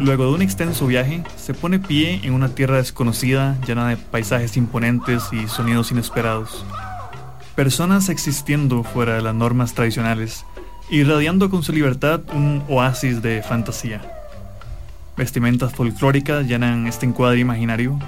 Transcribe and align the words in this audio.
Luego 0.00 0.24
de 0.24 0.32
un 0.32 0.40
extenso 0.40 0.86
viaje, 0.86 1.22
se 1.36 1.52
pone 1.52 1.78
pie 1.78 2.20
en 2.22 2.32
una 2.32 2.48
tierra 2.48 2.78
desconocida 2.78 3.58
llena 3.66 3.86
de 3.86 3.98
paisajes 3.98 4.56
imponentes 4.56 5.24
y 5.30 5.46
sonidos 5.46 5.90
inesperados. 5.90 6.64
Personas 7.54 8.08
existiendo 8.08 8.82
fuera 8.82 9.16
de 9.16 9.20
las 9.20 9.34
normas 9.34 9.74
tradicionales, 9.74 10.46
irradiando 10.88 11.50
con 11.50 11.62
su 11.62 11.74
libertad 11.74 12.22
un 12.32 12.64
oasis 12.66 13.20
de 13.20 13.42
fantasía. 13.42 14.00
Vestimentas 15.18 15.74
folclóricas 15.74 16.46
llenan 16.46 16.86
este 16.86 17.04
encuadre 17.04 17.40
imaginario. 17.40 17.98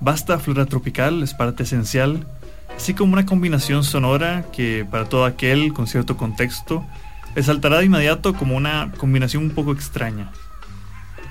Vasta 0.00 0.38
flora 0.38 0.64
tropical 0.64 1.22
es 1.22 1.34
parte 1.34 1.64
esencial, 1.64 2.26
así 2.74 2.94
como 2.94 3.12
una 3.12 3.26
combinación 3.26 3.84
sonora 3.84 4.46
que 4.50 4.86
para 4.90 5.04
todo 5.04 5.26
aquel 5.26 5.74
con 5.74 5.88
cierto 5.88 6.16
contexto 6.16 6.86
resaltará 7.34 7.80
de 7.80 7.84
inmediato 7.84 8.32
como 8.32 8.56
una 8.56 8.92
combinación 8.96 9.42
un 9.42 9.50
poco 9.50 9.72
extraña. 9.72 10.32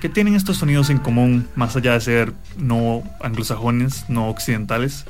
¿Qué 0.00 0.08
tienen 0.08 0.36
estos 0.36 0.58
sonidos 0.58 0.90
en 0.90 0.98
común, 0.98 1.48
más 1.56 1.74
allá 1.74 1.94
de 1.94 2.00
ser 2.00 2.32
no 2.56 3.02
anglosajones, 3.20 4.08
no 4.08 4.28
occidentales? 4.28 5.04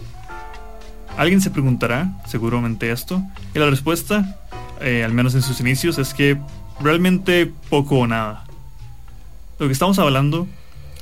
Alguien 1.18 1.42
se 1.42 1.50
preguntará, 1.50 2.10
seguramente 2.26 2.90
esto, 2.90 3.22
y 3.54 3.58
la 3.58 3.68
respuesta, 3.68 4.38
eh, 4.80 5.04
al 5.04 5.12
menos 5.12 5.34
en 5.34 5.42
sus 5.42 5.60
inicios, 5.60 5.98
es 5.98 6.14
que 6.14 6.38
realmente 6.80 7.52
poco 7.68 7.98
o 7.98 8.06
nada. 8.06 8.44
Lo 9.58 9.66
que 9.66 9.74
estamos 9.74 9.98
hablando 9.98 10.48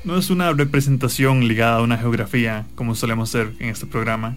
no 0.02 0.18
es 0.18 0.30
una 0.30 0.52
representación 0.52 1.46
ligada 1.46 1.77
a 1.77 1.83
una 1.83 1.96
geografía, 1.96 2.66
como 2.74 2.96
solemos 2.96 3.28
hacer 3.28 3.55
en 3.61 3.68
este 3.68 3.86
programa, 3.86 4.36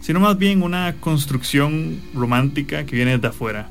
sino 0.00 0.18
más 0.18 0.38
bien 0.38 0.60
una 0.60 0.96
construcción 0.98 2.00
romántica 2.14 2.84
que 2.84 2.96
viene 2.96 3.16
de 3.18 3.28
afuera. 3.28 3.70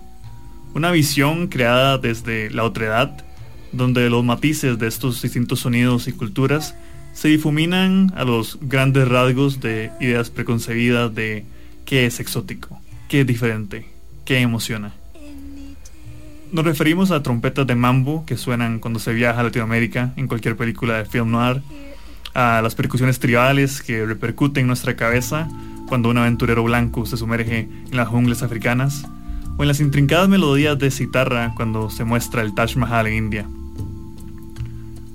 Una 0.73 0.91
visión 0.91 1.47
creada 1.47 1.97
desde 1.97 2.49
la 2.49 2.63
otredad 2.63 3.26
donde 3.71 4.09
los 4.09 4.23
matices 4.23 4.77
de 4.79 4.87
estos 4.87 5.21
distintos 5.21 5.59
sonidos 5.59 6.07
y 6.07 6.13
culturas 6.13 6.75
se 7.13 7.29
difuminan 7.29 8.11
a 8.15 8.23
los 8.23 8.59
grandes 8.61 9.07
rasgos 9.07 9.59
de 9.59 9.91
ideas 9.99 10.29
preconcebidas 10.29 11.13
de 11.13 11.45
qué 11.85 12.05
es 12.05 12.19
exótico, 12.19 12.79
qué 13.07 13.21
es 13.21 13.27
diferente, 13.27 13.87
qué 14.25 14.39
emociona. 14.39 14.93
Nos 16.51 16.63
referimos 16.63 17.11
a 17.11 17.23
trompetas 17.23 17.67
de 17.67 17.75
mambo 17.75 18.25
que 18.25 18.37
suenan 18.37 18.79
cuando 18.79 18.99
se 18.99 19.13
viaja 19.13 19.39
a 19.39 19.43
Latinoamérica 19.43 20.13
en 20.15 20.27
cualquier 20.27 20.55
película 20.55 20.97
de 20.97 21.05
film 21.05 21.31
noir, 21.31 21.61
a 22.33 22.61
las 22.61 22.75
percusiones 22.75 23.19
tribales 23.19 23.81
que 23.81 24.05
repercuten 24.05 24.61
en 24.61 24.67
nuestra 24.67 24.95
cabeza 24.95 25.49
cuando 25.87 26.09
un 26.09 26.17
aventurero 26.17 26.63
blanco 26.63 27.05
se 27.05 27.17
sumerge 27.17 27.61
en 27.61 27.97
las 27.97 28.07
junglas 28.07 28.43
africanas, 28.43 29.07
o 29.57 29.63
en 29.63 29.67
las 29.67 29.79
intrincadas 29.79 30.29
melodías 30.29 30.77
de 30.77 30.91
citarra 30.91 31.53
cuando 31.55 31.89
se 31.89 32.03
muestra 32.03 32.41
el 32.41 32.53
Taj 32.53 32.75
Mahal 32.75 33.07
en 33.07 33.13
India. 33.13 33.47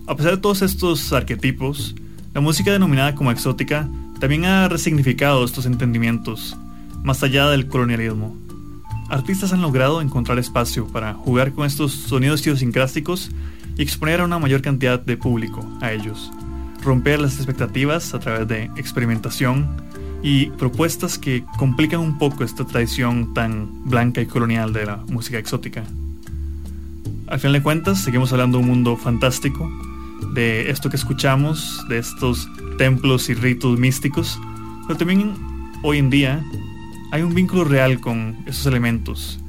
A 0.07 0.17
pesar 0.17 0.33
de 0.33 0.39
todos 0.39 0.63
estos 0.63 1.13
arquetipos, 1.13 1.95
la 2.35 2.41
música 2.41 2.73
denominada 2.73 3.15
como 3.15 3.31
exótica 3.31 3.89
también 4.19 4.45
ha 4.45 4.69
resignificado 4.69 5.45
estos 5.45 5.67
entendimientos, 5.67 6.57
más 7.03 7.23
allá 7.23 7.49
del 7.49 7.69
colonialismo. 7.69 8.37
Artistas 9.09 9.53
han 9.53 9.63
logrado 9.63 10.01
encontrar 10.01 10.39
espacio 10.39 10.87
para 10.87 11.15
jugar 11.15 11.53
con 11.53 11.67
estos 11.67 11.93
sonidos 11.93 12.41
idiosincrásticos 12.43 13.31
y 13.77 13.83
exponer 13.83 14.21
a 14.21 14.25
una 14.25 14.39
mayor 14.39 14.63
cantidad 14.63 14.99
de 14.99 15.17
público 15.17 15.67
a 15.81 15.93
ellos, 15.93 16.31
romper 16.83 17.21
las 17.21 17.37
expectativas 17.37 18.15
a 18.15 18.19
través 18.19 18.49
de 18.49 18.65
experimentación 18.77 19.69
y 20.23 20.47
propuestas 20.51 21.19
que 21.19 21.45
complican 21.59 22.01
un 22.01 22.19
poco 22.19 22.45
esta 22.45 22.65
tradición 22.65 23.35
tan 23.35 23.85
blanca 23.85 24.21
y 24.21 24.27
colonial 24.27 24.73
de 24.73 24.87
la 24.87 24.97
música 25.09 25.39
exótica. 25.39 25.85
Al 27.27 27.41
final 27.41 27.55
de 27.55 27.63
cuentas, 27.63 28.03
seguimos 28.03 28.33
hablando 28.33 28.59
de 28.59 28.65
un 28.65 28.71
mundo 28.71 28.97
fantástico, 28.97 29.71
de 30.35 30.71
esto 30.71 30.91
que 30.91 30.97
escuchamos, 30.97 31.85
de 31.89 31.99
estos 31.99 32.49
templos 32.79 33.29
y 33.29 33.35
ritos 33.35 33.79
místicos, 33.79 34.39
pero 34.87 34.99
también 34.99 35.35
hoy 35.83 35.99
en 35.99 36.11
día 36.11 36.45
hay 37.11 37.23
un 37.23 37.35
vínculo 37.35 37.65
real 37.65 38.01
con 38.01 38.37
esos 38.47 38.67
elementos, 38.67 39.41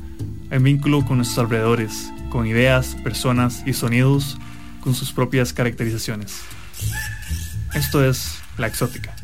hay 0.50 0.58
un 0.58 0.64
vínculo 0.64 1.06
con 1.06 1.18
nuestros 1.18 1.40
alrededores, 1.40 2.12
con 2.30 2.48
ideas, 2.48 2.96
personas 3.04 3.64
y 3.66 3.74
sonidos 3.74 4.38
con 4.82 4.96
sus 4.96 5.12
propias 5.12 5.54
caracterizaciones. 5.54 6.42
Esto 7.74 8.04
es 8.04 8.40
la 8.58 8.68
exótica. 8.68 9.16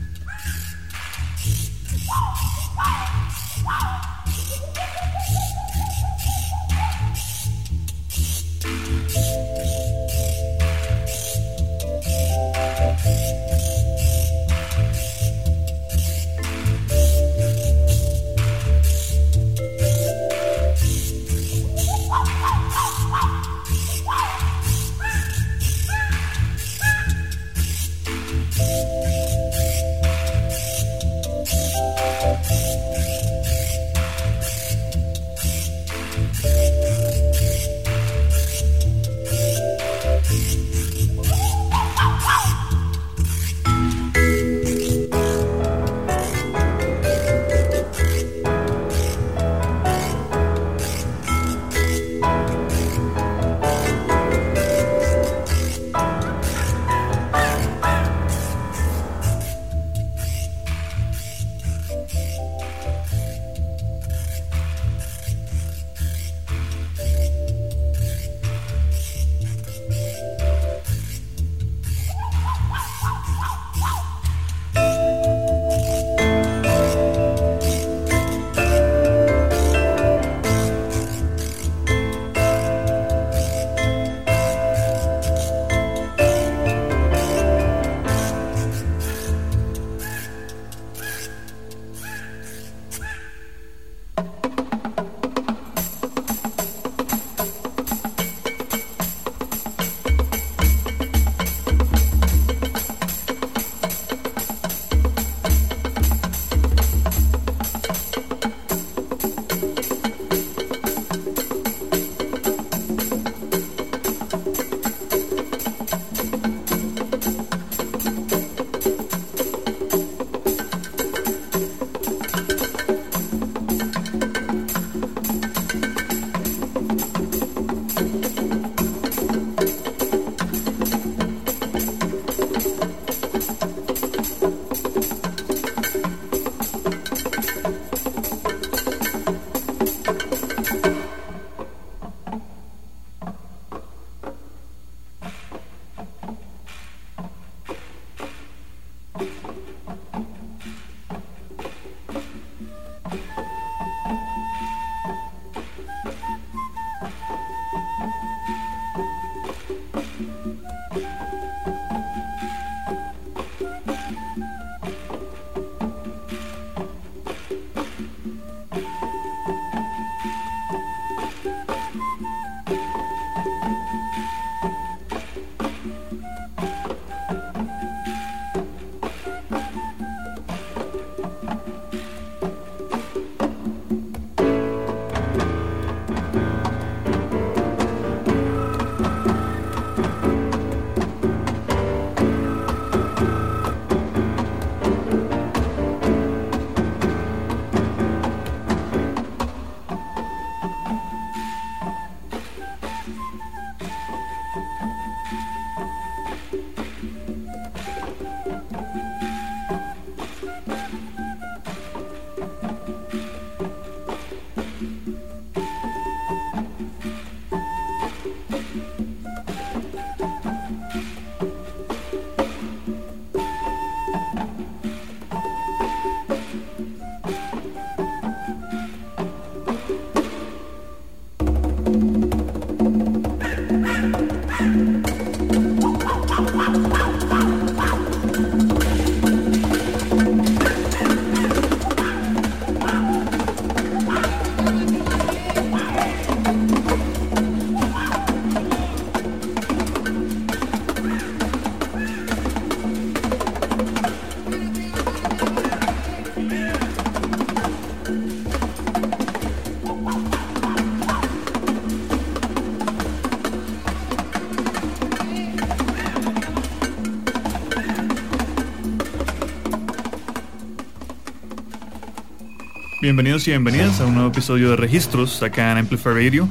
Bienvenidos 273.09 273.47
y 273.47 273.49
bienvenidas 273.49 273.99
a 274.01 274.05
un 274.05 274.13
nuevo 274.13 274.29
episodio 274.29 274.69
de 274.69 274.75
Registros 274.75 275.41
acá 275.41 275.71
en 275.71 275.79
Amplify 275.79 276.13
Radio. 276.13 276.47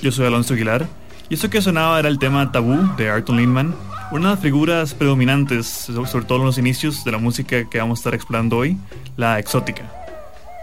Yo 0.00 0.10
soy 0.10 0.26
Alonso 0.26 0.54
Aguilar 0.54 0.88
y 1.28 1.34
esto 1.34 1.50
que 1.50 1.60
sonaba 1.60 1.98
era 1.98 2.08
el 2.08 2.18
tema 2.18 2.50
Tabú 2.50 2.96
de 2.96 3.10
Arton 3.10 3.36
Lindman, 3.36 3.74
una 4.10 4.30
de 4.30 4.34
las 4.36 4.42
figuras 4.42 4.94
predominantes, 4.94 5.66
sobre 5.66 6.24
todo 6.24 6.38
en 6.38 6.46
los 6.46 6.56
inicios 6.56 7.04
de 7.04 7.12
la 7.12 7.18
música 7.18 7.68
que 7.68 7.76
vamos 7.76 7.98
a 7.98 8.00
estar 8.00 8.14
explorando 8.14 8.56
hoy, 8.56 8.78
la 9.18 9.38
exótica. 9.38 9.92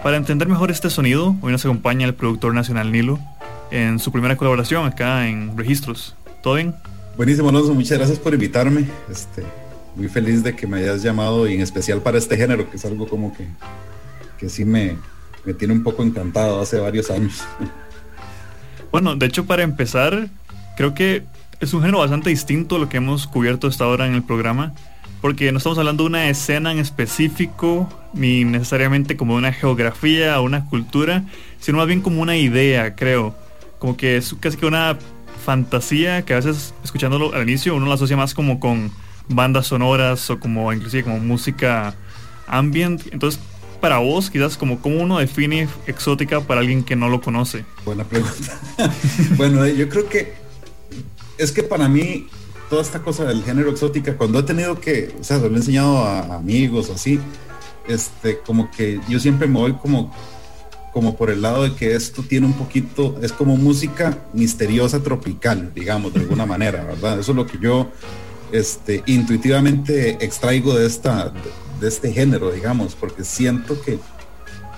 Para 0.02 0.18
entender 0.18 0.48
mejor 0.48 0.72
este 0.72 0.90
sonido, 0.90 1.36
hoy 1.42 1.52
nos 1.52 1.64
acompaña 1.64 2.08
el 2.08 2.16
productor 2.16 2.56
nacional 2.56 2.92
Nilo 2.92 3.20
en 3.70 4.00
su 4.00 4.12
primera 4.12 4.38
colaboración 4.38 4.88
acá 4.88 5.28
en 5.28 5.56
Registros. 5.56 6.16
¿Todo 6.42 6.56
bien? 6.56 6.74
Buenísimo, 7.16 7.50
Alonso, 7.50 7.76
muchas 7.76 8.00
gracias 8.00 8.18
por 8.18 8.34
invitarme. 8.34 8.88
Este, 9.08 9.44
muy 9.96 10.08
feliz 10.08 10.42
de 10.42 10.56
que 10.56 10.66
me 10.66 10.80
hayas 10.80 11.04
llamado 11.04 11.48
y 11.48 11.54
en 11.54 11.62
especial 11.62 12.02
para 12.02 12.18
este 12.18 12.38
género, 12.38 12.68
que 12.72 12.78
es 12.78 12.86
algo 12.86 13.08
como 13.08 13.38
que, 13.38 13.46
que 14.40 14.50
sí 14.50 14.66
me, 14.66 14.98
me 15.48 15.54
tiene 15.54 15.74
un 15.74 15.82
poco 15.82 16.04
encantado 16.04 16.60
hace 16.60 16.78
varios 16.78 17.10
años. 17.10 17.42
Bueno, 18.92 19.16
de 19.16 19.26
hecho 19.26 19.46
para 19.46 19.64
empezar, 19.64 20.28
creo 20.76 20.94
que 20.94 21.24
es 21.62 21.74
un 21.74 21.80
género 21.80 22.00
bastante 22.00 22.30
distinto 22.30 22.76
a 22.76 22.80
lo 22.80 22.90
que 22.90 22.98
hemos 22.98 23.28
cubierto 23.28 23.68
hasta 23.68 23.86
ahora 23.86 24.06
en 24.08 24.14
el 24.14 24.24
programa, 24.24 24.74
porque 25.22 25.52
no 25.54 25.58
estamos 25.58 25.78
hablando 25.78 26.04
de 26.04 26.10
una 26.10 26.30
escena 26.30 26.74
en 26.74 26.80
específico, 26.80 27.90
ni 28.14 28.44
necesariamente 28.44 29.16
como 29.16 29.36
una 29.36 29.54
geografía 29.54 30.40
o 30.40 30.44
una 30.44 30.66
cultura, 30.66 31.24
sino 31.60 31.78
más 31.78 31.88
bien 31.88 32.02
como 32.02 32.22
una 32.22 32.36
idea, 32.36 32.96
creo. 32.96 33.34
Como 33.80 33.96
que 33.96 34.18
es 34.18 34.36
casi 34.42 34.58
que 34.58 34.66
una 34.66 34.98
fantasía 35.46 36.24
que 36.24 36.34
a 36.34 36.38
veces 36.38 36.74
escuchándolo 36.84 37.34
al 37.34 37.44
inicio 37.44 37.74
uno 37.74 37.86
la 37.86 37.94
asocia 37.94 38.18
más 38.18 38.34
como 38.34 38.60
con 38.60 38.92
bandas 39.30 39.68
sonoras 39.68 40.30
o 40.30 40.40
como 40.42 40.74
inclusive 40.74 41.04
como 41.04 41.20
música 41.20 41.96
ambient. 42.48 43.02
Entonces 43.14 43.40
para 43.80 44.00
vos, 44.00 44.30
quizás 44.30 44.58
como 44.58 44.80
cómo 44.82 45.02
uno 45.02 45.20
define 45.20 45.68
exótica 45.86 46.42
para 46.42 46.62
alguien 46.62 46.84
que 46.84 46.96
no 46.96 47.10
lo 47.10 47.22
conoce? 47.22 47.66
Buena 47.86 48.04
pregunta. 48.04 48.60
bueno, 49.38 49.66
yo 49.68 49.88
creo 49.90 50.08
que 50.10 50.34
es 51.38 51.52
que 51.52 51.64
para 51.64 51.88
mí 51.88 52.28
toda 52.70 52.82
esta 52.82 53.02
cosa 53.02 53.26
del 53.26 53.44
género 53.44 53.70
exótica, 53.70 54.18
cuando 54.18 54.40
he 54.40 54.44
tenido 54.44 54.80
que, 54.80 55.14
o 55.20 55.24
sea, 55.24 55.38
lo 55.38 55.48
he 55.48 55.56
enseñado 55.56 56.00
a 56.00 56.36
amigos 56.36 56.90
así, 56.90 57.20
este, 57.88 58.40
como 58.40 58.70
que 58.72 59.00
yo 59.08 59.20
siempre 59.20 59.48
me 59.48 59.60
voy 59.60 59.74
como, 59.74 60.14
como 60.94 61.16
por 61.16 61.30
el 61.30 61.42
lado 61.42 61.64
de 61.64 61.76
que 61.76 61.96
esto 61.96 62.24
tiene 62.24 62.46
un 62.46 62.54
poquito, 62.54 63.18
es 63.22 63.32
como 63.32 63.56
música 63.56 64.18
misteriosa 64.34 65.02
tropical, 65.02 65.72
digamos, 65.74 66.14
de 66.14 66.22
alguna 66.22 66.46
manera, 66.46 66.84
¿verdad? 66.84 67.20
Eso 67.20 67.32
es 67.32 67.36
lo 67.38 67.46
que 67.46 67.58
yo 67.60 67.90
este, 68.52 69.04
intuitivamente 69.06 70.24
extraigo 70.24 70.76
de 70.76 70.88
esta, 70.88 71.34
de 71.80 71.88
este 71.88 72.12
género, 72.12 72.52
digamos, 72.52 72.96
porque 72.96 73.24
siento 73.24 73.82
que, 73.82 74.00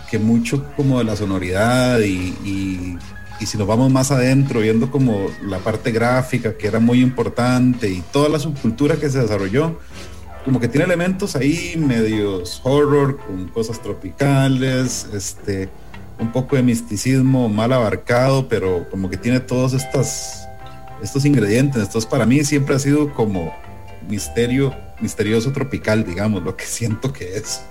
que 0.10 0.20
mucho 0.20 0.66
como 0.76 1.00
de 1.00 1.06
la 1.06 1.16
sonoridad 1.16 2.00
y, 2.00 2.36
y, 2.44 2.98
si 3.46 3.58
nos 3.58 3.68
vamos 3.68 3.90
más 3.90 4.12
adentro, 4.12 4.60
viendo 4.60 4.92
como 4.92 5.28
la 5.42 5.60
parte 5.60 5.92
gráfica 5.92 6.58
que 6.58 6.68
era 6.68 6.82
muy 6.82 7.02
importante 7.02 7.90
y 7.90 8.04
toda 8.12 8.28
la 8.28 8.38
subcultura 8.38 8.98
que 8.98 9.10
se 9.10 9.22
desarrolló, 9.22 9.80
como 10.44 10.60
que 10.60 10.68
tiene 10.68 10.86
elementos 10.86 11.38
ahí 11.38 11.76
medios 11.78 12.60
horror, 12.66 13.18
con 13.18 13.48
cosas 13.48 13.82
tropicales, 13.82 15.08
este, 15.14 15.70
un 16.20 16.34
poco 16.34 16.58
de 16.58 16.64
misticismo 16.64 17.48
mal 17.48 17.72
abarcado, 17.72 18.50
pero 18.50 18.90
como 18.90 19.10
que 19.10 19.16
tiene 19.16 19.40
todos 19.40 19.74
estas, 19.74 20.48
estos 21.02 21.24
ingredientes. 21.24 21.82
Entonces 21.82 22.10
para 22.10 22.26
mí 22.26 22.44
siempre 22.44 22.76
ha 22.76 22.80
sido 22.80 23.14
como 23.14 23.54
misterio 24.08 24.76
misterioso 25.02 25.52
tropical, 25.52 26.06
digamos, 26.06 26.44
lo 26.44 26.56
que 26.56 26.66
siento 26.66 27.14
que 27.14 27.38
es. 27.38 27.64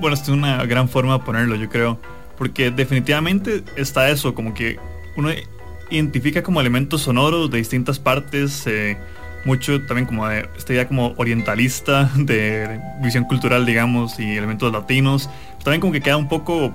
Bueno, 0.00 0.14
esto 0.14 0.32
es 0.32 0.38
una 0.38 0.64
gran 0.66 0.88
forma 0.88 1.18
de 1.18 1.24
ponerlo, 1.24 1.54
yo 1.56 1.68
creo, 1.68 1.98
porque 2.36 2.70
definitivamente 2.70 3.62
está 3.76 4.08
eso, 4.08 4.34
como 4.34 4.52
que 4.52 4.78
uno 5.16 5.30
identifica 5.90 6.42
como 6.42 6.60
elementos 6.60 7.02
sonoros 7.02 7.50
de 7.50 7.58
distintas 7.58 7.98
partes, 7.98 8.66
eh, 8.66 8.96
mucho 9.44 9.80
también 9.86 10.06
como 10.06 10.26
de 10.26 10.48
esta 10.56 10.72
idea 10.72 10.88
como 10.88 11.14
orientalista, 11.16 12.10
de 12.16 12.80
visión 13.02 13.24
cultural, 13.24 13.64
digamos, 13.64 14.18
y 14.18 14.36
elementos 14.36 14.72
latinos, 14.72 15.30
también 15.62 15.80
como 15.80 15.92
que 15.92 16.00
queda 16.00 16.16
un 16.16 16.28
poco 16.28 16.74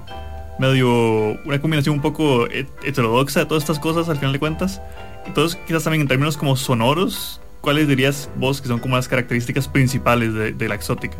medio, 0.57 1.39
una 1.43 1.59
combinación 1.59 1.95
un 1.95 2.01
poco 2.01 2.47
heterodoxa 2.47 3.41
de 3.41 3.45
todas 3.45 3.63
estas 3.63 3.79
cosas 3.79 4.07
al 4.09 4.17
final 4.17 4.31
de 4.31 4.39
cuentas. 4.39 4.81
Entonces 5.25 5.59
quizás 5.67 5.83
también 5.83 6.01
en 6.01 6.07
términos 6.07 6.37
como 6.37 6.55
sonoros, 6.55 7.41
¿cuáles 7.61 7.87
dirías 7.87 8.29
vos 8.35 8.61
que 8.61 8.67
son 8.67 8.79
como 8.79 8.95
las 8.95 9.07
características 9.07 9.67
principales 9.67 10.33
de, 10.33 10.67
la 10.67 10.75
exótica? 10.75 11.17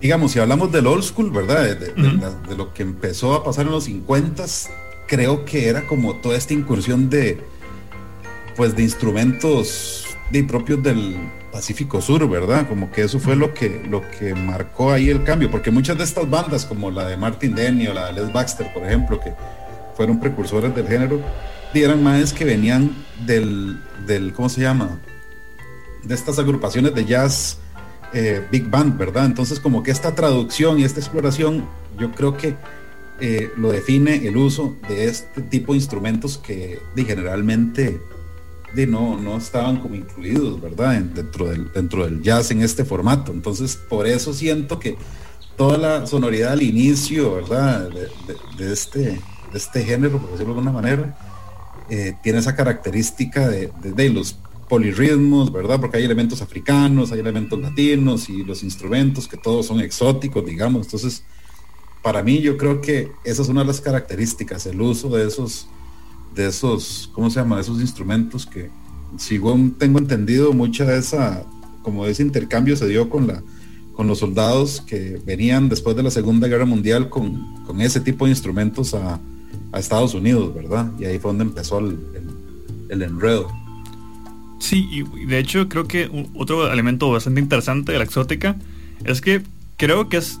Digamos, 0.00 0.32
si 0.32 0.38
hablamos 0.38 0.72
del 0.72 0.86
old 0.86 1.02
school, 1.02 1.30
¿verdad? 1.30 1.76
De, 1.76 2.56
lo 2.56 2.74
que 2.74 2.82
empezó 2.82 3.34
a 3.34 3.44
pasar 3.44 3.66
en 3.66 3.72
los 3.72 3.84
50 3.84 4.44
creo 5.06 5.44
que 5.44 5.68
era 5.68 5.86
como 5.86 6.16
toda 6.16 6.36
esta 6.36 6.52
incursión 6.52 7.08
de, 7.08 7.40
pues, 8.56 8.74
de 8.74 8.82
instrumentos 8.82 10.06
de, 10.30 10.44
propios 10.44 10.82
del 10.82 11.16
Pacífico 11.52 12.02
Sur, 12.02 12.28
¿verdad? 12.28 12.68
Como 12.68 12.90
que 12.90 13.02
eso 13.02 13.20
fue 13.20 13.36
lo 13.36 13.54
que, 13.54 13.86
lo 13.88 14.02
que 14.18 14.34
marcó 14.34 14.92
ahí 14.92 15.08
el 15.08 15.22
cambio, 15.22 15.50
porque 15.50 15.70
muchas 15.70 15.96
de 15.96 16.04
estas 16.04 16.28
bandas, 16.28 16.66
como 16.66 16.90
la 16.90 17.06
de 17.06 17.16
Martin 17.16 17.54
Denny 17.54 17.86
o 17.86 17.94
la 17.94 18.06
de 18.06 18.20
Les 18.20 18.32
Baxter, 18.32 18.72
por 18.74 18.84
ejemplo, 18.84 19.20
que 19.20 19.32
fueron 19.96 20.20
precursores 20.20 20.74
del 20.74 20.86
género, 20.88 21.20
eran 21.84 22.02
más 22.02 22.32
que 22.32 22.44
venían 22.44 22.90
del, 23.24 23.80
del, 24.06 24.32
¿cómo 24.32 24.48
se 24.48 24.60
llama? 24.60 24.98
De 26.06 26.14
estas 26.14 26.38
agrupaciones 26.38 26.94
de 26.94 27.04
jazz 27.04 27.58
eh, 28.12 28.46
big 28.50 28.70
band, 28.70 28.96
¿verdad? 28.96 29.26
Entonces 29.26 29.60
como 29.60 29.82
que 29.82 29.90
esta 29.90 30.14
traducción 30.14 30.78
y 30.78 30.84
esta 30.84 31.00
exploración 31.00 31.66
yo 31.98 32.12
creo 32.12 32.36
que 32.36 32.56
eh, 33.20 33.50
lo 33.56 33.72
define 33.72 34.26
el 34.26 34.36
uso 34.36 34.76
de 34.88 35.06
este 35.06 35.42
tipo 35.42 35.72
de 35.72 35.78
instrumentos 35.78 36.38
que 36.38 36.80
generalmente 36.94 38.00
de, 38.74 38.86
no, 38.86 39.18
no 39.18 39.38
estaban 39.38 39.78
como 39.80 39.94
incluidos, 39.94 40.60
¿verdad? 40.60 41.00
dentro, 41.00 41.46
del, 41.46 41.72
dentro 41.72 42.04
del 42.04 42.22
jazz 42.22 42.50
en 42.50 42.62
este 42.62 42.84
formato. 42.84 43.32
Entonces 43.32 43.76
por 43.76 44.06
eso 44.06 44.34
siento 44.34 44.78
que 44.78 44.96
toda 45.56 45.78
la 45.78 46.06
sonoridad 46.06 46.52
al 46.52 46.62
inicio, 46.62 47.34
¿verdad? 47.34 47.88
De, 48.58 48.72
este, 48.72 49.00
de 49.00 49.20
este 49.54 49.84
género, 49.84 50.20
por 50.20 50.30
decirlo 50.32 50.52
de 50.52 50.58
alguna 50.60 50.72
manera, 50.72 51.18
eh, 51.88 52.14
tiene 52.22 52.38
esa 52.38 52.54
característica 52.54 53.48
de, 53.48 53.70
de, 53.82 54.10
los 54.10 54.36
polirritmos, 54.68 55.52
¿verdad? 55.52 55.80
Porque 55.80 55.98
hay 55.98 56.04
elementos 56.04 56.42
africanos, 56.42 57.12
hay 57.12 57.20
elementos 57.20 57.60
latinos 57.60 58.28
y 58.28 58.44
los 58.44 58.62
instrumentos 58.62 59.28
que 59.28 59.36
todos 59.36 59.66
son 59.66 59.80
exóticos, 59.80 60.44
digamos. 60.44 60.86
Entonces, 60.86 61.22
para 62.02 62.22
mí 62.22 62.40
yo 62.40 62.56
creo 62.56 62.80
que 62.80 63.10
esa 63.24 63.42
es 63.42 63.48
una 63.48 63.62
de 63.62 63.68
las 63.68 63.80
características, 63.80 64.66
el 64.66 64.80
uso 64.80 65.08
de 65.08 65.26
esos, 65.26 65.68
de 66.34 66.48
esos, 66.48 67.10
¿cómo 67.12 67.30
se 67.30 67.40
llama? 67.40 67.56
De 67.56 67.62
esos 67.62 67.80
instrumentos 67.80 68.46
que, 68.46 68.70
según 69.18 69.72
tengo 69.72 69.98
entendido, 69.98 70.52
mucha 70.52 70.84
de 70.84 70.98
esa, 70.98 71.44
como 71.82 72.06
ese 72.06 72.22
intercambio 72.22 72.76
se 72.76 72.86
dio 72.86 73.08
con 73.08 73.26
la 73.26 73.42
con 73.96 74.06
los 74.06 74.18
soldados 74.18 74.82
que 74.82 75.18
venían 75.24 75.70
después 75.70 75.96
de 75.96 76.02
la 76.02 76.10
Segunda 76.10 76.48
Guerra 76.48 76.66
Mundial 76.66 77.08
con, 77.08 77.64
con 77.64 77.80
ese 77.80 77.98
tipo 77.98 78.26
de 78.26 78.32
instrumentos 78.32 78.92
a, 78.92 79.18
a, 79.72 79.78
Estados 79.78 80.12
Unidos, 80.12 80.54
¿verdad? 80.54 80.92
Y 80.98 81.06
ahí 81.06 81.18
fue 81.18 81.30
donde 81.30 81.44
empezó 81.44 81.78
el, 81.78 81.98
el 82.90 83.02
enredo. 83.02 83.48
Sí, 84.58 84.88
y 84.90 85.26
de 85.26 85.38
hecho 85.38 85.68
creo 85.68 85.86
que 85.86 86.10
otro 86.34 86.70
elemento 86.72 87.10
bastante 87.10 87.40
interesante 87.40 87.92
de 87.92 87.98
la 87.98 88.04
exótica 88.04 88.56
es 89.04 89.20
que 89.20 89.42
creo 89.76 90.08
que 90.08 90.16
es, 90.18 90.40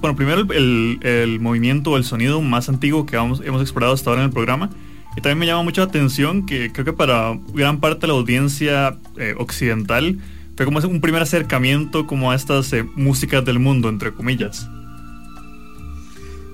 bueno, 0.00 0.16
primero 0.16 0.40
el, 0.52 1.38
movimiento 1.40 1.92
o 1.92 1.96
el 1.96 2.04
sonido 2.04 2.40
más 2.42 2.68
antiguo 2.68 3.06
que 3.06 3.16
vamos, 3.16 3.42
hemos 3.44 3.62
explorado 3.62 3.94
hasta 3.94 4.10
ahora 4.10 4.22
en 4.22 4.28
el 4.28 4.32
programa. 4.32 4.70
Y 5.16 5.22
también 5.22 5.38
me 5.38 5.46
llama 5.46 5.62
mucho 5.62 5.80
la 5.80 5.86
atención 5.86 6.44
que 6.44 6.70
creo 6.72 6.84
que 6.84 6.92
para 6.92 7.38
gran 7.54 7.80
parte 7.80 8.02
de 8.02 8.08
la 8.08 8.12
audiencia 8.12 8.98
eh, 9.16 9.34
occidental, 9.38 10.18
fue 10.56 10.66
como 10.66 10.78
un 10.78 11.00
primer 11.00 11.22
acercamiento 11.22 12.06
como 12.06 12.30
a 12.30 12.34
estas 12.34 12.72
eh, 12.72 12.84
músicas 12.94 13.44
del 13.44 13.58
mundo, 13.58 13.88
entre 13.88 14.12
comillas. 14.12 14.68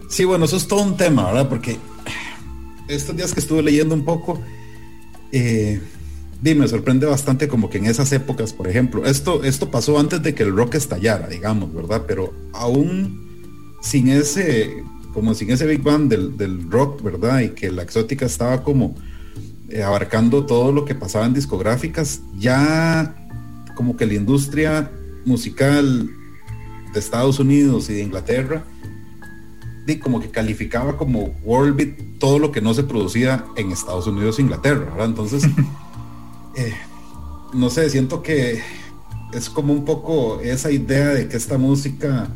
Sí, 0.09 0.25
bueno, 0.25 0.44
eso 0.44 0.56
es 0.56 0.68
todo 0.68 0.82
un 0.82 0.97
tema, 0.97 1.26
¿verdad? 1.26 1.49
Porque 1.49 1.78
estos 2.88 3.16
días 3.16 3.32
que 3.32 3.40
estuve 3.40 3.62
leyendo 3.62 3.94
un 3.94 4.04
poco, 4.04 4.40
eh, 5.32 5.80
me 6.42 6.66
sorprende 6.66 7.06
bastante 7.06 7.46
como 7.46 7.70
que 7.70 7.78
en 7.78 7.87
esas 7.87 8.12
épocas, 8.12 8.52
por 8.52 8.66
ejemplo, 8.66 9.06
esto, 9.06 9.44
esto 9.44 9.70
pasó 9.70 9.99
antes 9.99 10.22
de 10.22 10.34
que 10.34 10.42
el 10.42 10.54
rock 10.54 10.75
estallara, 10.75 11.28
digamos, 11.28 11.72
¿verdad? 11.72 12.02
Pero 12.06 12.32
aún 12.52 13.76
sin 13.80 14.08
ese, 14.08 14.82
como 15.14 15.34
sin 15.34 15.50
ese 15.50 15.66
Big 15.66 15.82
Bang 15.82 16.08
del, 16.08 16.70
rock, 16.70 17.02
¿verdad? 17.02 17.40
Y 17.40 17.50
que 17.50 17.70
la 17.70 17.82
exótica 17.82 18.26
estaba 18.26 18.62
como 18.64 18.96
eh, 19.68 19.82
abarcando 19.82 20.44
todo 20.44 20.72
lo 20.72 20.84
que 20.84 20.96
pasaba 20.96 21.26
en 21.26 21.34
discográficas, 21.34 22.20
ya 22.37 23.14
como 23.76 23.96
que 23.96 24.06
la 24.06 24.14
industria 24.14 24.90
musical 25.25 26.11
de 26.92 26.99
Estados 26.99 27.38
Unidos 27.38 27.88
y 27.88 27.94
de 27.94 28.02
Inglaterra 28.02 28.64
y 29.87 29.96
como 29.96 30.20
que 30.20 30.30
calificaba 30.30 30.96
como 30.96 31.34
world 31.44 31.76
beat 31.76 32.18
todo 32.18 32.38
lo 32.38 32.52
que 32.52 32.61
no 32.61 32.75
se 32.75 32.84
producía 32.84 33.44
en 33.56 33.72
Estados 33.72 34.06
Unidos 34.06 34.38
e 34.38 34.42
Inglaterra, 34.42 34.84
¿verdad? 34.90 35.06
Entonces, 35.06 35.44
eh, 36.56 36.75
no 37.52 37.71
sé, 37.71 37.88
siento 37.90 38.23
que 38.23 38.62
es 39.32 39.49
como 39.50 39.73
un 39.73 39.85
poco 39.85 40.40
esa 40.40 40.71
idea 40.71 41.09
de 41.09 41.28
que 41.28 41.37
esta 41.37 41.59
música, 41.59 42.28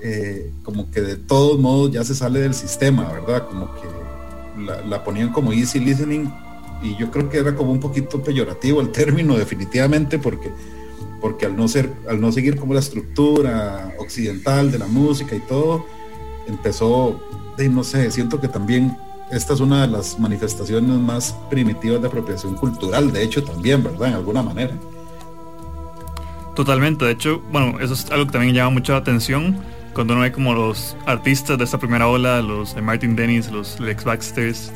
eh, 0.00 0.52
como 0.62 0.90
que 0.90 1.00
de 1.00 1.16
todos 1.16 1.58
modos 1.60 1.92
ya 1.92 2.04
se 2.04 2.14
sale 2.14 2.40
del 2.40 2.54
sistema, 2.54 3.12
¿verdad? 3.12 3.48
Como 3.48 3.68
que 3.74 4.82
la, 4.88 5.02
ponían 5.04 5.32
como 5.32 5.52
easy 5.52 5.80
listening 5.80 6.30
y 6.82 6.96
yo 6.96 7.10
creo 7.10 7.28
que 7.28 7.38
era 7.38 7.54
como 7.54 7.72
un 7.72 7.80
poquito 7.80 8.22
peyorativo 8.22 8.80
el 8.80 8.90
término 8.90 9.36
definitivamente 9.36 10.18
porque 10.18 10.50
porque 11.20 11.46
al 11.46 11.56
no 11.56 11.68
ser 11.68 11.92
al 12.08 12.20
no 12.20 12.32
seguir 12.32 12.56
como 12.56 12.74
la 12.74 12.80
estructura 12.80 13.94
occidental 13.98 14.70
de 14.72 14.78
la 14.78 14.86
música 14.86 15.34
y 15.36 15.40
todo 15.40 15.86
empezó, 16.46 17.20
de, 17.56 17.68
no 17.68 17.84
sé, 17.84 18.10
siento 18.10 18.40
que 18.40 18.48
también 18.48 18.96
esta 19.32 19.54
es 19.54 19.60
una 19.60 19.82
de 19.82 19.88
las 19.88 20.18
manifestaciones 20.18 20.98
más 20.98 21.34
primitivas 21.48 22.02
de 22.02 22.06
apropiación 22.06 22.54
cultural, 22.54 23.10
de 23.10 23.22
hecho 23.22 23.42
también, 23.42 23.82
¿verdad? 23.82 24.08
En 24.08 24.14
alguna 24.14 24.42
manera. 24.42 24.74
Totalmente, 26.54 27.06
de 27.06 27.12
hecho, 27.12 27.42
bueno, 27.50 27.80
eso 27.80 27.94
es 27.94 28.10
algo 28.10 28.26
que 28.26 28.32
también 28.32 28.54
llama 28.54 28.70
mucha 28.70 28.94
atención 28.94 29.56
cuando 29.94 30.12
uno 30.14 30.22
ve 30.22 30.32
como 30.32 30.54
los 30.54 30.96
artistas 31.06 31.56
de 31.56 31.64
esta 31.64 31.78
primera 31.78 32.08
ola, 32.08 32.42
los 32.42 32.74
de 32.74 32.82
Martin 32.82 33.16
Dennis, 33.16 33.50
los 33.50 33.80
Lex 33.80 34.04
Baxters, 34.04 34.70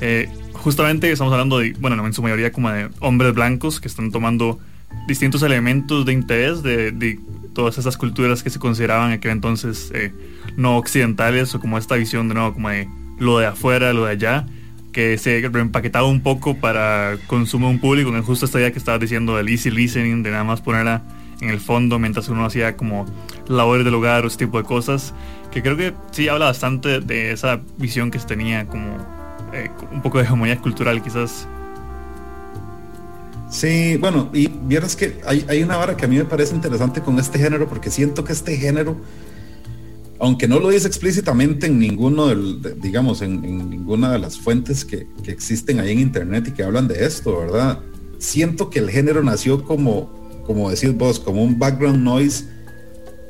eh, 0.00 0.28
justamente 0.52 1.10
estamos 1.10 1.32
hablando 1.32 1.58
de, 1.58 1.72
bueno, 1.78 2.04
en 2.04 2.12
su 2.12 2.22
mayoría 2.22 2.50
como 2.50 2.70
de 2.70 2.90
hombres 2.98 3.34
blancos 3.34 3.80
que 3.80 3.86
están 3.86 4.10
tomando 4.10 4.58
distintos 5.06 5.42
elementos 5.42 6.04
de 6.04 6.12
interés 6.12 6.62
de, 6.62 7.20
todas 7.54 7.76
esas 7.76 7.98
culturas 7.98 8.42
que 8.42 8.48
se 8.48 8.58
consideraban 8.58 9.08
en 9.08 9.18
aquel 9.18 9.32
entonces 9.32 9.90
eh, 9.94 10.10
no 10.56 10.78
occidentales 10.78 11.54
o 11.54 11.60
como 11.60 11.76
esta 11.76 11.96
visión 11.96 12.26
de 12.28 12.34
nuevo 12.34 12.54
como 12.54 12.70
de 12.70 12.88
lo 13.22 13.38
de 13.38 13.46
afuera, 13.46 13.92
lo 13.92 14.06
de 14.06 14.12
allá, 14.12 14.46
que 14.92 15.16
se 15.16 15.48
reempaquetaba 15.48 16.08
un 16.08 16.22
poco 16.22 16.56
para 16.56 17.16
consumo 17.28 17.68
de 17.68 17.74
un 17.74 17.80
público, 17.80 18.14
en 18.14 18.22
justo 18.22 18.46
esta 18.46 18.58
idea 18.58 18.72
que 18.72 18.78
estabas 18.78 19.00
diciendo 19.00 19.36
del 19.36 19.48
easy 19.48 19.70
listening, 19.70 20.22
de 20.22 20.32
nada 20.32 20.44
más 20.44 20.60
ponerla 20.60 21.02
en 21.40 21.48
el 21.48 21.60
fondo 21.60 21.98
mientras 21.98 22.28
uno 22.28 22.44
hacía 22.44 22.76
como 22.76 23.06
labores 23.46 23.84
del 23.84 23.94
hogar 23.94 24.24
o 24.24 24.26
ese 24.26 24.38
tipo 24.38 24.58
de 24.58 24.64
cosas, 24.64 25.14
que 25.52 25.62
creo 25.62 25.76
que 25.76 25.94
sí 26.10 26.28
habla 26.28 26.46
bastante 26.46 27.00
de 27.00 27.30
esa 27.30 27.60
visión 27.78 28.10
que 28.10 28.18
se 28.18 28.26
tenía 28.26 28.66
como 28.66 28.98
eh, 29.52 29.70
un 29.92 30.02
poco 30.02 30.18
de 30.18 30.24
hegemonía 30.24 30.58
cultural 30.58 31.00
quizás. 31.00 31.46
Sí, 33.50 33.98
bueno, 33.98 34.30
y 34.32 34.48
vieras 34.48 34.96
que 34.96 35.20
hay, 35.26 35.44
hay 35.48 35.62
una 35.62 35.76
vara 35.76 35.96
que 35.96 36.06
a 36.06 36.08
mí 36.08 36.16
me 36.16 36.24
parece 36.24 36.54
interesante 36.54 37.02
con 37.02 37.18
este 37.20 37.38
género, 37.38 37.68
porque 37.68 37.90
siento 37.90 38.24
que 38.24 38.32
este 38.32 38.56
género 38.56 38.96
aunque 40.22 40.46
no 40.46 40.60
lo 40.60 40.68
dice 40.68 40.86
explícitamente 40.86 41.66
en 41.66 41.80
ninguno 41.80 42.28
del, 42.28 42.80
digamos, 42.80 43.22
en, 43.22 43.40
ninguna 43.68 44.12
de 44.12 44.20
las 44.20 44.38
fuentes 44.38 44.84
que, 44.84 45.08
existen 45.26 45.80
ahí 45.80 45.90
en 45.90 45.98
internet 45.98 46.46
y 46.46 46.52
que 46.52 46.62
hablan 46.62 46.86
de 46.86 47.04
esto, 47.04 47.36
¿verdad? 47.38 47.80
Siento 48.18 48.70
que 48.70 48.78
el 48.78 48.88
género 48.88 49.24
nació 49.24 49.64
como, 49.64 50.12
como 50.46 50.70
decís 50.70 50.96
vos, 50.96 51.18
como 51.18 51.42
un 51.42 51.58
background 51.58 52.04
noise 52.04 52.44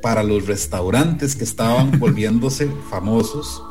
para 0.03 0.23
los 0.23 0.47
restaurantes 0.47 1.35
que 1.35 1.45
estaban 1.45 1.99
volviéndose 1.99 2.69
famosos 2.91 3.63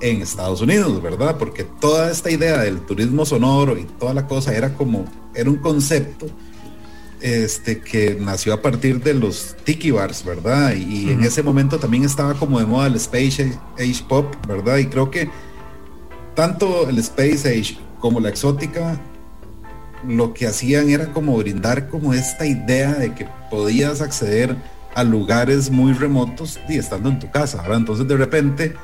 en 0.00 0.20
Estados 0.20 0.60
Unidos, 0.60 1.00
¿verdad? 1.00 1.38
Porque 1.38 1.62
toda 1.62 2.10
esta 2.10 2.28
idea 2.28 2.58
del 2.62 2.80
turismo 2.80 3.24
sonoro 3.24 3.78
y 3.78 3.84
toda 3.84 4.14
la 4.14 4.26
cosa 4.26 4.52
era 4.52 4.74
como, 4.74 5.04
era 5.32 5.48
un 5.48 5.58
concepto 5.58 6.26
este, 7.24 7.80
que 7.80 8.18
nació 8.20 8.52
a 8.52 8.60
partir 8.60 9.02
de 9.02 9.14
los 9.14 9.56
tiki 9.64 9.90
bars, 9.90 10.22
¿verdad? 10.26 10.74
Y, 10.74 11.10
en 11.10 11.24
ese 11.24 11.42
momento 11.42 11.78
también 11.78 12.04
estaba 12.04 12.34
como 12.34 12.60
de 12.60 12.66
moda 12.66 12.86
el 12.86 12.96
Space 12.96 13.58
Age 13.78 14.04
Pop, 14.06 14.34
¿verdad? 14.46 14.76
Y 14.76 14.86
creo 14.88 15.10
que 15.10 15.30
tanto 16.34 16.86
el 16.86 16.98
Space 16.98 17.48
Age 17.48 17.78
como 17.98 18.20
la 18.20 18.28
exótica 18.28 19.00
lo 20.06 20.34
que 20.34 20.46
hacían 20.46 20.90
era 20.90 21.14
como 21.14 21.34
brindar 21.38 21.88
como 21.88 22.12
esta 22.12 22.44
idea 22.44 22.92
de 22.92 23.14
que 23.14 23.26
podías 23.50 24.02
acceder 24.02 24.54
a 24.94 25.02
lugares 25.02 25.70
muy 25.70 25.94
remotos 25.94 26.60
y 26.68 26.76
estando 26.76 27.08
en 27.08 27.20
tu 27.20 27.30
casa, 27.30 27.62
¿verdad? 27.62 27.78
Entonces 27.78 28.06
de 28.06 28.18
repente 28.18 28.74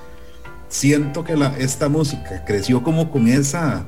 siento 0.71 1.25
que 1.25 1.37
la, 1.37 1.55
esta 1.59 1.91
música 1.91 2.43
creció 2.47 2.83
como 2.83 3.11
con 3.11 3.29
esa 3.29 3.87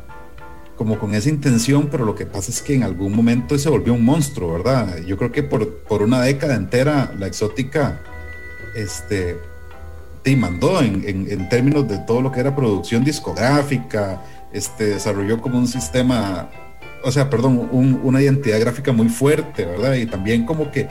como 0.82 0.98
con 0.98 1.14
esa 1.14 1.28
intención, 1.28 1.86
pero 1.88 2.04
lo 2.04 2.16
que 2.16 2.26
pasa 2.26 2.50
es 2.50 2.60
que 2.60 2.74
en 2.74 2.82
algún 2.82 3.14
momento 3.14 3.56
se 3.56 3.68
volvió 3.68 3.94
un 3.94 4.04
monstruo, 4.04 4.52
¿verdad? 4.52 4.98
Yo 5.06 5.16
creo 5.16 5.30
que 5.30 5.44
por, 5.44 5.74
por 5.84 6.02
una 6.02 6.20
década 6.22 6.56
entera 6.56 7.14
la 7.16 7.28
exótica 7.28 8.00
este, 8.74 9.36
te 10.24 10.32
en, 10.32 11.04
en, 11.06 11.48
términos 11.48 11.86
de 11.86 11.98
todo 11.98 12.20
lo 12.20 12.32
que 12.32 12.40
era 12.40 12.56
producción 12.56 13.04
discográfica, 13.04 14.24
este, 14.52 14.86
desarrolló 14.86 15.40
como 15.40 15.56
un 15.56 15.68
sistema, 15.68 16.50
o 17.04 17.12
sea, 17.12 17.30
perdón, 17.30 17.68
una 17.70 18.20
identidad 18.20 18.58
gráfica 18.58 18.90
muy 18.90 19.08
fuerte, 19.08 19.64
¿verdad? 19.64 19.94
Y 19.94 20.06
también 20.06 20.44
como 20.44 20.72
que 20.72 20.88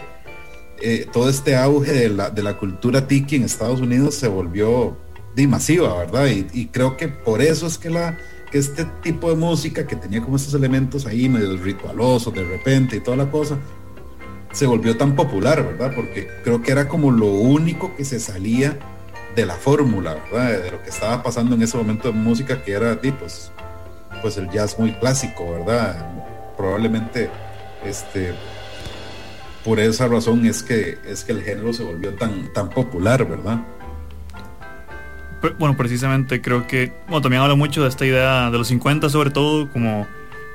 eh, 0.81 1.05
todo 1.12 1.29
este 1.29 1.57
auge 1.57 1.91
de 1.91 2.07
la, 2.07 2.29
de 2.29 2.43
la, 2.43 2.57
cultura 2.57 3.10
tiki 3.10 3.36
en 3.36 3.43
Estados 3.43 3.81
Unidos 3.81 4.15
se 4.15 4.29
volvió 4.29 4.95
de 5.36 5.48
masiva, 5.50 5.98
¿verdad? 5.98 6.27
Y 6.27 6.67
creo 6.67 6.95
que 6.95 7.10
por 7.10 7.41
eso 7.41 7.67
es 7.67 7.77
que 7.77 7.89
la 7.89 8.17
que 8.51 8.58
este 8.58 8.86
tipo 9.01 9.29
de 9.29 9.36
música 9.36 9.88
que 9.88 9.96
tenía 9.96 10.22
como 10.22 10.36
estos 10.36 10.53
elementos 10.53 11.05
ahí 11.05 11.29
medio 11.29 11.55
ritualosos 11.58 12.34
de 12.34 12.43
repente 12.43 12.98
y 12.98 13.00
toda 13.00 13.17
la 13.17 13.31
cosa, 13.31 13.58
se 14.51 14.67
volvió 14.67 14.98
tan 14.98 15.15
popular, 15.15 15.65
¿verdad? 15.65 15.93
Porque 15.96 16.27
creo 16.43 16.62
que 16.62 16.72
era 16.72 16.88
como 16.88 17.12
lo 17.12 17.27
único 17.27 17.96
que 17.96 18.03
se 18.03 18.20
salía 18.20 18.77
de 19.36 19.46
la 19.46 19.55
fórmula, 19.55 20.15
¿verdad? 20.15 20.63
De 20.63 20.72
lo 20.72 20.84
que 20.84 20.89
estaba 20.89 21.24
pasando 21.24 21.55
en 21.55 21.62
ese 21.62 21.77
momento 21.77 22.10
de 22.10 22.13
música 22.13 22.62
que 22.62 22.74
era, 22.74 23.00
pues, 23.00 23.51
pues 24.22 24.38
el 24.38 24.50
jazz 24.50 24.77
muy 24.77 24.91
clásico, 24.93 25.51
¿verdad? 25.53 26.05
Probablemente, 26.58 27.29
este, 27.86 28.34
por 29.63 29.79
esa 29.79 30.08
razón 30.08 30.46
es 30.46 30.62
que, 30.62 30.98
es 31.08 31.24
que 31.24 31.31
el 31.31 31.43
género 31.43 31.72
se 31.72 31.84
volvió 31.84 32.13
tan, 32.15 32.51
tan 32.51 32.70
popular, 32.70 33.25
¿verdad? 33.25 33.62
Bueno, 35.57 35.75
precisamente 35.75 36.41
creo 36.41 36.67
que, 36.67 36.91
bueno, 37.07 37.21
también 37.21 37.41
habla 37.41 37.55
mucho 37.55 37.83
de 37.83 37.89
esta 37.89 38.05
idea 38.05 38.51
de 38.51 38.57
los 38.57 38.67
50 38.67 39.10
sobre 39.10 39.31
todo, 39.31 39.69
como 39.71 40.07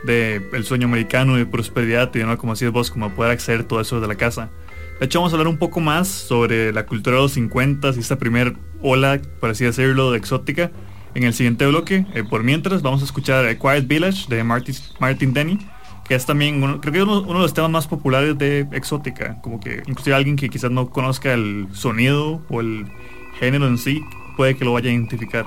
de 0.04 0.40
el 0.52 0.64
sueño 0.64 0.86
americano 0.86 1.36
de 1.36 1.46
prosperidad 1.46 2.14
y 2.14 2.18
¿no? 2.20 2.38
como 2.38 2.52
decías 2.52 2.72
vos, 2.72 2.90
como 2.90 3.10
poder 3.10 3.32
acceder 3.32 3.64
todo 3.64 3.80
eso 3.80 4.00
de 4.00 4.06
la 4.06 4.14
casa. 4.14 4.50
De 4.98 5.06
hecho, 5.06 5.18
vamos 5.18 5.32
a 5.32 5.36
hablar 5.36 5.48
un 5.48 5.58
poco 5.58 5.80
más 5.80 6.08
sobre 6.08 6.72
la 6.72 6.86
cultura 6.86 7.16
de 7.16 7.22
los 7.22 7.32
50 7.32 7.90
y 7.96 7.98
esta 7.98 8.16
primer 8.16 8.54
ola, 8.80 9.20
por 9.40 9.50
así 9.50 9.64
decirlo, 9.64 10.10
de 10.10 10.18
exótica 10.18 10.70
en 11.14 11.24
el 11.24 11.34
siguiente 11.34 11.66
bloque. 11.66 12.06
Eh, 12.14 12.24
por 12.24 12.44
mientras, 12.44 12.80
vamos 12.80 13.02
a 13.02 13.04
escuchar 13.04 13.58
Quiet 13.58 13.86
Village 13.86 14.26
de 14.28 14.42
Martin, 14.42 14.74
Martin 14.98 15.34
Denny, 15.34 15.58
que 16.08 16.14
es 16.14 16.24
también, 16.24 16.62
uno, 16.62 16.80
creo 16.80 16.92
que 16.92 17.02
uno, 17.02 17.20
uno, 17.20 17.34
de 17.34 17.40
los 17.40 17.52
temas 17.52 17.70
más 17.70 17.86
populares 17.86 18.38
de 18.38 18.66
exótica, 18.72 19.38
como 19.42 19.60
que 19.60 19.82
inclusive 19.86 20.16
alguien 20.16 20.36
que 20.36 20.48
quizás 20.48 20.70
no 20.70 20.88
conozca 20.88 21.34
el 21.34 21.68
sonido 21.72 22.42
o 22.48 22.60
el 22.60 22.86
género 23.38 23.66
en 23.66 23.76
sí, 23.76 24.02
puede 24.36 24.54
que 24.54 24.64
lo 24.64 24.74
vaya 24.74 24.90
a 24.90 24.92
identificar. 24.92 25.46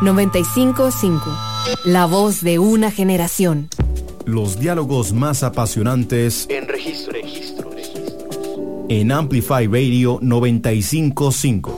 955. 0.00 1.20
La 1.84 2.06
voz 2.06 2.40
de 2.42 2.60
una 2.60 2.92
generación. 2.92 3.68
Los 4.26 4.60
diálogos 4.60 5.12
más 5.12 5.42
apasionantes 5.42 6.46
en 6.48 6.68
registro, 6.68 7.12
registro, 7.14 7.70
registro. 7.70 8.28
En 8.88 9.10
Amplify 9.10 9.66
Radio 9.66 10.20
955. 10.22 11.77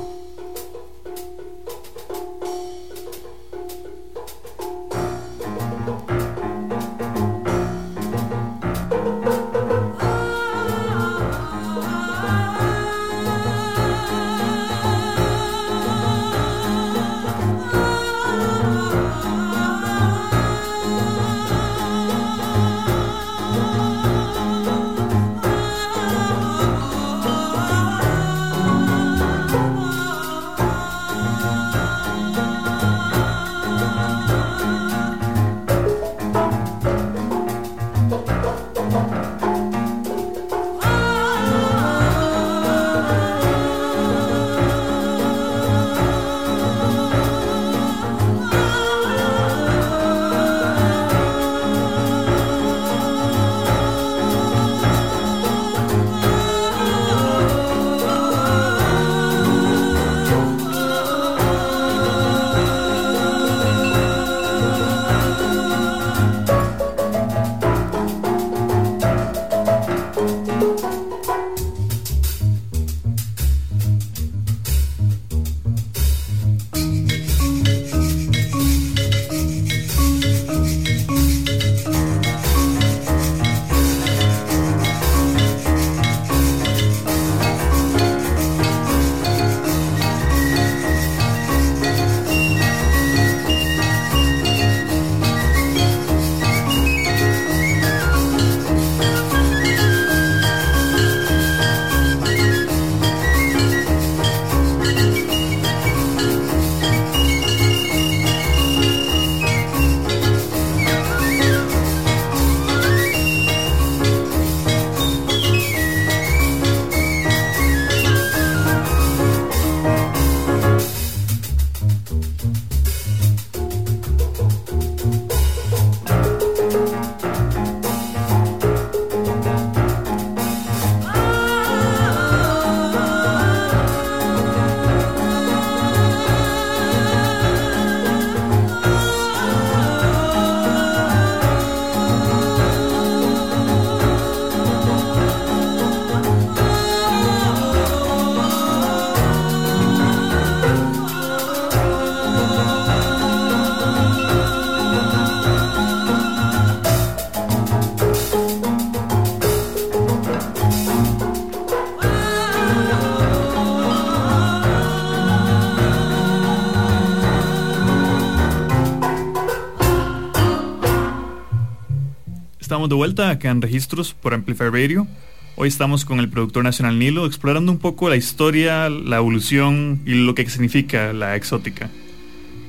De 172.88 172.94
vuelta 172.94 173.28
acá 173.28 173.50
en 173.50 173.60
Registros 173.60 174.14
por 174.14 174.32
Amplify 174.32 174.70
Radio. 174.70 175.06
Hoy 175.54 175.68
estamos 175.68 176.06
con 176.06 176.18
el 176.18 176.30
productor 176.30 176.64
nacional 176.64 176.98
Nilo 176.98 177.26
explorando 177.26 177.70
un 177.70 177.78
poco 177.78 178.08
la 178.08 178.16
historia, 178.16 178.88
la 178.88 179.18
evolución 179.18 180.00
y 180.06 180.14
lo 180.14 180.34
que 180.34 180.48
significa 180.48 181.12
la 181.12 181.36
exótica. 181.36 181.90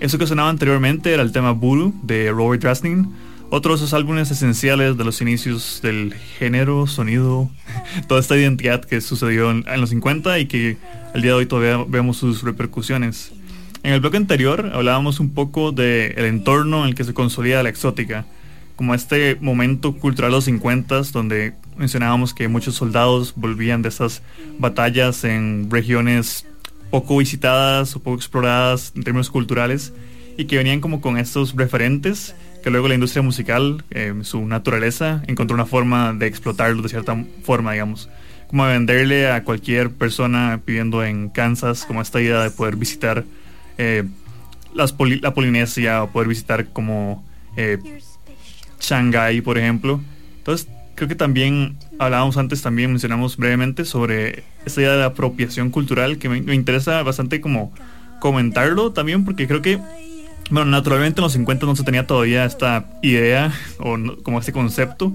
Eso 0.01 0.17
que 0.17 0.27
sonaba 0.27 0.49
anteriormente 0.49 1.13
era 1.13 1.23
el 1.23 1.31
tema 1.31 1.51
Voodoo 1.51 1.93
de 2.03 2.29
Robert 2.31 2.61
Drasnin, 2.61 3.09
otro 3.49 3.71
de 3.71 3.77
esos 3.77 3.93
álbumes 3.93 4.29
esenciales 4.31 4.97
de 4.97 5.03
los 5.05 5.21
inicios 5.21 5.79
del 5.81 6.13
género, 6.37 6.87
sonido, 6.87 7.49
toda 8.07 8.19
esta 8.19 8.37
identidad 8.37 8.83
que 8.83 8.99
sucedió 8.99 9.49
en, 9.51 9.63
los 9.79 9.91
50 9.91 10.39
y 10.39 10.47
que 10.47 10.77
al 11.13 11.21
día 11.21 11.31
de 11.31 11.37
hoy 11.37 11.45
todavía 11.45 11.85
vemos 11.87 12.17
sus 12.17 12.43
repercusiones. 12.43 13.31
En 13.83 13.93
el 13.93 14.01
bloque 14.01 14.17
anterior 14.17 14.71
hablábamos 14.73 15.21
un 15.21 15.33
poco 15.33 15.71
del 15.71 16.25
entorno 16.25 16.83
en 16.83 16.89
el 16.89 16.95
que 16.95 17.05
se 17.05 17.13
consolida 17.13 17.63
la 17.63 17.69
exótica 17.69 18.25
como 18.81 18.95
este 18.95 19.37
momento 19.39 19.93
cultural 19.93 20.31
de 20.31 20.37
los 20.37 20.45
50 20.45 21.03
donde 21.13 21.53
mencionábamos 21.77 22.33
que 22.33 22.47
muchos 22.47 22.73
soldados 22.73 23.31
volvían 23.35 23.83
de 23.83 23.89
esas 23.89 24.23
batallas 24.57 25.23
en 25.23 25.69
regiones 25.69 26.47
poco 26.89 27.17
visitadas 27.17 27.95
o 27.95 27.99
poco 27.99 28.15
exploradas 28.15 28.91
en 28.95 29.03
términos 29.03 29.29
culturales 29.29 29.93
y 30.35 30.45
que 30.45 30.57
venían 30.57 30.79
como 30.79 30.99
con 30.99 31.19
estos 31.19 31.55
referentes 31.55 32.33
que 32.63 32.71
luego 32.71 32.87
la 32.87 32.95
industria 32.95 33.21
musical, 33.21 33.83
eh, 33.91 34.15
su 34.23 34.47
naturaleza, 34.47 35.21
encontró 35.27 35.53
una 35.53 35.67
forma 35.67 36.13
de 36.13 36.25
explotarlo 36.25 36.81
de 36.81 36.89
cierta 36.89 37.23
forma, 37.43 37.73
digamos. 37.73 38.09
Como 38.47 38.65
venderle 38.65 39.29
a 39.29 39.43
cualquier 39.43 39.91
persona 39.91 40.59
viviendo 40.65 41.03
en 41.03 41.29
Kansas, 41.29 41.85
como 41.85 42.01
esta 42.01 42.19
idea 42.19 42.41
de 42.41 42.49
poder 42.49 42.77
visitar 42.77 43.25
eh, 43.77 44.05
las 44.73 44.95
la 45.21 45.35
Polinesia 45.35 46.01
o 46.01 46.11
poder 46.11 46.27
visitar 46.27 46.73
como 46.73 47.23
eh, 47.57 47.77
Shanghái, 48.81 49.41
por 49.41 49.57
ejemplo. 49.57 50.01
Entonces, 50.37 50.67
creo 50.95 51.07
que 51.07 51.15
también 51.15 51.77
hablábamos 51.99 52.37
antes, 52.37 52.61
también 52.61 52.91
mencionamos 52.91 53.37
brevemente 53.37 53.85
sobre 53.85 54.43
esa 54.65 54.81
idea 54.81 54.95
de 54.97 55.03
apropiación 55.03 55.69
cultural 55.69 56.17
que 56.17 56.29
me, 56.29 56.53
interesa 56.53 57.01
bastante 57.03 57.41
como 57.41 57.73
comentarlo 58.19 58.91
también 58.91 59.25
porque 59.25 59.47
creo 59.47 59.61
que, 59.61 59.79
bueno, 60.49 60.69
naturalmente 60.69 61.19
en 61.19 61.23
los 61.23 61.33
50 61.33 61.65
no 61.65 61.75
se 61.75 61.83
tenía 61.83 62.05
todavía 62.05 62.45
esta 62.45 62.85
idea 63.01 63.51
o 63.79 63.97
como 64.23 64.39
este 64.39 64.51
concepto, 64.51 65.13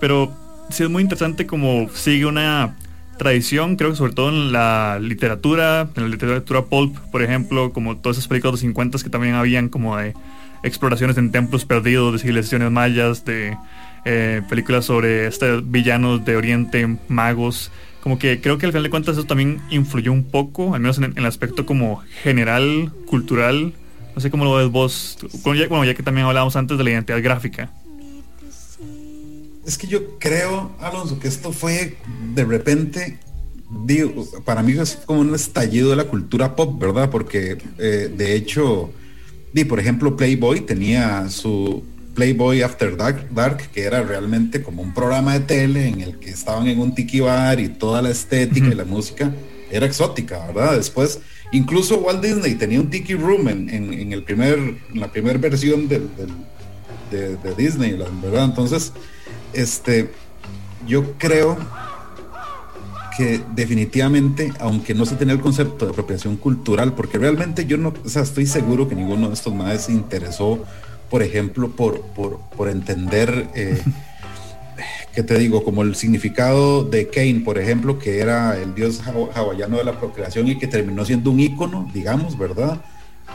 pero 0.00 0.34
sí 0.70 0.84
es 0.84 0.90
muy 0.90 1.02
interesante 1.02 1.46
como 1.46 1.88
sigue 1.92 2.26
una 2.26 2.76
tradición, 3.18 3.76
creo 3.76 3.90
que 3.90 3.96
sobre 3.96 4.12
todo 4.12 4.30
en 4.30 4.52
la 4.52 4.98
literatura, 5.00 5.88
en 5.94 6.02
la 6.04 6.08
literatura 6.08 6.64
pulp, 6.64 6.96
por 7.10 7.22
ejemplo, 7.22 7.72
como 7.72 7.96
todas 7.98 8.16
esas 8.16 8.28
películas 8.28 8.52
de 8.52 8.54
los 8.54 8.60
50 8.60 8.98
que 8.98 9.10
también 9.10 9.34
habían 9.34 9.68
como 9.68 9.96
de 9.96 10.14
exploraciones 10.62 11.16
en 11.18 11.30
templos 11.30 11.64
perdidos 11.64 12.14
de 12.14 12.18
civilizaciones 12.18 12.70
mayas, 12.70 13.24
de 13.24 13.56
eh, 14.04 14.42
películas 14.48 14.86
sobre 14.86 15.26
este, 15.26 15.60
villanos 15.60 16.24
de 16.24 16.36
Oriente, 16.36 16.98
magos. 17.08 17.70
Como 18.02 18.18
que 18.18 18.40
creo 18.40 18.58
que 18.58 18.66
al 18.66 18.72
final 18.72 18.84
de 18.84 18.90
cuentas 18.90 19.16
eso 19.16 19.26
también 19.26 19.60
influyó 19.70 20.12
un 20.12 20.24
poco, 20.24 20.74
al 20.74 20.80
menos 20.80 20.98
en, 20.98 21.12
el 21.16 21.26
aspecto 21.26 21.66
como 21.66 22.02
general, 22.22 22.92
cultural. 23.06 23.74
No 24.14 24.20
sé 24.20 24.30
cómo 24.30 24.44
lo 24.44 24.54
ves 24.54 24.68
vos, 24.68 25.18
bueno, 25.44 25.84
ya 25.84 25.94
que 25.94 26.02
también 26.02 26.26
hablábamos 26.26 26.56
antes 26.56 26.78
de 26.78 26.84
la 26.84 26.90
identidad 26.90 27.22
gráfica. 27.22 27.70
Es 29.66 29.76
que 29.76 29.86
yo 29.86 30.18
creo, 30.18 30.72
Alonso, 30.80 31.18
que 31.20 31.28
esto 31.28 31.52
fue 31.52 31.98
de 32.34 32.44
repente, 32.44 33.18
para 34.46 34.62
mí 34.62 34.72
es 34.72 34.96
como 35.04 35.20
un 35.20 35.34
estallido 35.34 35.90
de 35.90 35.96
la 35.96 36.04
cultura 36.04 36.56
pop, 36.56 36.80
¿verdad? 36.80 37.10
Porque 37.10 37.58
eh, 37.78 38.10
de 38.16 38.34
hecho, 38.34 38.90
por 39.68 39.80
ejemplo, 39.80 40.16
Playboy 40.16 40.60
tenía 40.60 41.28
su 41.28 41.82
Playboy 42.14 42.62
After 42.62 42.96
Dark, 42.96 43.70
que 43.72 43.84
era 43.84 44.02
realmente 44.02 44.62
como 44.62 44.82
un 44.82 44.92
programa 44.92 45.34
de 45.34 45.40
tele 45.40 45.88
en 45.88 46.00
el 46.00 46.18
que 46.18 46.30
estaban 46.30 46.66
en 46.66 46.80
un 46.80 46.94
tiki 46.94 47.20
bar 47.20 47.60
y 47.60 47.68
toda 47.68 48.02
la 48.02 48.10
estética 48.10 48.66
y 48.66 48.74
la 48.74 48.84
música 48.84 49.32
era 49.70 49.86
exótica, 49.86 50.46
¿verdad? 50.48 50.76
Después, 50.76 51.20
incluso 51.52 51.98
Walt 51.98 52.22
Disney 52.22 52.54
tenía 52.54 52.80
un 52.80 52.90
tiki 52.90 53.14
room 53.14 53.48
en, 53.48 54.12
el 54.12 54.22
primer, 54.24 54.58
en 54.58 55.00
la 55.00 55.12
primera 55.12 55.38
versión 55.38 55.88
de, 55.88 56.00
de, 57.10 57.54
Disney, 57.56 57.96
¿verdad? 58.22 58.44
Entonces, 58.44 58.92
este, 59.52 60.10
yo 60.86 61.14
creo 61.18 61.56
que 63.18 63.42
definitivamente, 63.54 64.52
aunque 64.60 64.94
no 64.94 65.04
se 65.04 65.16
tenía 65.16 65.34
el 65.34 65.40
concepto 65.40 65.84
de 65.84 65.90
apropiación 65.90 66.36
cultural, 66.36 66.94
porque 66.94 67.18
realmente 67.18 67.66
yo 67.66 67.76
no, 67.76 67.92
o 68.02 68.08
sea, 68.08 68.22
estoy 68.22 68.46
seguro 68.46 68.88
que 68.88 68.94
ninguno 68.94 69.28
de 69.28 69.34
estos 69.34 69.54
madres 69.54 69.82
se 69.82 69.92
interesó 69.92 70.64
por 71.10 71.22
ejemplo, 71.22 71.70
por, 71.70 72.02
por, 72.02 72.68
entender, 72.68 73.48
eh, 73.54 73.80
¿qué 75.14 75.22
te 75.22 75.38
digo? 75.38 75.64
Como 75.64 75.82
el 75.82 75.94
significado 75.94 76.84
de 76.84 77.08
Cain, 77.08 77.44
por 77.44 77.58
ejemplo, 77.58 77.98
que 77.98 78.18
era 78.18 78.58
el 78.58 78.74
dios 78.74 79.00
hawaiano 79.34 79.78
de 79.78 79.84
la 79.84 79.98
procreación 79.98 80.48
y 80.48 80.58
que 80.58 80.66
terminó 80.66 81.04
siendo 81.04 81.30
un 81.30 81.40
ícono, 81.40 81.90
digamos, 81.94 82.38
¿verdad? 82.38 82.80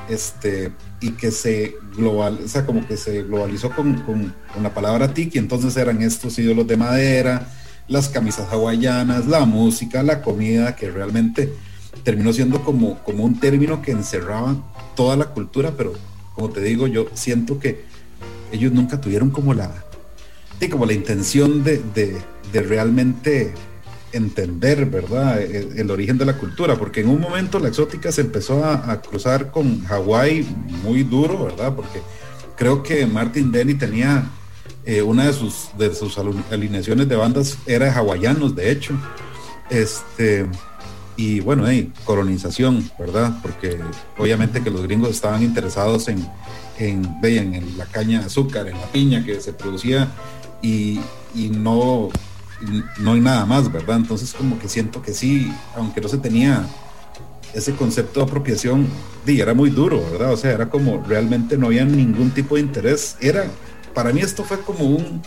Este, 0.09 0.71
y 1.01 1.11
que 1.11 1.31
se 1.31 1.75
globaliza, 1.95 2.65
como 2.65 2.85
que 2.87 2.97
se 2.97 3.23
globalizó 3.23 3.71
con, 3.71 4.01
con, 4.01 4.33
la 4.61 4.73
palabra 4.73 5.13
tiki, 5.13 5.39
entonces 5.39 5.75
eran 5.77 6.01
estos 6.01 6.37
ídolos 6.37 6.67
de 6.67 6.77
madera, 6.77 7.47
las 7.87 8.09
camisas 8.09 8.51
hawaianas, 8.51 9.27
la 9.27 9.45
música, 9.45 10.03
la 10.03 10.21
comida, 10.21 10.75
que 10.75 10.89
realmente 10.89 11.53
terminó 12.03 12.33
siendo 12.33 12.63
como, 12.63 12.99
como 13.03 13.23
un 13.23 13.39
término 13.39 13.81
que 13.81 13.91
encerraba 13.91 14.55
toda 14.95 15.15
la 15.15 15.25
cultura, 15.25 15.73
pero 15.77 15.93
como 16.35 16.49
te 16.49 16.61
digo, 16.61 16.87
yo 16.87 17.07
siento 17.13 17.59
que 17.59 17.85
ellos 18.51 18.71
nunca 18.71 18.99
tuvieron 18.99 19.29
como 19.29 19.53
la, 19.53 19.71
como 20.69 20.85
la 20.85 20.93
intención 20.93 21.63
de, 21.63 22.21
realmente 22.53 23.53
entender, 24.11 24.85
¿verdad? 24.85 25.41
El, 25.41 25.89
origen 25.89 26.17
de 26.17 26.25
la 26.25 26.37
cultura, 26.37 26.75
porque 26.77 27.01
en 27.01 27.09
un 27.09 27.19
momento 27.19 27.59
la 27.59 27.69
exótica 27.69 28.11
se 28.11 28.21
empezó 28.21 28.63
a, 28.63 29.01
cruzar 29.01 29.51
con 29.51 29.83
Hawái 29.85 30.45
muy 30.83 31.03
duro, 31.03 31.45
¿verdad? 31.45 31.73
Porque 31.75 31.99
creo 32.55 32.83
que 32.83 33.05
Martin 33.07 33.51
Denny 33.51 33.73
tenía 33.73 34.29
eh, 34.85 35.01
una 35.01 35.25
de 35.25 35.33
sus, 35.33 35.69
de 35.77 35.93
sus 35.93 36.17
alineaciones 36.51 37.07
de 37.07 37.15
bandas, 37.15 37.57
era 37.65 37.93
hawaianos, 37.93 38.55
de 38.55 38.71
hecho. 38.71 38.93
Este, 39.69 40.45
y 41.15 41.39
bueno, 41.41 41.65
hay 41.65 41.91
colonización, 42.05 42.89
¿verdad? 42.97 43.39
Porque 43.41 43.79
obviamente 44.17 44.61
que 44.61 44.71
los 44.71 44.81
gringos 44.83 45.11
estaban 45.11 45.43
interesados 45.43 46.07
en, 46.07 46.27
en, 46.79 47.05
en 47.23 47.77
la 47.77 47.85
caña 47.85 48.19
de 48.19 48.25
azúcar, 48.25 48.67
en 48.67 48.79
la 48.79 48.87
piña 48.87 49.23
que 49.23 49.39
se 49.39 49.53
producía 49.53 50.09
y, 50.61 50.99
no, 51.51 52.09
no 52.99 53.13
hay 53.13 53.19
nada 53.19 53.45
más, 53.45 53.71
¿verdad? 53.71 53.97
Entonces 53.97 54.33
como 54.33 54.57
que 54.57 54.67
siento 54.67 55.01
que 55.01 55.13
sí, 55.13 55.51
aunque 55.75 56.01
no 56.01 56.07
se 56.07 56.17
tenía 56.17 56.65
ese 57.53 57.73
concepto 57.73 58.19
de 58.19 58.25
apropiación, 58.25 58.87
sí, 59.25 59.39
era 59.39 59.53
muy 59.53 59.69
duro, 59.69 60.03
¿verdad? 60.11 60.33
O 60.33 60.37
sea, 60.37 60.51
era 60.51 60.69
como 60.69 61.03
realmente 61.03 61.57
no 61.57 61.67
había 61.67 61.85
ningún 61.85 62.31
tipo 62.31 62.55
de 62.55 62.61
interés. 62.61 63.17
Era, 63.19 63.45
para 63.93 64.11
mí 64.11 64.21
esto 64.21 64.43
fue 64.43 64.59
como 64.61 64.85
un, 64.85 65.21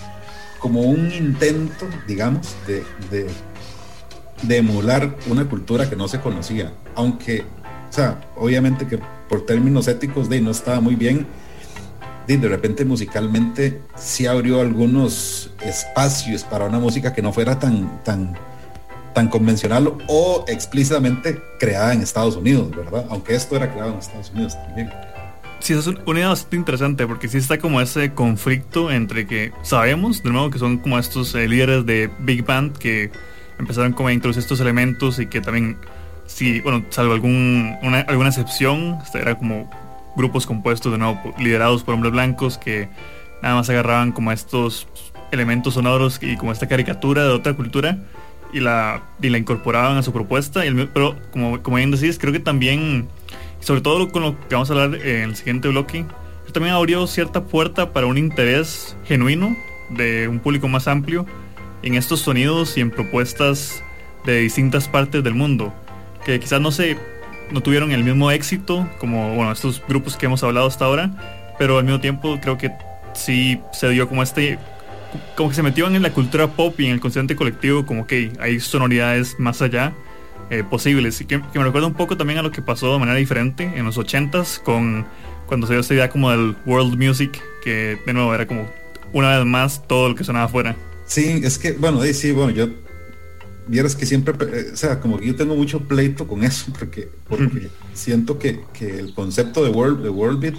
como 0.58 0.82
un 0.82 1.12
intento, 1.12 1.86
digamos, 2.06 2.54
de 2.66 2.84
de 4.42 4.58
emular 4.58 5.16
una 5.28 5.48
cultura 5.48 5.88
que 5.88 5.96
no 5.96 6.08
se 6.08 6.20
conocía, 6.20 6.72
aunque, 6.94 7.44
o 7.88 7.92
sea, 7.92 8.20
obviamente 8.36 8.86
que 8.86 8.98
por 9.28 9.46
términos 9.46 9.88
éticos 9.88 10.28
de 10.28 10.40
no 10.40 10.50
estaba 10.50 10.80
muy 10.80 10.94
bien, 10.94 11.26
de, 12.26 12.36
de 12.36 12.48
repente 12.48 12.84
musicalmente 12.84 13.80
sí 13.96 14.26
abrió 14.26 14.60
algunos 14.60 15.52
espacios 15.62 16.44
para 16.44 16.66
una 16.66 16.78
música 16.78 17.12
que 17.12 17.22
no 17.22 17.32
fuera 17.32 17.58
tan, 17.58 18.02
tan, 18.02 18.36
tan 19.14 19.28
convencional 19.28 19.94
o 20.08 20.44
explícitamente 20.48 21.40
creada 21.58 21.94
en 21.94 22.02
Estados 22.02 22.36
Unidos, 22.36 22.70
¿verdad? 22.70 23.06
Aunque 23.08 23.34
esto 23.34 23.56
era 23.56 23.72
creado 23.72 23.92
en 23.92 23.98
Estados 23.98 24.30
Unidos 24.30 24.54
también. 24.66 24.90
Sí, 25.60 25.72
es 25.72 25.86
una 25.86 26.00
idea 26.18 26.28
bastante 26.28 26.56
interesante 26.56 27.06
porque 27.06 27.28
sí 27.28 27.38
está 27.38 27.58
como 27.58 27.80
ese 27.80 28.12
conflicto 28.12 28.90
entre 28.90 29.26
que 29.26 29.52
sabemos, 29.62 30.22
de 30.22 30.30
nuevo, 30.30 30.50
que 30.50 30.58
son 30.58 30.78
como 30.78 30.98
estos 30.98 31.34
eh, 31.34 31.48
líderes 31.48 31.84
de 31.86 32.10
Big 32.20 32.44
Band 32.44 32.76
que 32.76 33.10
empezaron 33.58 33.92
como 33.92 34.08
a 34.08 34.12
introducir 34.12 34.42
estos 34.42 34.60
elementos 34.60 35.18
y 35.18 35.26
que 35.26 35.40
también, 35.40 35.76
sí, 36.26 36.60
bueno, 36.60 36.84
salvo 36.90 37.14
algún, 37.14 37.76
alguna 38.06 38.28
excepción, 38.28 38.98
este, 39.02 39.18
era 39.18 39.36
como 39.36 39.68
grupos 40.16 40.46
compuestos 40.46 40.92
de 40.92 40.98
nuevo 40.98 41.34
liderados 41.38 41.82
por 41.82 41.94
hombres 41.94 42.12
blancos 42.12 42.58
que 42.58 42.88
nada 43.42 43.56
más 43.56 43.68
agarraban 43.68 44.12
como 44.12 44.32
estos 44.32 44.86
elementos 45.30 45.74
sonoros 45.74 46.18
y 46.22 46.36
como 46.36 46.52
esta 46.52 46.68
caricatura 46.68 47.24
de 47.24 47.30
otra 47.30 47.54
cultura 47.54 47.98
y 48.52 48.60
la, 48.60 49.02
y 49.20 49.28
la 49.28 49.38
incorporaban 49.38 49.96
a 49.96 50.02
su 50.02 50.12
propuesta. 50.12 50.62
Pero 50.92 51.16
como, 51.30 51.62
como 51.62 51.76
bien 51.76 51.90
decís, 51.90 52.18
creo 52.18 52.32
que 52.32 52.40
también, 52.40 53.08
sobre 53.60 53.80
todo 53.80 54.10
con 54.10 54.22
lo 54.22 54.48
que 54.48 54.54
vamos 54.54 54.70
a 54.70 54.74
hablar 54.74 55.00
en 55.00 55.30
el 55.30 55.36
siguiente 55.36 55.68
bloque, 55.68 56.04
también 56.56 56.74
abrió 56.74 57.06
cierta 57.06 57.44
puerta 57.44 57.92
para 57.92 58.06
un 58.06 58.16
interés 58.16 58.96
genuino 59.04 59.54
de 59.90 60.26
un 60.26 60.38
público 60.38 60.68
más 60.68 60.88
amplio 60.88 61.26
en 61.82 61.96
estos 61.96 62.20
sonidos 62.20 62.78
y 62.78 62.80
en 62.80 62.90
propuestas 62.90 63.82
de 64.24 64.38
distintas 64.38 64.88
partes 64.88 65.22
del 65.22 65.34
mundo, 65.34 65.74
que 66.24 66.40
quizás 66.40 66.58
no 66.62 66.72
se 66.72 66.96
no 67.50 67.60
tuvieron 67.60 67.92
el 67.92 68.02
mismo 68.02 68.30
éxito 68.30 68.88
como 68.98 69.34
bueno, 69.34 69.52
estos 69.52 69.82
grupos 69.86 70.16
que 70.16 70.24
hemos 70.24 70.42
hablado 70.42 70.66
hasta 70.66 70.86
ahora, 70.86 71.52
pero 71.58 71.76
al 71.76 71.84
mismo 71.84 72.00
tiempo 72.00 72.38
creo 72.40 72.56
que 72.56 72.72
sí 73.12 73.60
se 73.74 73.90
dio 73.90 74.08
como 74.08 74.22
este 74.22 74.58
como 75.36 75.50
que 75.50 75.56
se 75.56 75.62
metieron 75.62 75.94
en 75.94 76.00
la 76.00 76.14
cultura 76.14 76.46
pop 76.48 76.80
y 76.80 76.86
en 76.86 76.92
el 76.92 77.00
consciente 77.00 77.36
colectivo 77.36 77.84
como 77.84 78.06
que 78.06 78.32
hay 78.40 78.60
sonoridades 78.60 79.38
más 79.38 79.60
allá 79.60 79.92
eh, 80.50 80.62
posibles 80.62 81.20
y 81.20 81.24
que, 81.24 81.38
me 81.38 81.64
recuerda 81.64 81.86
un 81.86 81.94
poco 81.94 82.16
también 82.16 82.38
a 82.38 82.42
lo 82.42 82.52
que 82.52 82.62
pasó 82.62 82.92
de 82.92 82.98
manera 82.98 83.18
diferente 83.18 83.64
en 83.74 83.84
los 83.84 83.98
80s 83.98 84.62
con 84.62 85.06
cuando 85.46 85.66
se 85.66 85.74
dio 85.74 85.80
esta 85.80 85.94
idea 85.94 86.10
como 86.10 86.30
del 86.30 86.56
world 86.66 86.96
music 86.96 87.40
que 87.62 87.98
de 88.04 88.12
nuevo 88.12 88.34
era 88.34 88.46
como 88.46 88.66
una 89.12 89.36
vez 89.36 89.46
más 89.46 89.86
todo 89.86 90.08
lo 90.10 90.14
que 90.14 90.24
sonaba 90.24 90.46
afuera. 90.46 90.76
Sí, 91.06 91.40
es 91.42 91.58
que, 91.58 91.72
bueno, 91.72 92.02
sí, 92.02 92.32
bueno, 92.32 92.50
yo 92.50 92.68
vieras 93.66 93.96
que 93.96 94.06
siempre, 94.06 94.34
eh, 94.52 94.70
o 94.72 94.76
sea, 94.76 95.00
como 95.00 95.18
que 95.18 95.26
yo 95.26 95.36
tengo 95.36 95.54
mucho 95.56 95.80
pleito 95.80 96.26
con 96.26 96.44
eso, 96.44 96.72
porque, 96.78 97.08
porque 97.28 97.68
siento 97.94 98.38
que, 98.38 98.60
el 98.80 99.14
concepto 99.14 99.64
de 99.64 99.70
World, 99.70 100.02
de 100.02 100.10
World 100.10 100.40
Beat 100.40 100.54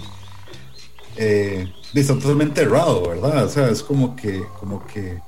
eh, 1.16 1.72
está 1.94 2.14
totalmente 2.14 2.62
errado, 2.62 3.08
¿verdad? 3.08 3.44
O 3.44 3.48
sea, 3.48 3.68
es 3.68 3.82
como 3.82 4.14
que, 4.16 4.42
como 4.58 4.86
que 4.86 5.18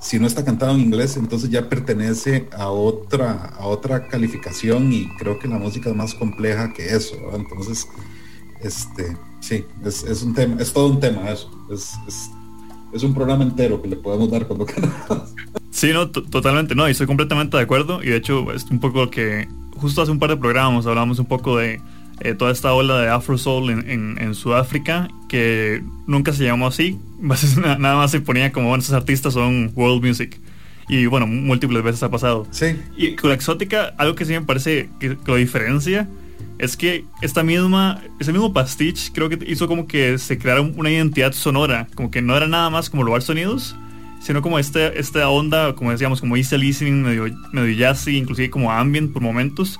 si 0.00 0.18
no 0.18 0.26
está 0.26 0.44
cantado 0.44 0.74
en 0.74 0.80
inglés, 0.80 1.16
entonces 1.16 1.50
ya 1.50 1.68
pertenece 1.68 2.48
a 2.56 2.68
otra, 2.68 3.54
a 3.58 3.66
otra 3.66 4.08
calificación 4.08 4.92
y 4.92 5.08
creo 5.16 5.38
que 5.38 5.48
la 5.48 5.58
música 5.58 5.90
es 5.90 5.96
más 5.96 6.14
compleja 6.14 6.72
que 6.72 6.86
eso. 6.94 7.16
Entonces, 7.34 7.88
este, 8.62 9.16
sí, 9.40 9.64
es, 9.84 10.22
un 10.22 10.34
tema, 10.34 10.60
es 10.60 10.72
todo 10.72 10.88
un 10.88 11.00
tema 11.00 11.30
eso. 11.30 11.50
Es, 11.70 11.94
es 12.06 12.30
es 12.92 13.02
un 13.02 13.14
programa 13.14 13.44
entero 13.44 13.80
que 13.82 13.88
le 13.88 13.96
podemos 13.96 14.30
dar 14.30 14.46
cuando 14.46 14.66
queramos. 14.66 15.34
Sí, 15.70 15.92
no, 15.92 16.10
totalmente, 16.10 16.74
no, 16.74 16.88
y 16.88 16.92
estoy 16.92 17.06
completamente 17.06 17.56
de 17.56 17.62
acuerdo. 17.62 18.02
Y 18.02 18.06
de 18.08 18.16
hecho, 18.16 18.52
es 18.52 18.64
un 18.70 18.80
poco 18.80 19.10
que 19.10 19.48
justo 19.76 20.02
hace 20.02 20.10
un 20.10 20.18
par 20.18 20.30
de 20.30 20.36
programas 20.36 20.86
hablamos 20.86 21.18
un 21.18 21.26
poco 21.26 21.56
de 21.56 21.80
eh, 22.20 22.34
toda 22.34 22.50
esta 22.50 22.72
ola 22.72 23.00
de 23.00 23.08
Afro 23.08 23.38
Soul 23.38 23.70
en, 23.70 24.34
Sudáfrica, 24.34 25.08
que 25.28 25.82
nunca 26.06 26.32
se 26.32 26.44
llamó 26.44 26.66
así. 26.66 26.98
Nada 27.78 27.96
más 27.96 28.10
se 28.10 28.20
ponía 28.20 28.52
como, 28.52 28.68
bueno, 28.68 28.82
esos 28.82 28.94
artistas 28.94 29.34
son 29.34 29.72
world 29.74 30.04
music. 30.04 30.38
Y 30.88 31.06
bueno, 31.06 31.26
múltiples 31.26 31.82
veces 31.82 32.02
ha 32.02 32.10
pasado. 32.10 32.46
Sí. 32.50 32.76
Y 32.96 33.14
con 33.14 33.28
la 33.28 33.34
exótica, 33.34 33.94
algo 33.98 34.14
que 34.14 34.24
sí 34.24 34.32
me 34.32 34.40
parece 34.40 34.88
que, 34.98 35.16
lo 35.26 35.36
diferencia 35.36 36.08
es 36.58 36.76
que 36.76 37.04
esta 37.22 37.42
misma, 37.42 38.00
ese 38.18 38.32
mismo 38.32 38.52
pastiche 38.52 39.12
creo 39.12 39.28
que 39.28 39.38
hizo 39.46 39.68
como 39.68 39.86
que 39.86 40.18
se 40.18 40.38
creara 40.38 40.60
una 40.60 40.90
identidad 40.90 41.32
sonora, 41.32 41.86
como 41.94 42.10
que 42.10 42.20
no 42.22 42.36
era 42.36 42.48
nada 42.48 42.68
más 42.70 42.90
como 42.90 43.04
robar 43.04 43.22
sonidos, 43.22 43.76
sino 44.20 44.42
como 44.42 44.58
este, 44.58 44.98
esta 44.98 45.28
onda, 45.28 45.74
como 45.74 45.92
decíamos, 45.92 46.20
como 46.20 46.36
easy 46.36 46.56
listening, 46.58 47.02
medio, 47.02 47.26
medio 47.52 47.78
jazzy, 47.78 48.16
inclusive 48.16 48.50
como 48.50 48.72
ambient 48.72 49.12
por 49.12 49.22
momentos. 49.22 49.78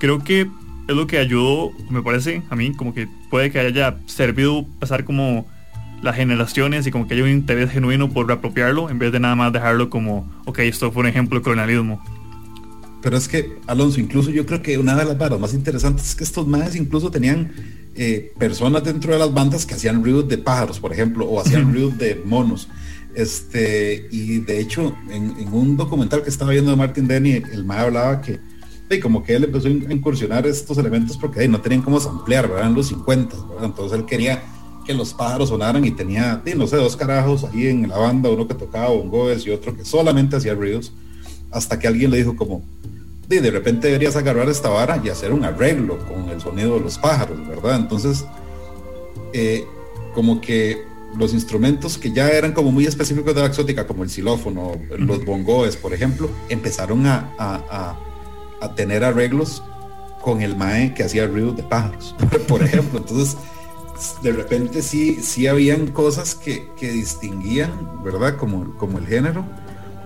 Creo 0.00 0.24
que 0.24 0.48
es 0.88 0.96
lo 0.96 1.06
que 1.06 1.18
ayudó, 1.18 1.72
me 1.90 2.02
parece, 2.02 2.42
a 2.48 2.56
mí, 2.56 2.72
como 2.72 2.94
que 2.94 3.08
puede 3.30 3.50
que 3.50 3.60
haya 3.60 3.98
servido 4.06 4.66
pasar 4.80 5.04
como 5.04 5.46
las 6.02 6.16
generaciones 6.16 6.86
y 6.86 6.90
como 6.90 7.06
que 7.06 7.14
haya 7.14 7.24
un 7.24 7.30
interés 7.30 7.70
genuino 7.70 8.08
por 8.08 8.26
reapropiarlo 8.26 8.88
en 8.88 8.98
vez 8.98 9.12
de 9.12 9.20
nada 9.20 9.34
más 9.36 9.52
dejarlo 9.52 9.90
como, 9.90 10.30
ok, 10.46 10.60
esto 10.60 10.90
fue 10.90 11.02
un 11.02 11.08
ejemplo 11.08 11.38
de 11.38 11.44
colonialismo. 11.44 12.02
Pero 13.02 13.16
es 13.16 13.28
que, 13.28 13.58
Alonso, 13.66 14.00
incluso 14.00 14.30
yo 14.30 14.46
creo 14.46 14.62
que 14.62 14.78
una 14.78 14.96
de 14.96 15.04
las 15.04 15.16
varas 15.16 15.38
más 15.38 15.54
interesantes 15.54 16.08
es 16.08 16.14
que 16.14 16.24
estos 16.24 16.46
madres 16.46 16.74
incluso 16.74 17.10
tenían 17.10 17.52
eh, 17.94 18.32
personas 18.38 18.82
dentro 18.82 19.12
de 19.12 19.18
las 19.18 19.32
bandas 19.32 19.66
que 19.66 19.74
hacían 19.74 20.02
ruidos 20.02 20.28
de 20.28 20.38
pájaros, 20.38 20.80
por 20.80 20.92
ejemplo, 20.92 21.26
o 21.26 21.40
hacían 21.40 21.72
ruidos 21.72 21.98
de 21.98 22.20
monos. 22.24 22.68
Este, 23.14 24.08
y 24.10 24.38
de 24.38 24.60
hecho, 24.60 24.96
en, 25.10 25.52
un 25.52 25.76
documental 25.76 26.22
que 26.22 26.30
estaba 26.30 26.52
viendo 26.52 26.70
de 26.70 26.76
Martin 26.76 27.06
Denny, 27.06 27.42
el 27.52 27.64
mae 27.64 27.80
hablaba 27.80 28.20
que 28.20 28.40
y 28.90 29.00
como 29.00 29.22
que 29.22 29.34
él 29.34 29.44
empezó 29.44 29.68
a 29.68 29.70
incursionar 29.70 30.46
estos 30.46 30.78
elementos 30.78 31.16
porque 31.16 31.46
no 31.46 31.60
tenían 31.60 31.82
cómo 31.82 31.98
ampliar, 31.98 32.48
¿verdad? 32.48 32.68
En 32.68 32.74
los 32.74 32.88
50, 32.88 33.36
¿verdad? 33.48 33.64
Entonces 33.64 33.98
él 33.98 34.06
quería 34.06 34.42
que 34.86 34.94
los 34.94 35.12
pájaros 35.12 35.50
sonaran 35.50 35.84
y 35.84 35.90
tenía, 35.90 36.42
no 36.56 36.66
sé, 36.66 36.76
dos 36.76 36.96
carajos 36.96 37.44
ahí 37.44 37.66
en 37.66 37.88
la 37.88 37.98
banda, 37.98 38.30
uno 38.30 38.48
que 38.48 38.54
tocaba 38.54 38.88
bongoes 38.88 39.46
y 39.46 39.50
otro 39.50 39.76
que 39.76 39.84
solamente 39.84 40.36
hacía 40.36 40.54
ruidos, 40.54 40.92
hasta 41.50 41.78
que 41.78 41.86
alguien 41.86 42.10
le 42.10 42.16
dijo 42.16 42.34
como, 42.36 42.62
de, 43.28 43.42
de 43.42 43.50
repente 43.50 43.88
deberías 43.88 44.16
agarrar 44.16 44.48
esta 44.48 44.70
vara 44.70 45.00
y 45.04 45.10
hacer 45.10 45.32
un 45.32 45.44
arreglo 45.44 45.98
con 46.06 46.30
el 46.30 46.40
sonido 46.40 46.74
de 46.74 46.80
los 46.80 46.96
pájaros, 46.96 47.46
¿verdad? 47.46 47.76
Entonces, 47.76 48.24
eh, 49.34 49.66
como 50.14 50.40
que 50.40 50.82
los 51.16 51.34
instrumentos 51.34 51.98
que 51.98 52.12
ya 52.12 52.30
eran 52.30 52.52
como 52.52 52.72
muy 52.72 52.86
específicos 52.86 53.34
de 53.34 53.40
la 53.42 53.46
exótica, 53.46 53.86
como 53.86 54.04
el 54.04 54.10
xilófono, 54.10 54.72
los 54.96 55.24
bongoes, 55.24 55.76
por 55.76 55.92
ejemplo, 55.92 56.30
empezaron 56.48 57.06
a, 57.06 57.34
a, 57.38 57.54
a, 57.70 58.00
tener 58.74 59.04
arreglos 59.04 59.62
con 60.22 60.42
el 60.42 60.56
mae 60.56 60.94
que 60.94 61.04
hacía 61.04 61.26
ruidos 61.26 61.56
de 61.56 61.62
pájaros, 61.62 62.14
por 62.48 62.62
ejemplo. 62.62 62.98
Entonces, 62.98 63.36
de 64.22 64.32
repente 64.32 64.82
sí, 64.82 65.18
sí 65.22 65.46
habían 65.46 65.88
cosas 65.88 66.34
que, 66.34 66.68
que 66.78 66.90
distinguían, 66.92 67.70
¿verdad? 68.04 68.36
Como, 68.36 68.76
como 68.76 68.98
el 68.98 69.06
género 69.06 69.44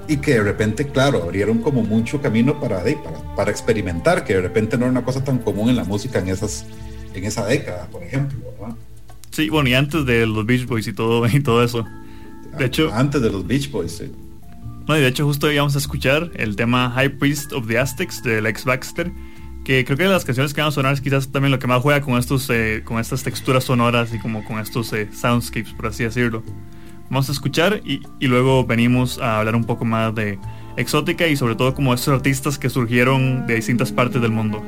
y 0.08 0.16
que 0.16 0.34
de 0.34 0.42
repente, 0.42 0.88
claro, 0.88 1.22
abrieron 1.22 1.58
como 1.58 1.82
mucho 1.82 2.20
camino 2.20 2.58
para, 2.60 2.82
para, 2.82 3.34
para 3.36 3.50
experimentar, 3.50 4.24
que 4.24 4.34
de 4.34 4.42
repente 4.42 4.76
no 4.76 4.84
era 4.84 4.90
una 4.90 5.04
cosa 5.04 5.22
tan 5.22 5.38
común 5.38 5.70
en 5.70 5.76
la 5.76 5.84
música 5.84 6.18
en, 6.18 6.28
esas, 6.28 6.66
en 7.14 7.24
esa 7.24 7.46
década, 7.46 7.88
por 7.90 8.02
ejemplo. 8.02 8.38
Sí, 9.30 9.48
bueno, 9.48 9.70
y 9.70 9.74
antes 9.74 10.04
de 10.04 10.26
los 10.26 10.44
Beach 10.44 10.66
Boys 10.66 10.86
y 10.86 10.92
todo, 10.92 11.26
y 11.26 11.40
todo 11.40 11.62
eso. 11.64 11.86
De 12.58 12.66
hecho, 12.66 12.92
antes 12.92 13.22
de 13.22 13.30
los 13.30 13.46
Beach 13.46 13.70
Boys, 13.70 13.92
sí. 13.92 14.12
No, 14.87 14.97
y 14.97 15.01
de 15.01 15.09
hecho 15.09 15.25
justo 15.25 15.51
íbamos 15.51 15.75
a 15.77 15.79
escuchar 15.79 16.31
el 16.35 16.57
tema 16.57 16.90
High 16.90 17.18
Priest 17.18 17.53
of 17.53 17.66
the 17.68 17.79
Aztecs 17.79 18.23
de 18.23 18.42
Lex 18.42 18.64
Baxter, 18.64 19.12
que 19.64 19.85
creo 19.85 19.97
que 19.97 20.05
de 20.05 20.09
las 20.09 20.25
canciones 20.25 20.53
que 20.53 20.61
van 20.61 20.68
a 20.68 20.73
sonar 20.73 20.95
es 20.95 21.01
quizás 21.01 21.31
también 21.31 21.53
lo 21.53 21.59
que 21.59 21.68
más 21.68 21.81
juega 21.81 22.01
con 22.01 22.18
estos 22.18 22.51
eh, 22.51 22.83
con 22.85 22.99
estas 22.99 23.23
texturas 23.23 23.64
sonoras 23.64 24.12
y 24.12 24.18
como 24.18 24.45
con 24.45 24.59
estos 24.59 24.92
eh, 24.92 25.09
soundscapes, 25.12 25.73
por 25.73 25.87
así 25.87 26.03
decirlo. 26.05 26.42
Vamos 27.11 27.29
a 27.29 27.33
escuchar 27.33 27.81
y, 27.85 28.01
y, 28.18 28.27
luego 28.27 28.64
venimos 28.64 29.18
a 29.18 29.38
hablar 29.38 29.55
un 29.55 29.64
poco 29.64 29.85
más 29.85 30.14
de 30.14 30.38
exótica 30.77 31.27
y 31.27 31.37
sobre 31.37 31.55
todo 31.55 31.75
como 31.75 31.92
estos 31.92 32.14
artistas 32.14 32.59
que 32.59 32.71
surgieron 32.71 33.47
de 33.47 33.57
distintas 33.57 33.92
partes 33.92 34.21
del 34.23 34.31
mundo. 34.31 34.64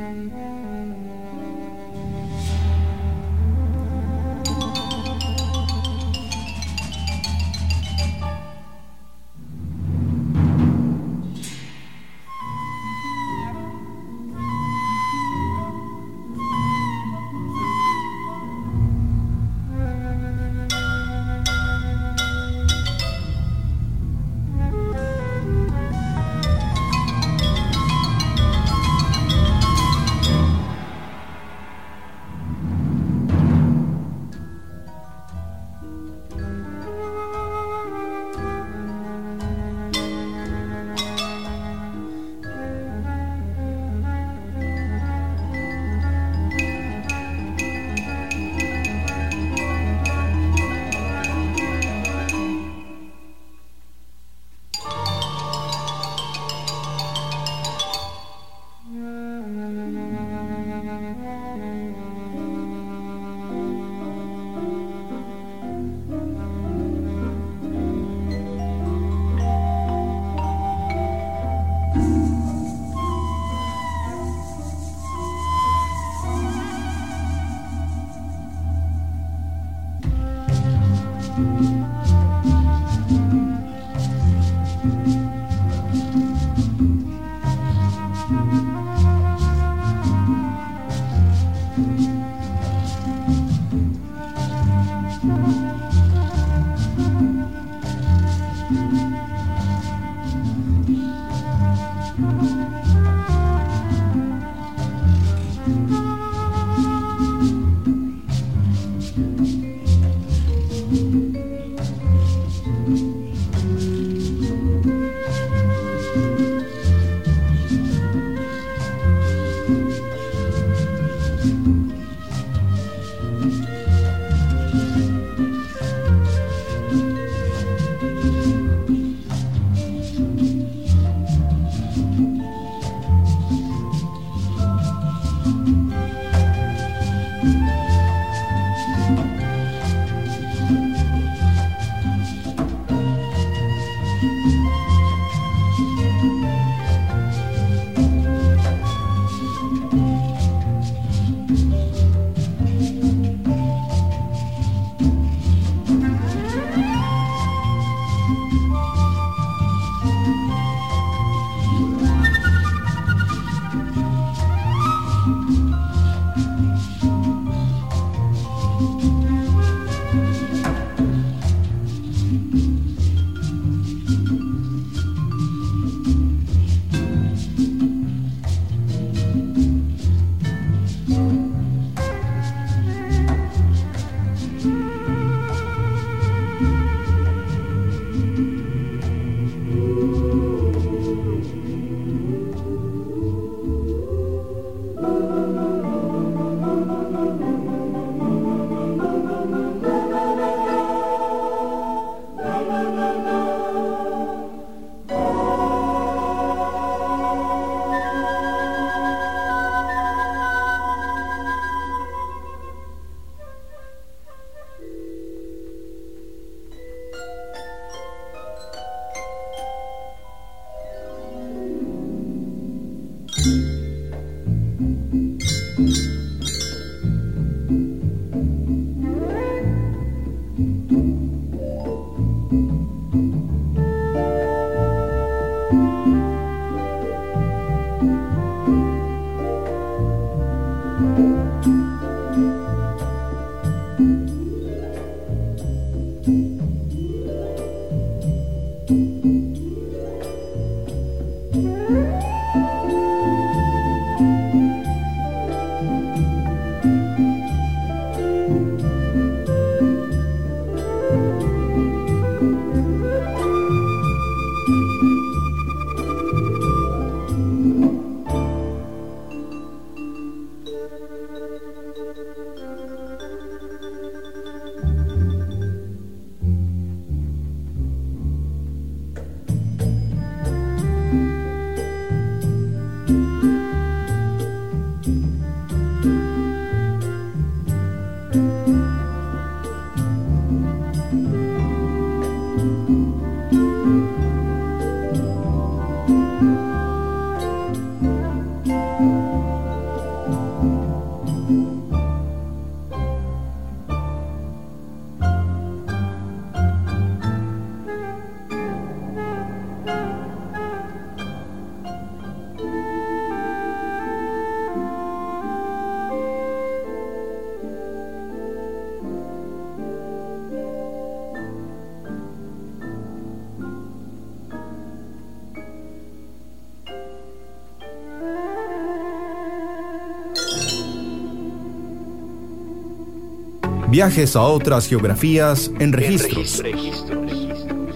Viajes 333.95 334.35
a 334.35 334.43
otras 334.43 334.89
geografías 334.89 335.71
en 335.79 335.93
registros. 335.93 336.61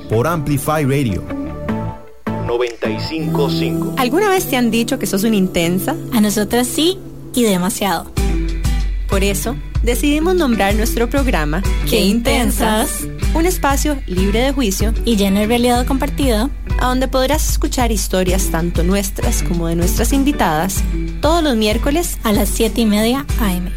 Por 0.09 0.29
Amplify 0.29 0.85
Radio. 0.85 1.25
955. 2.47 3.95
¿Alguna 3.97 4.29
vez 4.29 4.49
te 4.49 4.57
han 4.57 4.71
dicho 4.71 5.01
que 5.01 5.07
sos 5.07 5.25
una 5.25 5.35
intensa? 5.35 5.97
A 6.13 6.21
nosotras 6.21 6.69
sí 6.69 7.01
y 7.35 7.43
demasiado. 7.43 8.13
Por 9.09 9.25
eso, 9.25 9.57
decidimos 9.83 10.37
nombrar 10.37 10.77
nuestro 10.77 11.11
programa 11.11 11.65
Qué 11.91 12.01
intensas, 12.01 13.09
un 13.35 13.47
espacio 13.47 14.01
libre 14.07 14.39
de 14.39 14.53
juicio 14.53 14.95
y 15.05 15.17
lleno 15.17 15.41
de 15.41 15.49
realidad 15.49 15.85
compartida, 15.85 16.49
a 16.79 16.87
donde 16.87 17.09
podrás 17.09 17.51
escuchar 17.51 17.91
historias 17.91 18.53
tanto 18.53 18.85
nuestras 18.85 19.43
como 19.43 19.67
de 19.67 19.75
nuestras 19.75 20.13
invitadas 20.13 20.77
todos 21.21 21.43
los 21.43 21.57
miércoles 21.57 22.19
a 22.23 22.33
las 22.33 22.51
7 22.51 22.83
y 22.83 22.87
media 22.87 23.27
AM. 23.41 23.73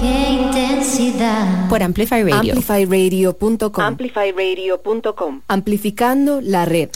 Qué 0.00 0.48
intensidad. 0.78 1.68
Por 1.68 1.82
Amplify 1.82 2.22
Radio. 2.22 2.54
AmplifyRadio.com. 2.54 3.84
AmplifyRadio.com. 3.84 5.40
Amplificando 5.48 6.40
la 6.40 6.64
red. 6.64 6.90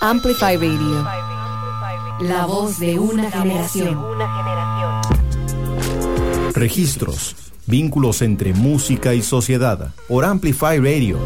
Amplify, 0.00 0.56
Radio. 0.56 1.06
La 2.20 2.46
voz 2.46 2.78
de 2.80 2.98
una 2.98 3.30
generación. 3.30 3.98
Registros. 6.54 7.36
Vínculos 7.66 8.22
entre 8.22 8.54
música 8.54 9.14
y 9.14 9.22
sociedad. 9.22 9.92
Por 10.08 10.24
Amplify 10.24 10.78
Radio. 10.78 11.18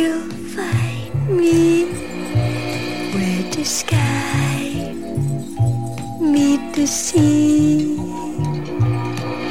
you 0.00 0.30
find 0.56 1.12
me? 1.28 1.84
Where 3.14 3.42
the 3.52 3.64
sky 3.64 4.94
meet 6.20 6.62
the 6.74 6.86
sea? 6.86 7.96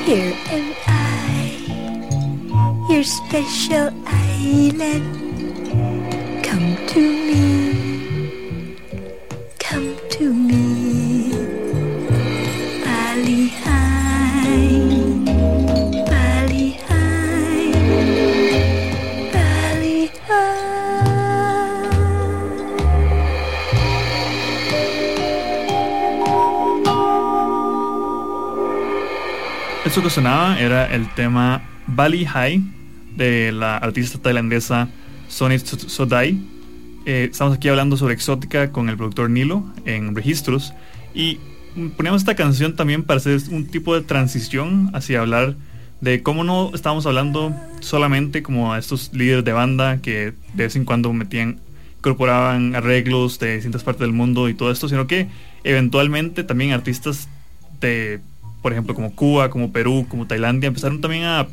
Here 0.05 0.33
am 0.57 0.67
I, 0.87 1.53
your 2.89 3.03
special 3.03 3.93
island. 4.07 5.05
Come 6.43 6.69
to 6.93 6.99
me. 6.99 7.68
Era 30.01 30.85
el 30.85 31.13
tema 31.13 31.61
Bali 31.85 32.25
High 32.25 32.63
de 33.17 33.51
la 33.51 33.75
artista 33.75 34.17
tailandesa 34.17 34.87
Sonit 35.27 35.65
Sodai. 35.65 36.39
Eh, 37.05 37.27
estamos 37.29 37.57
aquí 37.57 37.67
hablando 37.67 37.97
sobre 37.97 38.13
exótica 38.13 38.71
con 38.71 38.87
el 38.87 38.95
productor 38.95 39.29
Nilo 39.29 39.65
en 39.83 40.15
registros 40.15 40.73
y 41.13 41.39
ponemos 41.97 42.21
esta 42.21 42.35
canción 42.35 42.77
también 42.77 43.03
para 43.03 43.17
hacer 43.17 43.41
un 43.51 43.67
tipo 43.67 43.93
de 43.93 44.01
transición 44.01 44.89
hacia 44.93 45.19
hablar 45.19 45.55
de 45.99 46.23
cómo 46.23 46.45
no 46.45 46.71
estamos 46.73 47.05
hablando 47.05 47.53
solamente 47.81 48.41
como 48.41 48.71
a 48.71 48.79
estos 48.79 49.11
líderes 49.13 49.43
de 49.43 49.51
banda 49.51 50.01
que 50.01 50.33
de 50.53 50.63
vez 50.63 50.77
en 50.77 50.85
cuando 50.85 51.11
metían, 51.11 51.59
incorporaban 51.97 52.73
arreglos 52.73 53.37
de 53.39 53.55
distintas 53.55 53.83
partes 53.83 54.01
del 54.01 54.13
mundo 54.13 54.47
y 54.47 54.53
todo 54.53 54.71
esto, 54.71 54.87
sino 54.87 55.07
que 55.07 55.27
eventualmente 55.65 56.45
también 56.45 56.71
artistas 56.71 57.27
de 57.81 58.21
por 58.61 58.71
ejemplo, 58.71 58.93
como 58.95 59.15
Cuba, 59.15 59.49
como 59.49 59.71
Perú, 59.71 60.05
como 60.09 60.27
Tailandia, 60.27 60.67
empezaron 60.67 61.01
también 61.01 61.23
a 61.23 61.47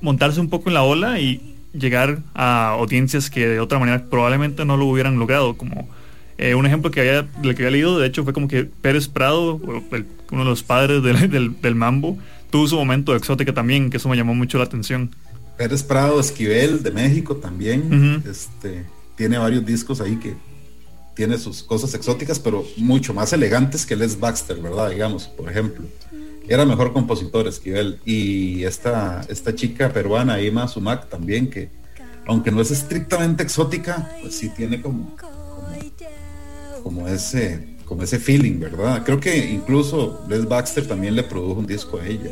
montarse 0.00 0.40
un 0.40 0.48
poco 0.48 0.70
en 0.70 0.74
la 0.74 0.82
ola 0.82 1.20
y 1.20 1.56
llegar 1.72 2.20
a 2.34 2.70
audiencias 2.70 3.30
que 3.30 3.46
de 3.46 3.60
otra 3.60 3.78
manera 3.78 4.04
probablemente 4.10 4.64
no 4.64 4.76
lo 4.76 4.86
hubieran 4.86 5.18
logrado, 5.18 5.56
como 5.56 5.88
eh, 6.38 6.54
un 6.54 6.66
ejemplo 6.66 6.90
que 6.90 7.00
había, 7.00 7.28
que 7.42 7.50
había 7.50 7.70
leído, 7.70 7.98
de 7.98 8.06
hecho, 8.06 8.24
fue 8.24 8.32
como 8.32 8.48
que 8.48 8.64
Pérez 8.64 9.08
Prado, 9.08 9.56
uno 9.56 10.44
de 10.44 10.44
los 10.44 10.62
padres 10.62 11.02
del, 11.02 11.74
mambo, 11.74 12.18
tuvo 12.50 12.66
su 12.66 12.76
momento 12.76 13.12
de 13.12 13.18
exótica 13.18 13.52
también, 13.52 13.90
que 13.90 13.98
eso 13.98 14.08
me 14.08 14.16
llamó 14.16 14.34
mucho 14.34 14.58
la 14.58 14.64
atención. 14.64 15.14
Pérez 15.58 15.82
Prado, 15.82 16.18
Esquivel, 16.18 16.82
de 16.82 16.90
México 16.90 17.36
también, 17.36 18.22
este, 18.28 18.86
tiene 19.16 19.36
varios 19.36 19.66
discos 19.66 20.00
ahí 20.00 20.16
que 20.16 20.34
tiene 21.14 21.36
sus 21.36 21.62
cosas 21.62 21.92
exóticas, 21.92 22.38
pero 22.38 22.64
mucho 22.78 23.12
más 23.12 23.34
elegantes 23.34 23.84
que 23.84 23.94
Les 23.94 24.18
Baxter, 24.18 24.56
¿verdad? 24.56 24.88
Digamos, 24.88 25.28
por 25.28 25.50
ejemplo 25.50 25.84
era 26.50 26.66
mejor 26.66 26.92
compositor 26.92 27.46
Esquivel. 27.46 28.00
Y 28.04 28.64
esta, 28.64 29.22
esta 29.28 29.54
chica 29.54 29.92
peruana, 29.92 30.42
Ima 30.42 30.66
Sumac, 30.66 31.08
también, 31.08 31.48
que 31.48 31.70
aunque 32.26 32.50
no 32.50 32.60
es 32.60 32.72
estrictamente 32.72 33.42
exótica, 33.42 34.10
pues 34.20 34.34
sí 34.34 34.50
tiene 34.50 34.82
como, 34.82 35.16
como, 36.82 37.08
ese, 37.08 37.76
como 37.84 38.02
ese 38.02 38.18
feeling, 38.18 38.58
¿verdad? 38.58 39.04
Creo 39.04 39.20
que 39.20 39.36
incluso 39.50 40.24
Les 40.28 40.46
Baxter 40.46 40.86
también 40.86 41.14
le 41.14 41.22
produjo 41.22 41.60
un 41.60 41.66
disco 41.66 41.98
a 41.98 42.06
ella. 42.06 42.30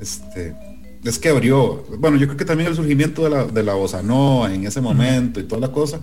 Este, 0.00 0.54
es 1.02 1.18
que 1.18 1.28
abrió, 1.28 1.84
bueno, 1.98 2.16
yo 2.18 2.26
creo 2.26 2.36
que 2.36 2.44
también 2.44 2.68
el 2.68 2.76
surgimiento 2.76 3.24
de 3.24 3.30
la, 3.30 3.44
de 3.44 3.62
la 3.64 3.74
bossa 3.74 4.00
nova 4.00 4.54
en 4.54 4.64
ese 4.64 4.80
momento 4.80 5.40
y 5.40 5.44
toda 5.44 5.60
la 5.60 5.72
cosa, 5.72 6.00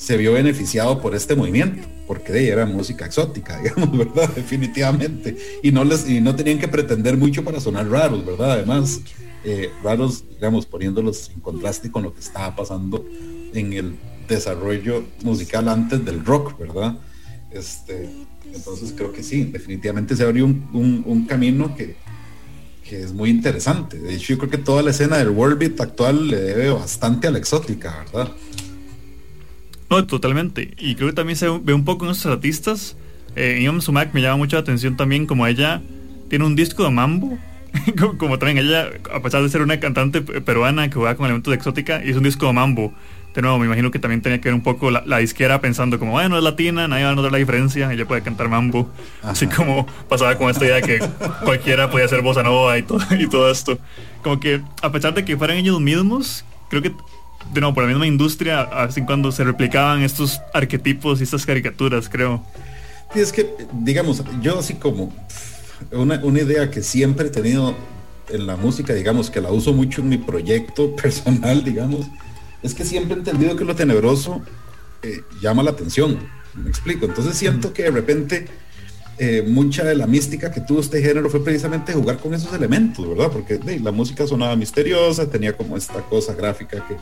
se 0.00 0.16
vio 0.16 0.32
beneficiado 0.32 0.98
por 0.98 1.14
este 1.14 1.36
movimiento, 1.36 1.86
porque 2.06 2.32
de 2.32 2.48
era 2.48 2.64
música 2.64 3.04
exótica, 3.04 3.60
digamos, 3.62 3.98
¿verdad? 3.98 4.30
Definitivamente. 4.34 5.36
Y 5.62 5.72
no, 5.72 5.84
les, 5.84 6.08
y 6.08 6.22
no 6.22 6.34
tenían 6.34 6.58
que 6.58 6.68
pretender 6.68 7.18
mucho 7.18 7.44
para 7.44 7.60
sonar 7.60 7.86
raros, 7.86 8.24
¿verdad? 8.24 8.52
Además, 8.52 9.02
eh, 9.44 9.68
raros, 9.84 10.24
digamos, 10.30 10.64
poniéndolos 10.64 11.30
en 11.34 11.40
contraste 11.40 11.90
con 11.90 12.02
lo 12.02 12.14
que 12.14 12.20
estaba 12.20 12.56
pasando 12.56 13.04
en 13.52 13.74
el 13.74 13.98
desarrollo 14.26 15.04
musical 15.22 15.68
antes 15.68 16.02
del 16.02 16.24
rock, 16.24 16.58
¿verdad? 16.58 16.96
Este, 17.50 18.08
entonces 18.54 18.94
creo 18.96 19.12
que 19.12 19.22
sí, 19.22 19.44
definitivamente 19.44 20.16
se 20.16 20.24
abrió 20.24 20.46
un, 20.46 21.26
camino 21.28 21.76
que, 21.76 21.96
que 22.88 23.02
es 23.02 23.12
muy 23.12 23.28
interesante. 23.28 23.98
De 23.98 24.14
hecho, 24.14 24.28
yo 24.28 24.38
creo 24.38 24.50
que 24.50 24.58
toda 24.58 24.82
la 24.82 24.92
escena 24.92 25.18
del 25.18 25.28
world 25.28 25.58
beat 25.58 25.78
actual 25.78 26.28
le 26.28 26.40
debe 26.40 26.70
bastante 26.70 27.28
a 27.28 27.30
la 27.30 27.38
exótica, 27.38 28.06
¿verdad? 28.06 28.32
No, 29.90 30.06
totalmente. 30.06 30.74
Y 30.78 30.94
creo 30.94 31.08
que 31.08 31.14
también 31.14 31.36
se 31.36 31.48
ve 31.48 31.74
un 31.74 31.84
poco 31.84 32.04
en 32.04 32.12
estos 32.12 32.32
artistas. 32.32 32.96
Eh, 33.34 33.60
Iom 33.62 33.80
Sumac 33.80 34.14
me 34.14 34.22
llama 34.22 34.36
mucho 34.36 34.56
la 34.56 34.62
atención 34.62 34.96
también 34.96 35.26
como 35.26 35.46
ella 35.46 35.82
tiene 36.30 36.46
un 36.46 36.56
disco 36.56 36.84
de 36.84 36.90
mambo. 36.90 37.38
como, 38.18 38.38
también 38.38 38.58
ella, 38.58 38.88
a 39.12 39.20
pesar 39.20 39.42
de 39.42 39.48
ser 39.48 39.62
una 39.62 39.78
cantante 39.78 40.22
peruana 40.22 40.88
que 40.88 40.94
juega 40.94 41.16
con 41.16 41.26
elementos 41.26 41.50
de 41.50 41.56
exótica, 41.56 42.02
hizo 42.04 42.18
un 42.18 42.24
disco 42.24 42.46
de 42.46 42.52
mambo. 42.52 42.94
De 43.34 43.42
nuevo, 43.42 43.58
me 43.60 43.66
imagino 43.66 43.92
que 43.92 44.00
también 44.00 44.22
tenía 44.22 44.40
que 44.40 44.48
ver 44.48 44.54
un 44.54 44.62
poco 44.62 44.90
la, 44.90 45.18
disquera 45.18 45.60
pensando 45.60 46.00
como, 46.00 46.12
bueno, 46.12 46.36
es 46.36 46.42
latina, 46.42 46.88
nadie 46.88 47.04
va 47.04 47.10
a 47.10 47.14
notar 47.14 47.30
la 47.30 47.38
diferencia, 47.38 47.92
ella 47.92 48.06
puede 48.06 48.22
cantar 48.22 48.48
mambo. 48.48 48.90
Así 49.22 49.46
como 49.46 49.86
pasaba 50.08 50.36
con 50.36 50.50
esta 50.50 50.64
idea 50.64 50.76
de 50.76 50.82
que 50.82 50.98
cualquiera 51.44 51.90
podía 51.90 52.06
hacer 52.06 52.22
bossa 52.22 52.42
nova 52.42 52.76
y 52.76 52.82
todo, 52.82 53.00
y 53.16 53.28
todo 53.28 53.50
esto. 53.50 53.78
Como 54.22 54.40
que, 54.40 54.60
a 54.82 54.90
pesar 54.90 55.14
de 55.14 55.24
que 55.24 55.36
fueran 55.36 55.58
ellos 55.58 55.80
mismos, 55.80 56.44
creo 56.70 56.82
que 56.82 56.92
de 57.52 57.60
nuevo, 57.60 57.74
por 57.74 57.84
la 57.84 57.88
misma 57.88 58.06
industria, 58.06 58.62
así 58.62 59.02
cuando 59.02 59.32
se 59.32 59.44
replicaban 59.44 60.02
estos 60.02 60.40
arquetipos 60.52 61.20
y 61.20 61.24
estas 61.24 61.44
caricaturas, 61.46 62.08
creo. 62.08 62.42
Y 63.14 63.20
es 63.20 63.32
que, 63.32 63.54
digamos, 63.72 64.22
yo 64.40 64.58
así 64.58 64.74
como 64.74 65.12
una, 65.90 66.20
una, 66.22 66.40
idea 66.40 66.70
que 66.70 66.82
siempre 66.82 67.26
he 67.26 67.30
tenido 67.30 67.74
en 68.28 68.46
la 68.46 68.56
música, 68.56 68.94
digamos, 68.94 69.30
que 69.30 69.40
la 69.40 69.50
uso 69.50 69.72
mucho 69.72 70.00
en 70.02 70.10
mi 70.10 70.18
proyecto 70.18 70.94
personal, 71.02 71.64
digamos, 71.64 72.06
es 72.62 72.74
que 72.74 72.84
siempre 72.84 73.14
he 73.14 73.18
entendido 73.18 73.56
que 73.56 73.64
lo 73.64 73.74
tenebroso 73.74 74.42
eh, 75.02 75.22
llama 75.40 75.62
la 75.62 75.70
atención. 75.70 76.18
Me 76.54 76.68
explico. 76.68 77.06
Entonces 77.06 77.36
siento 77.36 77.72
que 77.72 77.84
de 77.84 77.90
repente 77.90 78.46
eh, 79.18 79.44
mucha 79.46 79.84
de 79.84 79.94
la 79.94 80.06
mística 80.06 80.50
que 80.50 80.60
tuvo 80.60 80.80
este 80.80 81.00
género 81.00 81.30
fue 81.30 81.42
precisamente 81.42 81.92
jugar 81.92 82.18
con 82.18 82.34
esos 82.34 82.52
elementos, 82.52 83.08
¿verdad? 83.08 83.30
Porque 83.32 83.58
la 83.80 83.92
música 83.92 84.26
sonaba 84.26 84.56
misteriosa, 84.56 85.28
tenía 85.30 85.56
como 85.56 85.76
esta 85.76 86.00
cosa 86.02 86.34
gráfica 86.34 86.84
que 86.86 86.96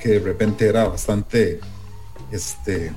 que 0.00 0.08
de 0.10 0.18
repente 0.20 0.66
era 0.66 0.88
bastante, 0.88 1.60
este, 2.32 2.92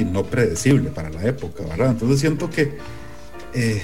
no 0.00 0.24
predecible 0.24 0.90
para 0.90 1.10
la 1.10 1.24
época, 1.24 1.64
¿verdad? 1.64 1.90
Entonces 1.90 2.20
siento 2.20 2.48
que 2.48 2.78
eh, 3.52 3.82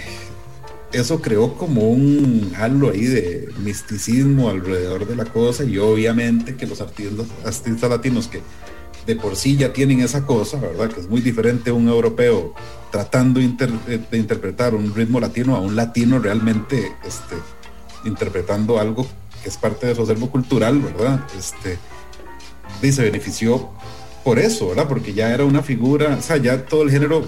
eso 0.92 1.20
creó 1.20 1.54
como 1.54 1.90
un 1.90 2.52
halo 2.56 2.90
ahí 2.90 3.04
de 3.04 3.48
misticismo 3.58 4.48
alrededor 4.48 5.06
de 5.06 5.16
la 5.16 5.26
cosa 5.26 5.64
y 5.64 5.76
obviamente 5.78 6.56
que 6.56 6.66
los 6.66 6.80
artistas, 6.80 7.90
latinos 7.90 8.28
que 8.28 8.40
de 9.06 9.16
por 9.16 9.36
sí 9.36 9.56
ya 9.56 9.72
tienen 9.72 10.00
esa 10.00 10.24
cosa, 10.24 10.58
¿verdad? 10.58 10.90
Que 10.90 11.00
es 11.00 11.08
muy 11.08 11.20
diferente 11.20 11.70
un 11.72 11.88
europeo 11.88 12.54
tratando 12.90 13.40
de 13.40 14.18
interpretar 14.18 14.74
un 14.74 14.94
ritmo 14.94 15.20
latino 15.20 15.56
a 15.56 15.60
un 15.60 15.76
latino 15.76 16.18
realmente 16.18 16.92
este, 17.06 17.36
interpretando 18.04 18.78
algo 18.78 19.06
que 19.42 19.48
es 19.48 19.56
parte 19.56 19.86
de 19.86 19.94
su 19.94 20.02
acervo 20.02 20.30
cultural, 20.30 20.78
¿verdad? 20.80 21.20
Este, 21.38 21.78
y 22.82 22.92
se 22.92 23.02
benefició 23.02 23.70
por 24.24 24.38
eso, 24.38 24.68
¿verdad? 24.68 24.88
Porque 24.88 25.14
ya 25.14 25.32
era 25.32 25.44
una 25.44 25.62
figura, 25.62 26.16
o 26.18 26.22
sea, 26.22 26.36
ya 26.36 26.64
todo 26.64 26.82
el 26.82 26.90
género 26.90 27.24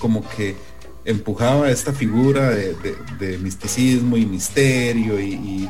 como 0.00 0.26
que 0.28 0.56
empujaba 1.04 1.70
esta 1.70 1.92
figura 1.92 2.50
de, 2.50 3.38
misticismo 3.38 4.16
y 4.16 4.26
misterio 4.26 5.20
y, 5.20 5.68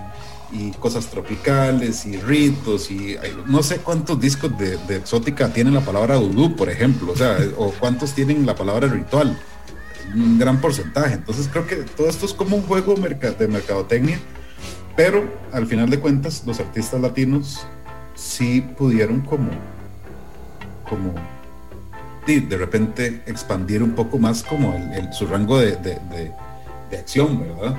cosas 0.80 1.06
tropicales 1.06 2.04
y 2.06 2.16
ritos 2.16 2.90
y 2.90 3.16
no 3.46 3.62
sé 3.62 3.76
cuántos 3.76 4.20
discos 4.20 4.50
de, 4.58 4.96
exótica 4.96 5.52
tienen 5.52 5.74
la 5.74 5.80
palabra 5.80 6.16
vudú, 6.16 6.56
por 6.56 6.68
ejemplo, 6.68 7.12
o 7.12 7.16
sea, 7.16 7.38
o 7.56 7.70
cuántos 7.78 8.14
tienen 8.14 8.44
la 8.44 8.56
palabra 8.56 8.88
ritual, 8.88 9.38
un 10.12 10.38
gran 10.38 10.61
porcentaje. 10.61 11.14
Entonces 11.14 11.48
creo 11.52 11.66
que 11.66 11.76
todo 11.76 12.08
esto 12.08 12.26
es 12.26 12.34
como 12.34 12.56
un 12.56 12.62
juego 12.62 12.94
de 12.94 13.48
mercadotecnia 13.48 14.18
pero 15.03 15.24
al 15.55 15.66
final 15.66 15.88
de 15.88 15.98
cuentas, 15.98 16.42
los 16.46 16.61
artistas 16.61 17.01
latinos 17.01 17.66
sí 18.14 18.62
pudieron 18.76 19.22
como, 19.22 19.48
como 20.86 21.14
de, 22.26 22.59
repente 22.59 23.22
expandir 23.26 23.82
un 23.82 23.92
poco 23.92 24.18
más 24.18 24.42
como 24.42 24.78
su 25.11 25.26
rango 25.26 25.59
de, 25.59 25.96
acción, 26.92 27.40
¿verdad? 27.40 27.76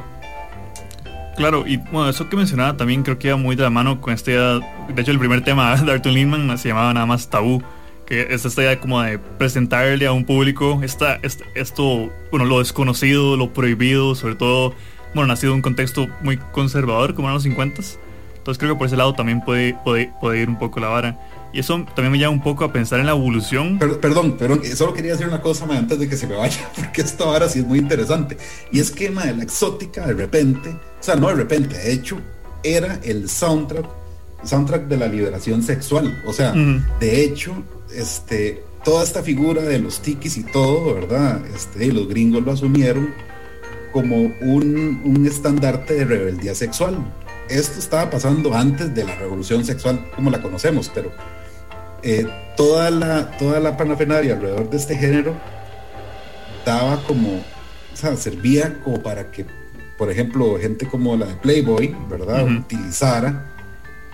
Claro, 1.38 1.64
y 1.68 1.78
bueno, 1.78 2.10
eso 2.10 2.28
que 2.28 2.36
mencionaba 2.36 2.76
también 2.76 3.04
creo 3.04 3.20
que 3.20 3.28
iba 3.28 3.38
muy 3.38 3.56
de 3.56 3.62
la 3.62 3.70
mano 3.70 4.02
con 4.02 4.16
este, 4.16 4.32
de 4.32 4.62
hecho 4.98 5.12
el 5.12 5.20
primer 5.20 5.44
tema 5.44 5.76
de 5.80 5.92
Arthur 5.92 6.14
Lindman 6.14 6.58
se 6.58 6.70
llamaba 6.70 6.92
nada 6.92 7.06
más 7.06 7.30
Tabú, 7.30 7.62
que 8.08 8.34
es 8.34 8.46
esta 8.46 8.64
idea 8.64 8.80
como 8.80 9.00
de 9.00 9.20
presentarle 9.20 10.08
a 10.08 10.12
un 10.12 10.26
público 10.26 10.80
esta, 10.82 11.20
esto, 11.54 12.12
bueno, 12.32 12.46
lo 12.46 12.58
desconocido, 12.58 13.38
lo 13.38 13.54
prohibido, 13.54 14.16
sobre 14.16 14.34
todo 14.34 14.74
bueno, 15.14 15.28
nacido 15.28 15.54
en 15.54 15.58
un 15.58 15.62
contexto 15.62 16.08
muy 16.22 16.38
conservador 16.38 17.16
como 17.16 17.28
en 17.28 17.34
los 17.34 17.44
50 17.44 17.82
entonces 18.42 18.58
creo 18.58 18.74
que 18.74 18.80
por 18.80 18.88
ese 18.88 18.98
lado 18.98 19.14
también 19.14 19.40
puede, 19.42 19.78
puede, 19.84 20.42
ir 20.42 20.50
un 20.50 20.58
poco 20.58 20.80
la 20.80 20.88
vara. 20.88 21.20
Y 21.54 21.60
eso 21.60 21.86
también 21.96 22.12
me 22.12 22.18
lleva 22.18 22.32
un 22.32 22.42
poco 22.42 22.64
a 22.64 22.74
pensar 22.74 23.00
en 23.00 23.06
la 23.06 23.12
evolución. 23.12 23.78
perdón, 23.78 24.36
perdón, 24.36 24.62
solo 24.76 24.96
quería 24.96 25.12
decir 25.12 25.28
una 25.28 25.42
cosa 25.42 25.66
antes 25.70 26.00
de 26.00 26.10
que 26.10 26.18
se 26.18 26.26
me 26.26 26.36
vaya, 26.36 26.68
porque 26.76 27.02
esto 27.02 27.26
ahora 27.26 27.48
sí 27.48 27.60
es 27.60 27.66
muy 27.68 27.78
interesante. 27.78 28.38
Y 28.72 28.80
es 28.80 28.90
que 28.90 29.12
ma, 29.12 29.26
la 29.26 29.44
exótica 29.44 30.08
de 30.08 30.14
repente, 30.14 30.70
o 30.70 31.04
sea, 31.04 31.16
no 31.16 31.28
de 31.28 31.36
repente, 31.36 31.78
de 31.78 31.94
hecho, 31.94 32.18
era 32.64 33.00
el 33.04 33.30
soundtrack, 33.30 33.86
soundtrack 34.44 34.88
de 34.88 34.98
la 34.98 35.08
liberación 35.08 35.62
sexual. 35.62 36.24
O 36.26 36.34
sea, 36.34 36.52
de 37.00 37.24
hecho, 37.24 37.54
este, 37.94 38.64
toda 38.84 39.04
esta 39.04 39.22
figura 39.22 39.62
de 39.62 39.78
los 39.78 40.02
tikis 40.02 40.38
y 40.38 40.44
todo, 40.46 40.96
¿verdad? 40.96 41.46
Este, 41.54 41.86
y 41.86 41.92
los 41.92 42.08
gringos 42.08 42.44
lo 42.44 42.54
asumieron 42.54 43.14
como 43.92 44.34
un, 44.42 45.02
un 45.04 45.26
estandarte 45.26 45.94
de 45.94 46.06
rebeldía 46.06 46.56
sexual. 46.56 46.98
Esto 47.50 47.80
estaba 47.80 48.10
pasando 48.10 48.54
antes 48.54 48.94
de 48.96 49.04
la 49.04 49.16
revolución 49.16 49.66
sexual 49.66 50.10
como 50.16 50.30
la 50.30 50.42
conocemos, 50.42 50.90
pero 50.94 51.12
eh, 52.04 52.26
toda, 52.58 52.90
la, 52.90 53.38
toda 53.38 53.60
la 53.60 53.78
panafenaria 53.78 54.34
alrededor 54.34 54.70
de 54.70 54.78
este 54.78 54.96
género 54.96 55.36
daba 56.66 57.04
como, 57.04 57.36
o 57.38 57.96
sea, 57.96 58.16
servía 58.16 58.80
como 58.84 59.02
para 59.04 59.32
que, 59.32 59.46
por 59.98 60.10
ejemplo, 60.10 60.58
gente 60.60 60.88
como 60.88 61.16
la 61.16 61.28
de 61.28 61.36
Playboy, 61.36 61.96
¿verdad?, 62.10 62.46
utilizara 62.46 63.48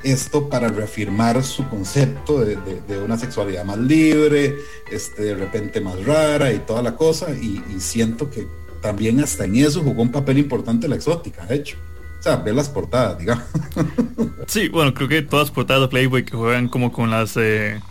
esto 0.03 0.47
para 0.47 0.67
reafirmar 0.69 1.43
su 1.43 1.67
concepto 1.69 2.39
de, 2.39 2.55
de, 2.87 2.99
una 2.99 3.17
sexualidad 3.17 3.65
más 3.65 3.79
libre, 3.79 4.55
este, 4.91 5.23
de 5.23 5.35
repente 5.35 5.81
más 5.81 6.03
rara 6.05 6.53
y 6.53 6.59
toda 6.59 6.81
la 6.81 6.95
cosa, 6.95 7.31
y 7.31 7.61
siento 7.79 8.29
que 8.29 8.47
también 8.81 9.19
hasta 9.19 9.45
en 9.45 9.55
eso 9.55 9.81
jugó 9.81 10.01
un 10.01 10.11
papel 10.11 10.37
importante 10.37 10.87
la 10.87 10.95
exótica, 10.95 11.45
de 11.45 11.55
hecho. 11.55 11.77
O 12.19 12.23
sea, 12.23 12.37
ver 12.37 12.55
las 12.55 12.69
portadas, 12.69 13.19
digamos. 13.19 13.43
Sí, 14.47 14.69
bueno, 14.69 14.93
creo 14.93 15.09
que 15.09 15.21
todas 15.23 15.47
las 15.47 15.51
portadas 15.53 15.81
de 15.81 15.87
Playboy 15.89 16.23
que 16.23 16.37
juegan 16.37 16.69
como 16.69 16.93
con 16.93 17.11
las 17.11 17.35
eh, 17.35 17.81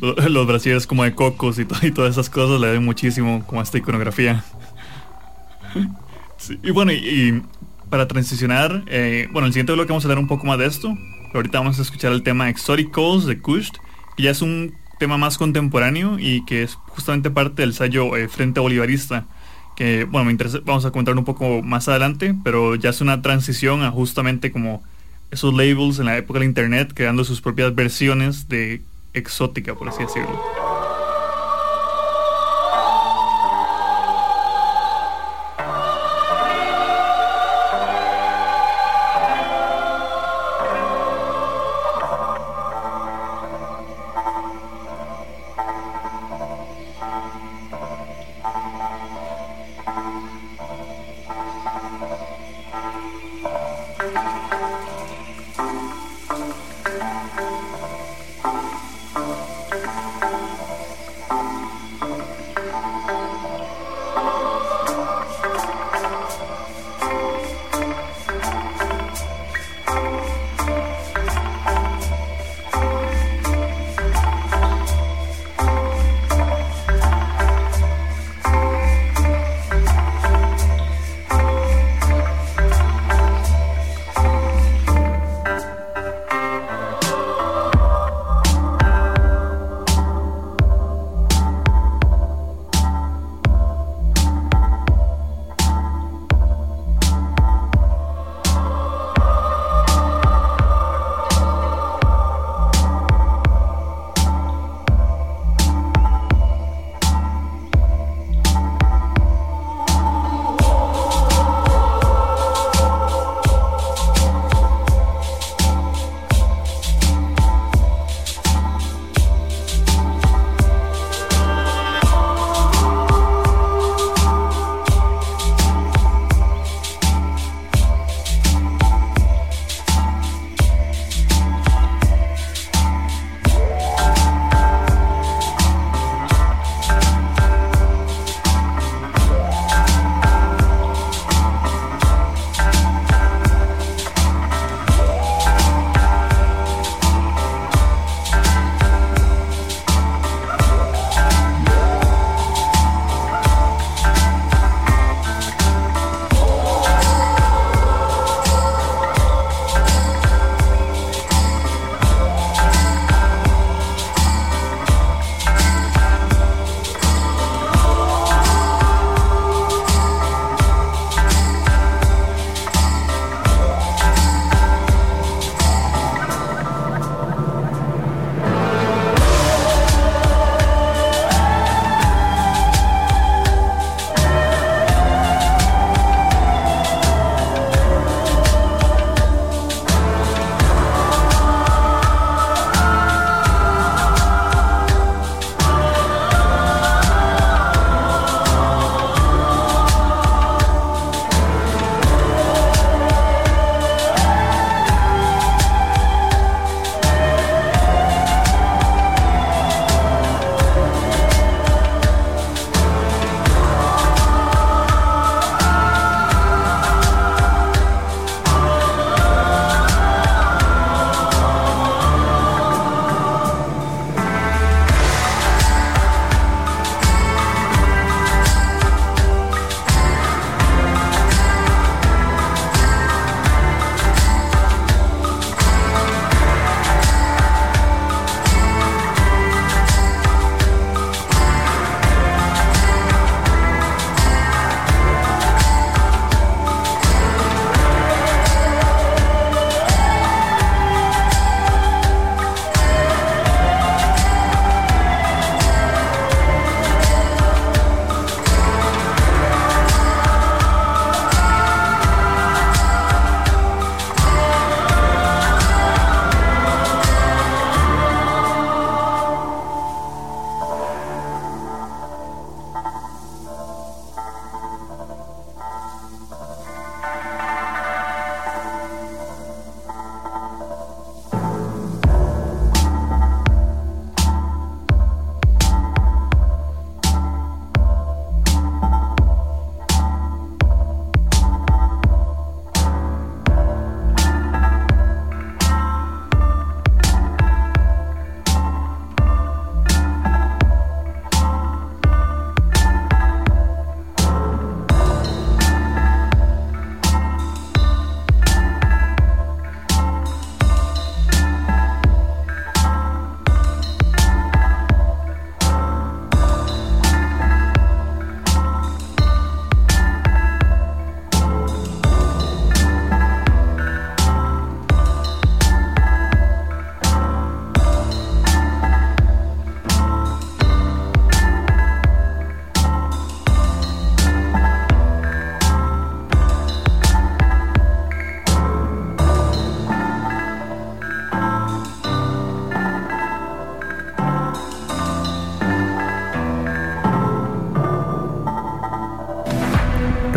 los 0.00 0.44
brasieres 0.44 0.84
como 0.84 1.04
de 1.04 1.14
cocos 1.14 1.56
y, 1.60 1.66
y, 1.82 1.92
todas 1.92 2.10
esas 2.10 2.28
cosas 2.28 2.60
le 2.60 2.72
dan 2.72 2.84
muchísimo 2.84 3.46
como 3.46 3.62
esta 3.62 3.78
iconografía. 3.78 4.44
y 6.64 6.70
bueno, 6.72 6.90
y, 6.90 7.44
para 7.90 8.08
transicionar, 8.08 8.82
eh, 8.88 9.28
bueno, 9.32 9.46
el 9.46 9.52
siguiente 9.52 9.72
bloque 9.72 9.90
vamos 9.90 10.04
a 10.04 10.08
hablar 10.08 10.18
un 10.18 10.26
poco 10.26 10.46
más 10.46 10.58
de 10.58 10.66
esto. 10.66 10.96
ahorita 11.32 11.60
vamos 11.60 11.78
a 11.78 11.82
escuchar 11.82 12.10
el 12.12 12.24
tema 12.24 12.48
Exotic 12.48 12.90
Calls 12.90 13.26
de 13.26 13.38
Kush, 13.40 13.70
que 14.16 14.24
ya 14.24 14.32
es 14.32 14.42
un 14.42 14.74
tema 14.98 15.16
más 15.16 15.38
contemporáneo 15.38 16.18
y 16.18 16.44
que 16.44 16.64
es 16.64 16.74
justamente 16.74 17.30
parte 17.30 17.62
del 17.62 17.72
sello 17.72 18.16
eh, 18.16 18.28
Frente 18.28 18.58
Bolivarista 18.58 19.26
bueno, 20.10 20.26
me 20.26 20.32
interesa, 20.32 20.58
vamos 20.62 20.84
a 20.84 20.90
comentar 20.90 21.16
un 21.16 21.24
poco 21.24 21.62
más 21.62 21.88
adelante, 21.88 22.34
pero 22.44 22.74
ya 22.74 22.90
es 22.90 23.00
una 23.00 23.22
transición 23.22 23.82
a 23.82 23.90
justamente 23.90 24.52
como 24.52 24.82
esos 25.30 25.54
labels 25.54 25.98
en 25.98 26.06
la 26.06 26.18
época 26.18 26.38
del 26.38 26.48
Internet, 26.48 26.92
creando 26.94 27.24
sus 27.24 27.40
propias 27.40 27.74
versiones 27.74 28.48
de 28.48 28.82
exótica, 29.14 29.74
por 29.74 29.88
así 29.88 30.02
decirlo. 30.02 30.38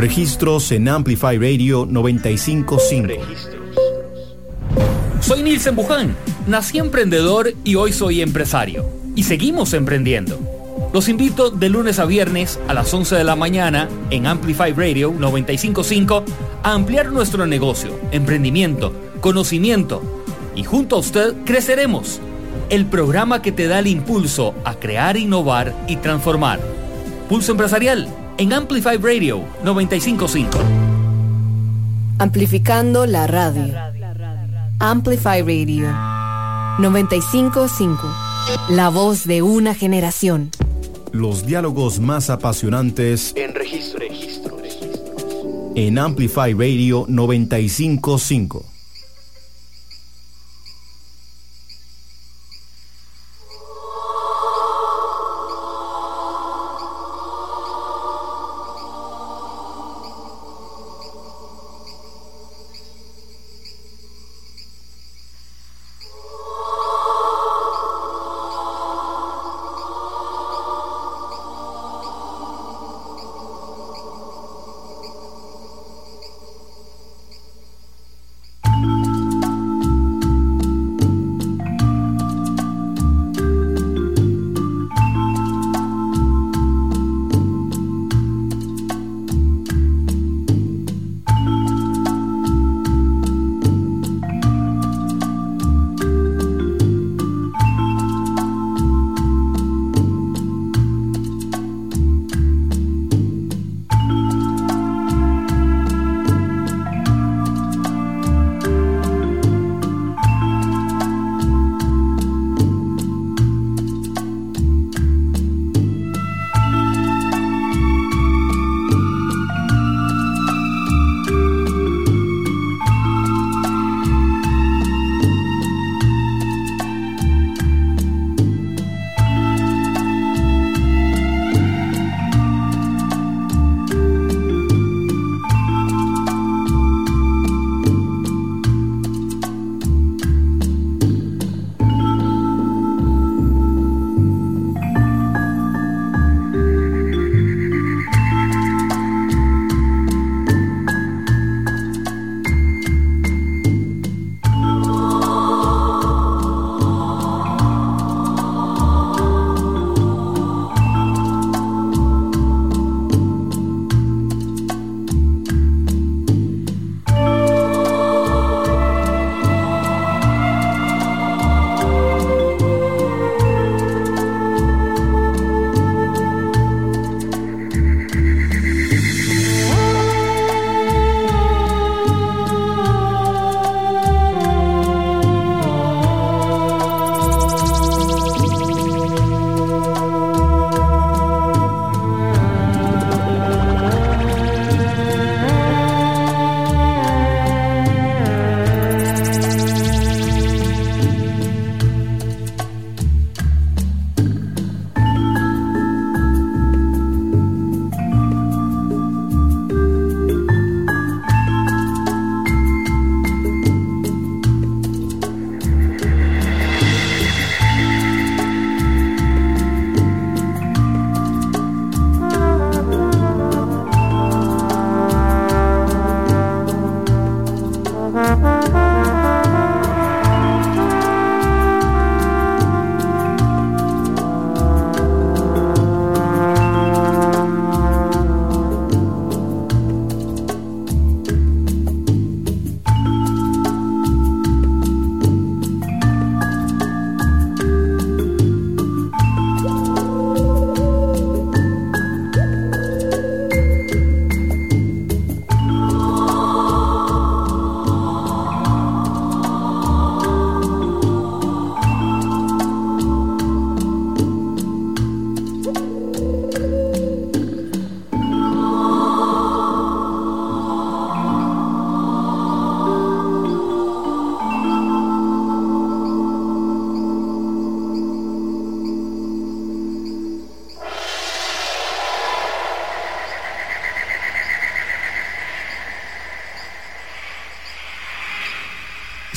Registros 0.03 0.69
en 0.73 0.89
Amplify 0.89 1.37
Radio 1.37 1.87
955. 1.89 3.23
Soy 5.21 5.43
Nilsen 5.43 5.77
Buján, 5.77 6.13
nací 6.45 6.77
emprendedor 6.77 7.53
y 7.63 7.75
hoy 7.75 7.93
soy 7.93 8.21
empresario. 8.21 8.85
Y 9.15 9.23
seguimos 9.23 9.71
emprendiendo. 9.71 10.37
Los 10.91 11.07
invito 11.07 11.51
de 11.51 11.69
lunes 11.69 11.99
a 11.99 12.05
viernes 12.05 12.59
a 12.67 12.73
las 12.73 12.93
11 12.93 13.15
de 13.15 13.23
la 13.23 13.37
mañana 13.37 13.87
en 14.09 14.27
Amplify 14.27 14.73
Radio 14.73 15.13
955 15.17 16.25
a 16.63 16.73
ampliar 16.73 17.13
nuestro 17.13 17.45
negocio, 17.45 17.97
emprendimiento, 18.11 18.91
conocimiento 19.21 20.01
y 20.53 20.65
junto 20.65 20.97
a 20.97 20.99
usted 20.99 21.33
creceremos. 21.45 22.19
El 22.69 22.87
programa 22.87 23.41
que 23.41 23.53
te 23.53 23.69
da 23.69 23.79
el 23.79 23.87
impulso 23.87 24.53
a 24.65 24.73
crear, 24.73 25.15
innovar 25.15 25.73
y 25.87 25.95
transformar. 25.95 26.59
Pulso 27.29 27.53
Empresarial 27.53 28.09
en 28.37 28.53
Amplify 28.53 28.97
Radio 28.97 29.43
955. 29.63 30.57
Amplificando 32.19 33.05
la 33.05 33.27
radio. 33.27 33.73
Amplify 34.79 35.41
Radio 35.41 35.87
955. 36.79 37.99
La 38.69 38.89
voz 38.89 39.25
de 39.25 39.41
una 39.41 39.75
generación. 39.75 40.49
Los 41.11 41.45
diálogos 41.45 41.99
más 41.99 42.29
apasionantes 42.29 43.33
en 43.35 43.53
registro. 43.53 44.03
En 45.75 45.97
Amplify 45.97 46.53
Radio 46.53 47.05
955. 47.07 48.72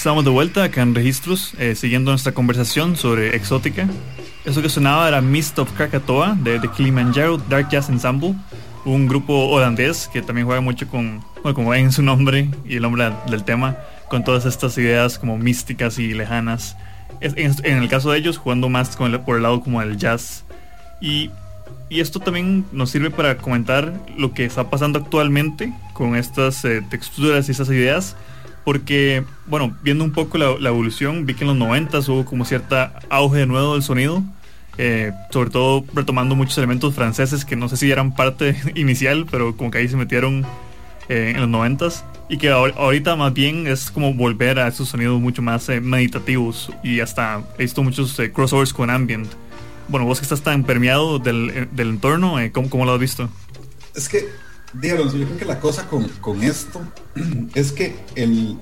Estamos 0.07 0.25
de 0.25 0.31
vuelta 0.31 0.63
acá 0.63 0.83
en 0.83 0.95
Registros, 0.95 1.53
eh, 1.59 1.75
siguiendo 1.75 2.13
nuestra 2.13 2.31
conversación 2.31 2.95
sobre 2.95 3.35
Exótica. 3.35 3.89
Eso 4.45 4.63
que 4.63 4.69
sonaba 4.69 5.09
era 5.09 5.21
Mist 5.21 5.59
of 5.59 5.73
Krakatoa 5.73 6.39
de 6.41 6.61
The 6.61 6.69
Kilimanjaro 6.69 7.39
Dark 7.39 7.71
Jazz 7.71 7.89
Ensemble. 7.89 8.37
un 8.85 9.09
grupo 9.09 9.49
holandés 9.49 10.09
que 10.13 10.23
también 10.23 10.47
juega 10.47 10.61
mucho 10.61 10.87
con, 10.87 11.25
bueno, 11.43 11.57
como 11.57 11.71
ven 11.71 11.87
en 11.87 11.93
su 11.93 12.05
nombre 12.05 12.49
y 12.65 12.77
el 12.77 12.83
nombre 12.83 13.13
del 13.29 13.43
tema, 13.43 13.79
con 14.09 14.23
todas 14.23 14.47
estas 14.47 14.79
ideas 14.79 15.19
como 15.19 15.39
místicas 15.39 15.99
y 15.99 16.15
lejanas. 16.15 16.77
En, 17.21 17.83
el 17.83 17.89
caso 17.89 18.13
de 18.13 18.19
ellos, 18.19 18.39
jugando 18.39 18.69
más 18.69 18.97
con 18.97 19.11
por 19.25 19.39
el 19.39 19.43
lado 19.43 19.61
como 19.61 19.83
el 19.83 19.97
jazz. 19.97 20.45
Y, 21.01 21.33
y, 21.91 21.99
esto 21.99 22.21
también 22.21 22.65
nos 22.71 22.91
sirve 22.91 23.11
para 23.11 23.39
comentar 23.39 23.93
lo 24.17 24.33
que 24.33 24.45
está 24.45 24.71
pasando 24.71 25.01
actualmente 25.01 25.73
con 25.95 26.15
estas 26.15 26.65
eh, 26.65 26.81
texturas 26.89 27.49
y 27.49 27.51
esas 27.51 27.69
ideas. 27.71 28.15
Porque, 28.67 29.25
bueno, 29.47 29.75
viendo 29.83 30.05
un 30.05 30.13
poco 30.13 30.37
la, 30.37 30.57
la 30.61 30.69
evolución, 30.69 31.25
vi 31.25 31.33
que 31.33 31.45
en 31.45 31.49
los 31.49 31.57
90 31.57 32.01
hubo 32.01 32.27
como 32.27 32.45
cierta 32.45 33.01
auge 33.09 33.39
de 33.39 33.47
nuevo 33.47 33.73
del 33.73 33.83
sonido 33.83 34.23
eh, 34.79 35.13
sobre 35.31 35.49
todo 35.49 35.85
retomando 35.95 36.35
muchos 36.35 36.59
elementos 36.59 36.95
franceses 36.95 37.47
que 37.47 37.57
no 37.57 37.69
sé 37.71 37.79
si 37.79 37.91
eran 37.91 38.15
parte 38.15 38.57
inicial, 38.75 39.27
pero 39.31 39.57
como 39.57 39.71
que 39.71 39.79
ahí 39.79 39.89
se 39.89 39.97
metieron 39.97 40.45
eh, 41.09 41.33
en 41.35 41.41
los 41.41 41.49
noventas 41.49 42.05
y 42.29 42.37
que 42.37 42.51
ahorita 42.51 43.17
más 43.17 43.33
bien 43.33 43.67
es 43.69 43.91
como 43.91 44.13
volver 44.13 44.59
a 44.59 44.69
esos 44.69 44.89
sonidos 44.89 45.21
mucho 45.21 45.41
más 45.41 45.69
eh, 45.69 45.81
meditativos 45.81 46.71
y 46.83 47.01
hasta 47.01 47.43
he 47.57 47.63
visto 47.63 47.83
muchos 47.83 48.21
crossovers 48.35 48.73
con 48.73 48.91
ambient. 48.91 49.29
Bueno, 49.89 50.05
vos 50.05 50.19
que 50.19 50.25
estás 50.25 50.43
tan 50.43 50.65
permeado 50.65 51.21
del, 51.21 51.69
del 51.71 51.91
entorno, 51.91 52.37
¿cómo, 52.53 52.69
¿cómo, 52.69 52.85
lo 52.85 52.93
has 52.93 53.01
visto? 53.01 53.31
Es 53.95 54.09
que, 54.09 54.29
dígalo, 54.73 55.05
yo 55.05 55.25
creo 55.25 55.37
que 55.37 55.45
la 55.45 55.61
cosa 55.61 55.87
con, 55.87 56.09
con 56.21 56.43
esto 56.43 56.81
es 57.55 57.73
que 57.73 57.97
el, 58.15 58.59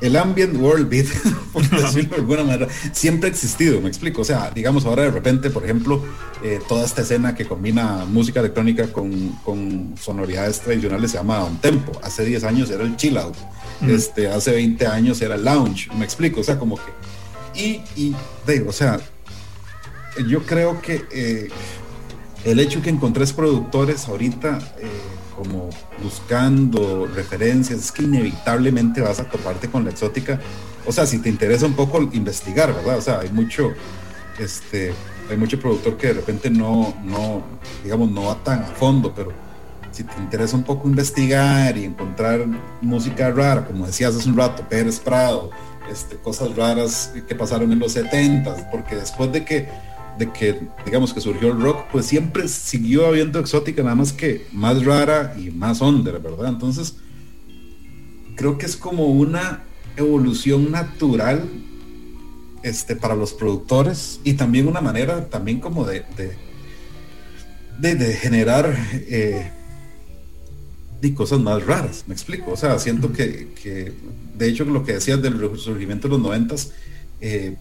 el 0.00 0.16
ambient 0.16 0.56
world 0.56 0.88
beat, 0.88 1.06
por 1.52 1.68
decirlo 1.68 2.10
de 2.10 2.16
alguna 2.16 2.44
manera, 2.44 2.68
siempre 2.92 3.28
ha 3.28 3.32
existido, 3.32 3.80
me 3.80 3.88
explico. 3.88 4.22
O 4.22 4.24
sea, 4.24 4.50
digamos 4.50 4.84
ahora 4.86 5.02
de 5.02 5.10
repente, 5.10 5.50
por 5.50 5.64
ejemplo, 5.64 6.02
eh, 6.42 6.58
toda 6.68 6.84
esta 6.84 7.02
escena 7.02 7.34
que 7.34 7.44
combina 7.44 8.04
música 8.06 8.40
electrónica 8.40 8.88
con, 8.92 9.94
sonoridades 10.00 10.60
tradicionales 10.60 11.10
se 11.10 11.18
llama 11.18 11.44
un 11.44 11.58
tempo. 11.58 11.92
Hace 12.02 12.24
10 12.24 12.44
años 12.44 12.70
era 12.70 12.84
el 12.84 12.96
chill 12.96 13.18
out. 13.18 13.36
este, 13.86 14.28
hace 14.28 14.52
20 14.52 14.86
años 14.86 15.20
era 15.20 15.34
el 15.34 15.44
lounge, 15.44 15.90
me 15.94 16.04
explico. 16.04 16.40
O 16.40 16.44
sea, 16.44 16.58
como 16.58 16.76
que... 16.76 17.60
Y, 17.60 17.82
y 17.96 18.14
digo, 18.46 18.70
o 18.70 18.72
sea, 18.72 19.00
yo 20.28 20.42
creo 20.44 20.80
que 20.80 21.04
eh, 21.10 21.48
el 22.44 22.60
hecho 22.60 22.82
que 22.82 22.90
encontré 22.90 23.26
productores 23.26 24.08
ahorita... 24.08 24.58
Eh, 24.78 25.20
como 25.40 25.70
buscando 26.02 27.06
referencias, 27.06 27.78
es 27.78 27.92
que 27.92 28.02
inevitablemente 28.02 29.00
vas 29.00 29.20
a 29.20 29.24
toparte 29.24 29.70
con 29.70 29.84
la 29.84 29.90
exótica. 29.90 30.38
O 30.84 30.92
sea, 30.92 31.06
si 31.06 31.18
te 31.18 31.30
interesa 31.30 31.64
un 31.64 31.72
poco 31.72 31.98
investigar, 32.12 32.74
¿verdad? 32.74 32.98
O 32.98 33.00
sea, 33.00 33.20
hay 33.20 33.30
mucho, 33.30 33.72
este, 34.38 34.92
hay 35.30 35.38
mucho 35.38 35.58
productor 35.58 35.96
que 35.96 36.08
de 36.08 36.12
repente 36.12 36.50
no, 36.50 36.94
no, 37.02 37.42
digamos, 37.82 38.10
no 38.10 38.24
va 38.24 38.44
tan 38.44 38.64
a 38.64 38.66
fondo, 38.66 39.14
pero 39.14 39.32
si 39.90 40.04
te 40.04 40.20
interesa 40.20 40.56
un 40.56 40.64
poco 40.64 40.86
investigar 40.86 41.78
y 41.78 41.84
encontrar 41.84 42.46
música 42.82 43.30
rara, 43.30 43.64
como 43.64 43.86
decías 43.86 44.14
hace 44.14 44.28
un 44.28 44.36
rato, 44.36 44.62
Pérez 44.68 45.00
Prado, 45.00 45.50
este, 45.90 46.16
cosas 46.16 46.54
raras 46.54 47.14
que 47.26 47.34
pasaron 47.34 47.72
en 47.72 47.78
los 47.78 47.92
70, 47.92 48.70
porque 48.70 48.94
después 48.94 49.32
de 49.32 49.42
que 49.42 49.68
de 50.20 50.30
que, 50.30 50.60
digamos, 50.84 51.14
que 51.14 51.20
surgió 51.22 51.48
el 51.48 51.60
rock, 51.62 51.86
pues 51.90 52.04
siempre 52.04 52.46
siguió 52.46 53.06
habiendo 53.06 53.40
exótica, 53.40 53.82
nada 53.82 53.94
más 53.94 54.12
que 54.12 54.46
más 54.52 54.84
rara 54.84 55.34
y 55.38 55.50
más 55.50 55.80
under, 55.80 56.20
¿verdad? 56.20 56.50
Entonces, 56.50 56.96
creo 58.36 58.58
que 58.58 58.66
es 58.66 58.76
como 58.76 59.06
una 59.06 59.64
evolución 59.96 60.70
natural 60.70 61.48
este, 62.62 62.96
para 62.96 63.14
los 63.14 63.32
productores 63.32 64.20
y 64.22 64.34
también 64.34 64.68
una 64.68 64.82
manera 64.82 65.24
también 65.30 65.58
como 65.58 65.86
de, 65.86 66.04
de, 67.78 67.94
de, 67.94 68.12
generar 68.12 68.76
eh, 68.92 69.50
de 71.00 71.14
cosas 71.14 71.40
más 71.40 71.64
raras, 71.64 72.04
me 72.06 72.12
explico. 72.12 72.52
O 72.52 72.56
sea, 72.58 72.78
siento 72.78 73.10
que, 73.10 73.54
que 73.54 73.94
de 74.36 74.48
hecho, 74.48 74.66
lo 74.66 74.84
que 74.84 74.92
decías 74.92 75.22
del 75.22 75.40
resurgimiento 75.40 76.08
de 76.08 76.12
los 76.12 76.22
noventas, 76.22 76.72
eh, 77.22 77.56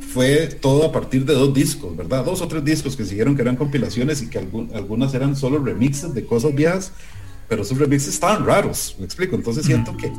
fue 0.00 0.46
todo 0.60 0.86
a 0.86 0.92
partir 0.92 1.24
de 1.24 1.34
dos 1.34 1.54
discos, 1.54 1.96
¿verdad? 1.96 2.24
Dos 2.24 2.40
o 2.40 2.48
tres 2.48 2.64
discos 2.64 2.96
que 2.96 3.04
siguieron 3.04 3.36
que 3.36 3.42
eran 3.42 3.56
compilaciones 3.56 4.22
y 4.22 4.28
que 4.28 4.38
algunas 4.38 5.14
eran 5.14 5.36
solo 5.36 5.58
remixes 5.58 6.14
de 6.14 6.26
cosas 6.26 6.54
viejas, 6.54 6.92
pero 7.48 7.62
esos 7.62 7.78
remixes 7.78 8.14
estaban 8.14 8.44
raros, 8.44 8.96
me 8.98 9.04
explico. 9.04 9.36
Entonces 9.36 9.64
siento 9.64 9.96
que 9.96 10.12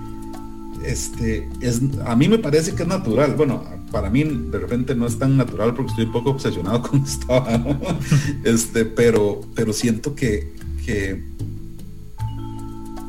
este 0.86 1.48
es 1.62 1.82
a 2.06 2.16
mí 2.16 2.28
me 2.28 2.40
parece 2.40 2.74
que 2.74 2.84
es 2.84 2.90
natural. 2.90 3.36
Bueno, 3.36 3.64
para 3.92 4.10
mí 4.10 4.24
de 4.24 4.60
repente 4.60 4.96
no 4.96 5.06
es 5.08 5.20
tan 5.20 5.38
natural 5.38 5.74
porque 5.74 5.92
estoy 5.92 6.06
un 6.06 6.12
poco 6.12 6.32
obsesionado 6.32 6.82
con 6.90 7.04
esto, 7.04 7.46
este, 8.44 8.86
pero 8.86 9.42
pero 9.56 9.74
siento 9.74 10.16
que, 10.16 10.54
que 10.86 11.24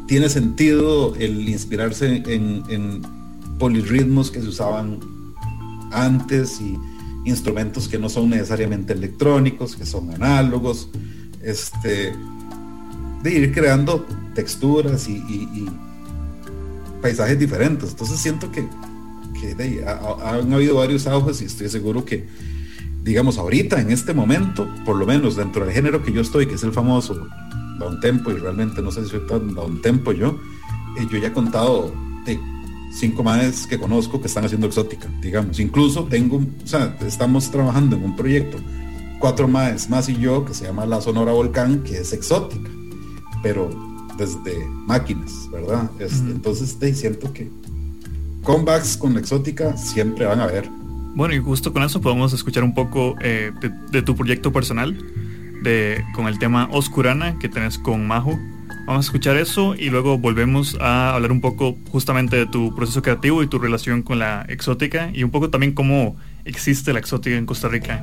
tiene 0.06 0.28
sentido 0.28 1.14
el 1.16 1.48
inspirarse 1.48 2.22
en, 2.26 2.64
en 2.68 3.02
polirritmos 3.58 4.30
que 4.30 4.40
se 4.40 4.48
usaban 4.48 5.21
antes 5.92 6.60
y 6.60 6.78
instrumentos 7.24 7.88
que 7.88 7.98
no 7.98 8.08
son 8.08 8.30
necesariamente 8.30 8.92
electrónicos, 8.92 9.76
que 9.76 9.86
son 9.86 10.12
análogos, 10.12 10.88
este, 11.42 12.12
de 13.22 13.32
ir 13.32 13.52
creando 13.52 14.06
texturas 14.34 15.08
y, 15.08 15.68
paisajes 17.00 17.36
diferentes. 17.36 17.90
Entonces 17.90 18.18
siento 18.18 18.50
que, 18.52 18.68
han 20.24 20.52
habido 20.52 20.76
varios 20.76 21.08
auges 21.08 21.42
y 21.42 21.46
estoy 21.46 21.68
seguro 21.68 22.04
que, 22.04 22.28
digamos, 23.02 23.38
ahorita, 23.38 23.80
en 23.80 23.90
este 23.90 24.14
momento, 24.14 24.68
por 24.84 24.96
lo 24.96 25.04
menos 25.04 25.34
dentro 25.34 25.64
del 25.64 25.74
género 25.74 26.04
que 26.04 26.12
yo 26.12 26.20
estoy, 26.20 26.46
que 26.46 26.54
es 26.54 26.62
el 26.62 26.72
famoso 26.72 27.26
down 27.80 27.98
tempo, 27.98 28.30
y 28.30 28.34
realmente 28.34 28.80
no 28.82 28.92
sé 28.92 29.02
si 29.02 29.10
soy 29.10 29.26
tan 29.26 29.52
down 29.52 29.82
tempo 29.82 30.12
yo, 30.12 30.38
eh, 30.96 31.06
yo 31.10 31.18
ya 31.18 31.28
he 31.28 31.32
contado 31.32 31.92
de 32.24 32.38
cinco 32.92 33.22
más 33.22 33.66
que 33.66 33.78
conozco 33.78 34.20
que 34.20 34.26
están 34.26 34.44
haciendo 34.44 34.66
exótica, 34.66 35.08
digamos. 35.20 35.58
Incluso 35.58 36.04
tengo, 36.04 36.36
o 36.36 36.66
sea, 36.66 36.96
estamos 37.06 37.50
trabajando 37.50 37.96
en 37.96 38.04
un 38.04 38.16
proyecto, 38.16 38.58
cuatro 39.18 39.48
más, 39.48 39.88
más 39.88 40.08
y 40.08 40.16
yo, 40.16 40.44
que 40.44 40.54
se 40.54 40.66
llama 40.66 40.86
La 40.86 41.00
Sonora 41.00 41.32
Volcán, 41.32 41.82
que 41.82 41.98
es 41.98 42.12
exótica, 42.12 42.70
pero 43.42 43.70
desde 44.18 44.66
máquinas, 44.86 45.48
¿verdad? 45.50 45.90
Este, 45.98 46.30
entonces 46.30 46.78
te 46.78 46.94
siento 46.94 47.32
que 47.32 47.50
comebacks 48.42 48.96
con 48.96 49.14
la 49.14 49.20
exótica 49.20 49.76
siempre 49.76 50.26
van 50.26 50.40
a 50.40 50.44
haber. 50.44 50.68
Bueno, 51.14 51.34
y 51.34 51.38
justo 51.38 51.72
con 51.72 51.82
eso 51.82 52.00
podemos 52.00 52.32
escuchar 52.32 52.64
un 52.64 52.74
poco 52.74 53.16
eh, 53.20 53.52
de, 53.60 53.70
de, 53.90 54.02
tu 54.02 54.16
proyecto 54.16 54.52
personal, 54.52 54.96
de, 55.62 56.02
con 56.14 56.26
el 56.26 56.38
tema 56.38 56.68
Oscurana 56.72 57.38
que 57.38 57.48
tenés 57.48 57.78
con 57.78 58.06
Majo. 58.06 58.38
Vamos 58.86 59.06
a 59.06 59.08
escuchar 59.08 59.36
eso 59.36 59.74
y 59.76 59.90
luego 59.90 60.18
volvemos 60.18 60.76
a 60.80 61.14
hablar 61.14 61.30
un 61.30 61.40
poco 61.40 61.76
justamente 61.90 62.36
de 62.36 62.46
tu 62.46 62.74
proceso 62.74 63.00
creativo 63.00 63.42
y 63.42 63.46
tu 63.46 63.58
relación 63.58 64.02
con 64.02 64.18
la 64.18 64.44
exótica 64.48 65.10
y 65.14 65.22
un 65.22 65.30
poco 65.30 65.50
también 65.50 65.72
cómo 65.72 66.16
existe 66.44 66.92
la 66.92 66.98
exótica 66.98 67.36
en 67.36 67.46
Costa 67.46 67.68
Rica. 67.68 68.02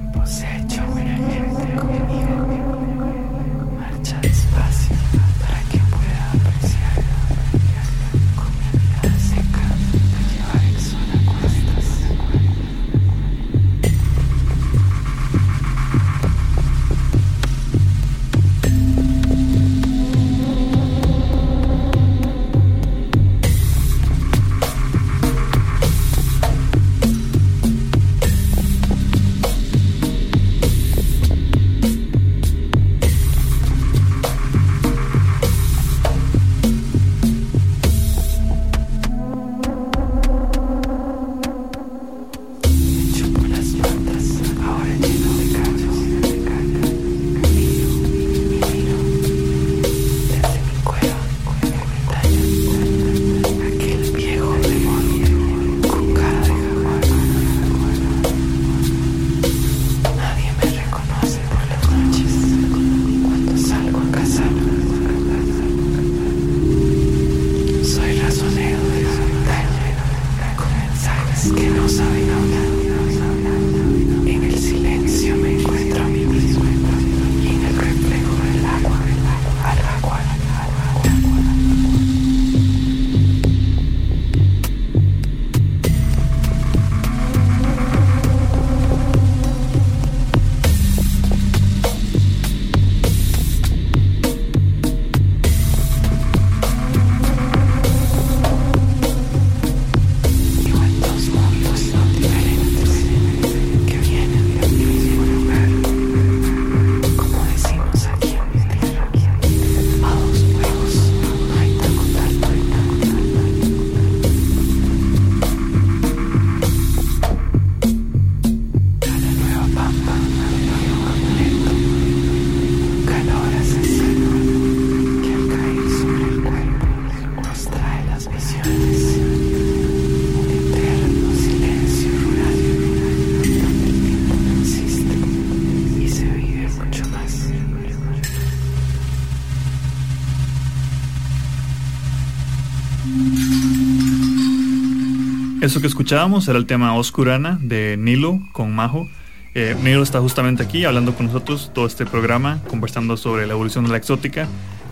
Que 145.81 145.87
escuchábamos 145.87 146.45
era 146.49 146.57
el 146.57 146.65
tema 146.65 146.93
Oscurana 146.95 147.57
de 147.61 147.95
Nilo 147.97 148.41
con 148.51 148.75
Majo. 148.75 149.07
Eh, 149.55 149.77
Nilo 149.81 150.03
está 150.03 150.19
justamente 150.19 150.61
aquí 150.61 150.83
hablando 150.83 151.15
con 151.15 151.27
nosotros 151.27 151.71
todo 151.73 151.85
este 151.85 152.05
programa, 152.05 152.59
conversando 152.67 153.15
sobre 153.15 153.47
la 153.47 153.53
evolución 153.53 153.85
de 153.85 153.91
la 153.91 153.97
exótica. 153.97 154.45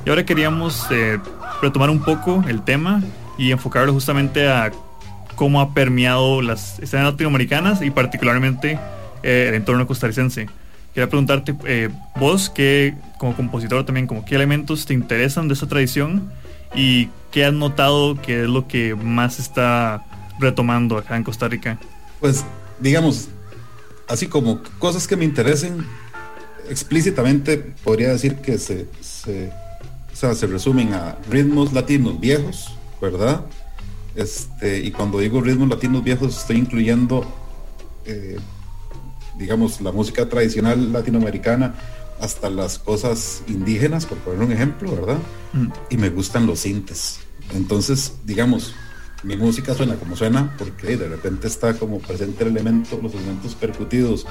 Y 0.06 0.10
ahora 0.10 0.26
queríamos 0.26 0.88
eh, 0.90 1.20
retomar 1.62 1.90
un 1.90 2.00
poco 2.00 2.42
el 2.48 2.62
tema 2.62 3.04
y 3.38 3.52
enfocarlo 3.52 3.92
justamente 3.92 4.48
a 4.48 4.72
cómo 5.36 5.60
ha 5.60 5.74
permeado 5.74 6.42
las 6.42 6.80
escenas 6.80 7.12
latinoamericanas 7.12 7.82
y 7.82 7.92
particularmente 7.92 8.80
eh, 9.24 9.48
el 9.50 9.56
entorno 9.56 9.86
costarricense. 9.88 10.48
Quería 10.94 11.10
preguntarte, 11.10 11.54
eh, 11.66 11.90
vos, 12.16 12.50
que 12.50 12.94
como 13.18 13.36
compositor 13.36 13.86
también, 13.86 14.08
como 14.08 14.24
qué 14.24 14.36
elementos 14.36 14.86
te 14.86 14.94
interesan 14.94 15.50
de 15.50 15.56
esa 15.56 15.68
tradición 15.68 16.32
y 16.74 17.10
qué 17.32 17.44
has 17.44 17.54
notado 17.54 18.22
que 18.22 18.44
es 18.44 18.48
lo 18.48 18.68
que 18.70 18.96
más 18.96 19.40
está 19.40 20.06
retomando 20.40 20.98
acá 20.98 21.18
en 21.18 21.24
Costa 21.24 21.48
Rica. 21.48 21.80
Pues, 22.20 22.44
digamos, 22.80 23.30
así 24.08 24.28
como 24.28 24.62
cosas 24.80 25.08
que 25.08 25.16
me 25.16 25.26
interesen, 25.26 25.86
explícitamente 26.70 27.58
podría 27.84 28.10
decir 28.10 28.36
que 28.38 28.58
se, 28.58 28.88
se, 29.02 29.52
se 30.14 30.48
resumen 30.48 30.94
a 30.94 31.18
ritmos 31.30 31.74
latinos 31.74 32.20
viejos, 32.20 32.72
¿verdad? 33.02 33.46
Este, 34.16 34.80
y 34.80 34.92
cuando 34.92 35.20
digo 35.20 35.42
ritmos 35.42 35.70
latinos 35.70 36.04
viejos, 36.04 36.38
estoy 36.38 36.58
incluyendo, 36.58 37.26
eh, 38.06 38.38
digamos, 39.38 39.80
la 39.82 39.92
música 39.92 40.28
tradicional 40.28 40.92
latinoamericana 40.92 41.76
hasta 42.20 42.50
las 42.50 42.80
cosas 42.80 43.44
indígenas, 43.48 44.08
por 44.08 44.18
poner 44.18 44.42
un 44.42 44.52
ejemplo, 44.52 44.96
¿verdad? 44.96 45.20
Mm. 45.54 45.68
Y 45.92 45.98
me 45.98 46.10
gustan 46.10 46.48
los 46.48 46.62
sintes. 46.62 47.20
Entonces, 47.54 48.14
digamos, 48.26 48.74
mi 49.24 49.36
música 49.36 49.74
suena 49.74 49.96
como 49.96 50.16
suena 50.16 50.56
porque 50.58 50.98
de 50.98 51.08
repente 51.08 51.48
está 51.48 51.74
como 51.74 52.00
presente 52.00 52.44
el 52.44 52.52
elemento, 52.52 53.00
los 53.02 53.14
elementos 53.14 53.56
percutidos 53.56 54.26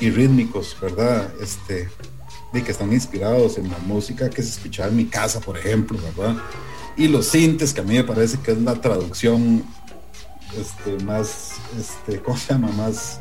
y 0.00 0.10
rítmicos, 0.10 0.76
¿verdad? 0.80 1.30
Este, 1.40 1.88
de 2.52 2.64
que 2.64 2.72
están 2.72 2.92
inspirados 2.92 3.58
en 3.58 3.70
la 3.70 3.78
música 3.78 4.30
que 4.30 4.42
se 4.42 4.50
escuchaba 4.50 4.88
en 4.88 4.96
mi 4.96 5.04
casa, 5.06 5.40
por 5.40 5.58
ejemplo, 5.58 5.98
¿verdad? 6.16 6.36
y 6.98 7.06
los 7.06 7.26
sintes, 7.26 7.72
que 7.72 7.80
a 7.80 7.84
mí 7.84 7.94
me 7.94 8.04
parece 8.04 8.38
que 8.40 8.50
es 8.50 8.58
la 8.58 8.74
traducción 8.74 9.62
este, 10.58 11.02
más, 11.04 11.52
este, 11.78 12.18
¿cómo 12.22 12.36
se 12.36 12.52
llama? 12.52 12.68
Más 12.72 13.20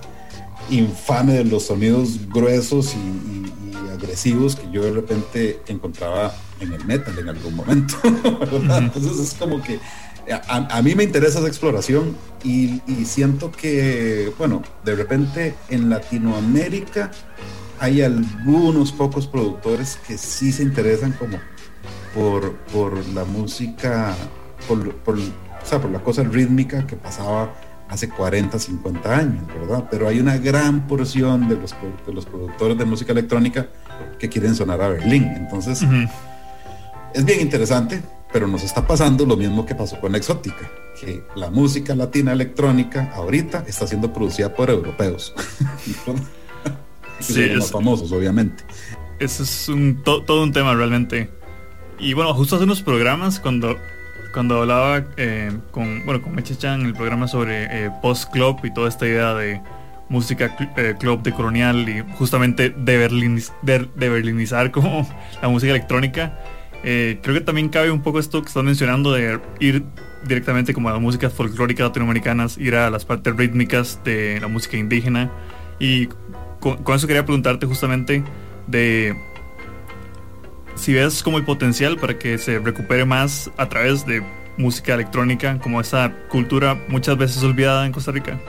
infame 0.69 1.33
de 1.33 1.45
los 1.45 1.67
sonidos 1.67 2.27
gruesos 2.27 2.93
y, 2.95 3.47
agresivos 3.93 4.55
que 4.55 4.69
yo 4.69 4.83
de 4.83 4.91
repente 4.91 5.59
encontraba 5.67 6.31
en 6.59 6.71
el 6.71 6.85
metal 6.85 7.17
en 7.17 7.29
algún 7.29 7.55
momento. 7.55 7.95
Entonces 8.03 9.17
es 9.17 9.33
como 9.33 9.59
que 9.63 9.79
a, 10.31 10.81
mí 10.81 10.95
me 10.95 11.03
interesa 11.03 11.39
esa 11.39 11.47
exploración 11.47 12.15
y, 12.43 12.81
y, 12.87 13.05
siento 13.05 13.51
que, 13.51 14.31
bueno, 14.37 14.61
de 14.83 14.95
repente 14.95 15.55
en 15.69 15.89
Latinoamérica 15.89 17.11
hay 17.79 18.01
algunos 18.01 18.91
pocos 18.91 19.27
productores 19.27 19.97
que 20.07 20.17
sí 20.17 20.51
se 20.51 20.63
interesan 20.63 21.13
como 21.13 21.37
por, 22.13 23.05
la 23.13 23.23
música, 23.25 24.15
por, 24.67 24.93
por, 24.95 25.17
por 25.17 25.91
la 25.91 25.99
cosa 25.99 26.23
rítmica 26.23 26.85
que 26.87 26.95
pasaba 26.95 27.53
hace 27.89 28.09
40, 28.09 28.59
50 28.59 29.15
años, 29.15 29.47
¿verdad? 29.47 29.87
Pero 29.89 30.07
hay 30.07 30.19
una 30.19 30.37
gran 30.37 30.87
porción 30.87 31.47
de 31.47 31.55
los, 31.55 31.75
de 32.05 32.13
los 32.13 32.25
productores 32.25 32.77
de 32.77 32.85
música 32.85 33.11
electrónica 33.11 33.67
que 34.19 34.27
quieren 34.27 34.55
sonar 34.55 34.81
a 34.81 34.89
Berlín. 34.89 35.23
Entonces, 35.35 35.83
es 37.13 37.25
bien 37.25 37.39
interesante, 37.39 38.01
pero 38.31 38.47
nos 38.47 38.63
está 38.63 38.85
pasando 38.85 39.25
lo 39.25 39.37
mismo 39.37 39.65
que 39.65 39.75
pasó 39.75 39.99
con 39.99 40.15
exótica, 40.15 40.69
que 40.99 41.23
la 41.35 41.49
música 41.49 41.95
latina 41.95 42.33
electrónica 42.33 43.11
ahorita 43.15 43.65
está 43.67 43.87
siendo 43.87 44.11
producida 44.11 44.53
por 44.53 44.69
europeos. 44.69 45.33
sí, 47.19 47.45
los 47.49 47.71
famosos, 47.71 48.11
obviamente. 48.11 48.63
Eso 49.19 49.43
es 49.43 49.69
un, 49.69 50.03
todo 50.03 50.43
un 50.43 50.51
tema 50.51 50.75
realmente. 50.75 51.29
Y 51.99 52.13
bueno, 52.13 52.33
justo 52.33 52.55
hace 52.55 52.65
unos 52.65 52.81
programas 52.81 53.39
cuando, 53.39 53.75
cuando 54.33 54.61
hablaba 54.61 55.03
eh, 55.17 55.51
con, 55.71 56.05
bueno, 56.05 56.21
con 56.21 56.35
Meche 56.35 56.55
Chan 56.55 56.81
en 56.81 56.87
el 56.87 56.93
programa 56.93 57.27
sobre 57.27 57.65
eh, 57.85 57.91
post-club 58.01 58.59
y 58.63 58.73
toda 58.73 58.89
esta 58.89 59.07
idea 59.07 59.33
de 59.33 59.61
música 60.09 60.55
eh, 60.77 60.95
club 60.99 61.21
de 61.23 61.33
colonial 61.33 61.89
y 61.89 62.03
justamente 62.17 62.69
de, 62.69 62.97
de, 63.63 64.09
berlinizar 64.09 64.71
como 64.71 65.07
la 65.41 65.49
música 65.49 65.71
electrónica, 65.71 66.37
creo 67.21 67.33
que 67.35 67.41
también 67.41 67.69
cabe 67.69 67.91
un 67.91 68.01
poco 68.01 68.19
esto 68.19 68.41
que 68.41 68.47
estás 68.47 68.63
mencionando 68.63 69.11
de 69.11 69.39
ir 69.59 69.83
directamente 70.25 70.73
como 70.73 70.89
a 70.89 70.93
las 70.93 71.01
músicas 71.01 71.33
folclóricas 71.33 71.87
latinoamericanas, 71.87 72.57
ir 72.57 72.75
a 72.75 72.89
las 72.89 73.03
partes 73.03 73.35
rítmicas 73.35 73.99
de 74.03 74.39
la 74.39 74.47
música 74.47 74.77
indígena. 74.77 75.31
Y 75.79 76.07
con 76.59 76.95
eso 76.95 77.07
quería 77.07 77.25
preguntarte 77.25 77.65
justamente 77.65 78.23
de 78.67 79.15
si 80.75 80.93
ves 80.93 81.23
como 81.23 81.37
el 81.37 81.45
potencial 81.45 81.97
para 81.97 82.17
que 82.17 82.37
se 82.37 82.59
recupere 82.59 83.05
más 83.05 83.51
a 83.57 83.67
través 83.67 84.05
de 84.05 84.23
música 84.57 84.93
electrónica, 84.93 85.59
como 85.59 85.81
esa 85.81 86.11
cultura 86.29 86.77
muchas 86.87 87.17
veces 87.17 87.43
olvidada 87.43 87.85
en 87.85 87.91
Costa 87.91 88.11
Rica. 88.11 88.39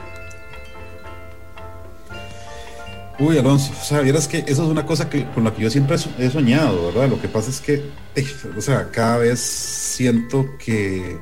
Uy, 3.19 3.37
Alonso, 3.37 3.73
o 3.79 3.83
sea, 3.83 3.99
vieras 4.01 4.27
que 4.27 4.39
eso 4.39 4.63
es 4.63 4.69
una 4.69 4.85
cosa 4.85 5.09
que, 5.09 5.29
con 5.31 5.43
la 5.43 5.53
que 5.53 5.63
yo 5.63 5.69
siempre 5.69 5.97
he 6.17 6.29
soñado, 6.29 6.87
¿verdad? 6.87 7.09
Lo 7.09 7.21
que 7.21 7.27
pasa 7.27 7.49
es 7.49 7.59
que, 7.59 7.83
eh, 8.15 8.25
o 8.57 8.61
sea, 8.61 8.89
cada 8.91 9.17
vez 9.17 9.39
siento 9.39 10.45
que 10.57 11.17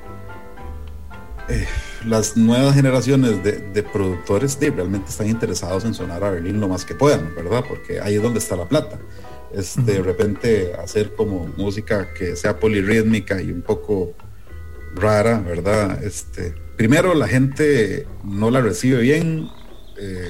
eh, 1.50 1.68
las 2.06 2.38
nuevas 2.38 2.76
generaciones 2.76 3.44
de, 3.44 3.84
productores 3.84 4.58
realmente 4.60 5.10
están 5.10 5.28
interesados 5.28 5.86
en 5.86 5.94
sonar 5.94 6.24
a 6.24 6.30
Berlín 6.30 6.60
lo 6.60 6.68
más 6.68 6.86
que 6.86 6.94
puedan, 6.94 7.34
¿verdad? 7.36 7.64
Porque 7.68 8.00
ahí 8.00 8.16
es 8.16 8.22
donde 8.22 8.40
está 8.40 8.56
la 8.56 8.70
plata 8.70 9.00
este, 9.54 9.82
de 9.82 10.04
repente 10.04 10.74
hacer 10.76 11.14
como 11.16 11.48
música 11.58 12.14
que 12.14 12.36
sea 12.36 12.60
polirrítmica 12.60 13.42
y 13.42 13.52
un 13.52 13.62
poco 13.62 14.14
rara, 14.96 15.40
¿verdad? 15.40 16.04
Este, 16.04 16.54
primero 16.76 17.14
la 17.14 17.28
gente 17.28 18.08
no 18.24 18.52
la 18.52 18.62
recibe 18.62 19.02
bien, 19.02 19.48
eh, 20.00 20.30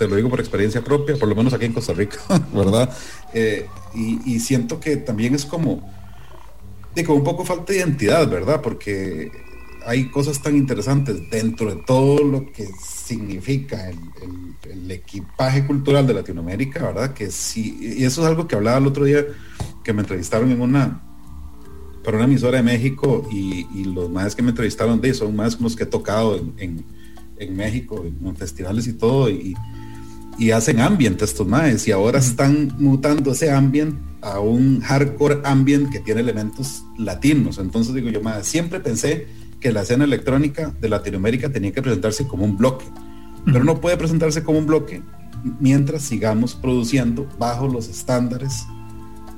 te 0.00 0.08
lo 0.08 0.16
digo 0.16 0.30
por 0.30 0.40
experiencia 0.40 0.82
propia, 0.82 1.14
por 1.16 1.28
lo 1.28 1.34
menos 1.34 1.52
aquí 1.52 1.66
en 1.66 1.74
Costa 1.74 1.92
Rica, 1.92 2.16
¿verdad? 2.54 2.90
Eh, 3.34 3.66
y, 3.94 4.40
siento 4.40 4.80
que 4.80 4.96
también 4.96 5.34
es 5.34 5.44
como, 5.44 5.92
digo, 6.94 7.14
un 7.14 7.22
poco 7.22 7.44
falta 7.44 7.74
de 7.74 7.80
identidad, 7.80 8.26
¿verdad? 8.26 8.62
Porque 8.62 9.30
hay 9.84 10.08
cosas 10.08 10.40
tan 10.40 10.56
interesantes 10.56 11.28
dentro 11.30 11.74
de 11.74 11.82
todo 11.86 12.24
lo 12.24 12.50
que 12.50 12.66
significa 12.82 13.90
el, 13.90 14.90
equipaje 14.90 15.66
cultural 15.66 16.06
de 16.06 16.14
Latinoamérica, 16.14 16.82
¿verdad? 16.86 17.12
Que 17.12 17.30
sí, 17.30 17.76
y 17.80 18.04
eso 18.04 18.22
es 18.22 18.26
algo 18.26 18.48
que 18.48 18.56
hablaba 18.56 18.78
el 18.78 18.86
otro 18.86 19.04
día, 19.04 19.24
que 19.84 19.92
me 19.92 20.00
entrevistaron 20.00 20.50
en 20.50 20.62
una, 20.62 21.02
para 22.02 22.16
una 22.16 22.24
emisora 22.24 22.56
de 22.56 22.64
México 22.64 23.28
y, 23.30 23.84
los 23.84 24.08
más 24.08 24.34
que 24.34 24.42
me 24.42 24.48
entrevistaron 24.48 24.98
de 25.00 25.12
son 25.12 25.36
más 25.36 25.60
los 25.60 25.76
que 25.76 25.82
he 25.82 25.86
tocado 25.86 26.40
en, 26.56 26.84
México, 27.54 28.02
en, 28.04 28.34
festivales 28.36 28.86
y 28.86 28.94
todo, 28.94 29.28
y, 29.28 29.54
hacen 30.52 30.80
ambient 30.80 31.20
estos 31.22 31.46
más, 31.46 31.86
y 31.86 31.92
ahora 31.92 32.18
están 32.18 32.74
mutando 32.78 33.32
ese 33.32 33.50
ambient 33.50 33.98
a 34.22 34.40
un 34.40 34.80
hardcore 34.80 35.40
ambient 35.44 35.90
que 35.90 36.00
tiene 36.00 36.20
elementos 36.20 36.84
latinos. 36.98 37.58
Entonces 37.58 37.94
digo 37.94 38.08
yo, 38.10 38.22
más 38.22 38.46
siempre 38.46 38.80
pensé 38.80 39.26
que 39.60 39.72
la 39.72 39.82
escena 39.82 40.04
electrónica 40.04 40.74
de 40.80 40.88
Latinoamérica 40.88 41.50
tenía 41.50 41.72
que 41.72 41.82
presentarse 41.82 42.26
como 42.26 42.44
un 42.44 42.56
bloque, 42.56 42.86
pero 43.44 43.64
no 43.64 43.80
puede 43.80 43.96
presentarse 43.96 44.42
como 44.42 44.58
un 44.58 44.66
bloque 44.66 45.02
mientras 45.58 46.02
sigamos 46.02 46.54
produciendo 46.54 47.28
bajo 47.38 47.68
los 47.68 47.88
estándares 47.88 48.66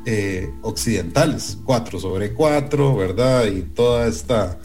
eh, 0.05 0.53
occidentales, 0.63 1.59
4 1.65 2.01
sobre 2.01 2.33
4, 2.33 2.97
¿verdad? 2.97 3.47
Y 3.47 3.63
toda 3.63 4.07
esta 4.07 4.59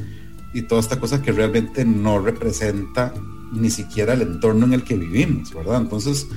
y 0.53 0.63
toda 0.63 0.81
esta 0.81 0.99
cosa 0.99 1.21
que 1.21 1.31
realmente 1.31 1.85
no 1.85 2.19
representa 2.19 3.13
ni 3.53 3.69
siquiera 3.69 4.13
el 4.13 4.21
entorno 4.21 4.65
en 4.65 4.73
el 4.73 4.83
que 4.83 4.95
vivimos, 4.95 5.53
¿verdad? 5.53 5.81
Entonces, 5.81 6.27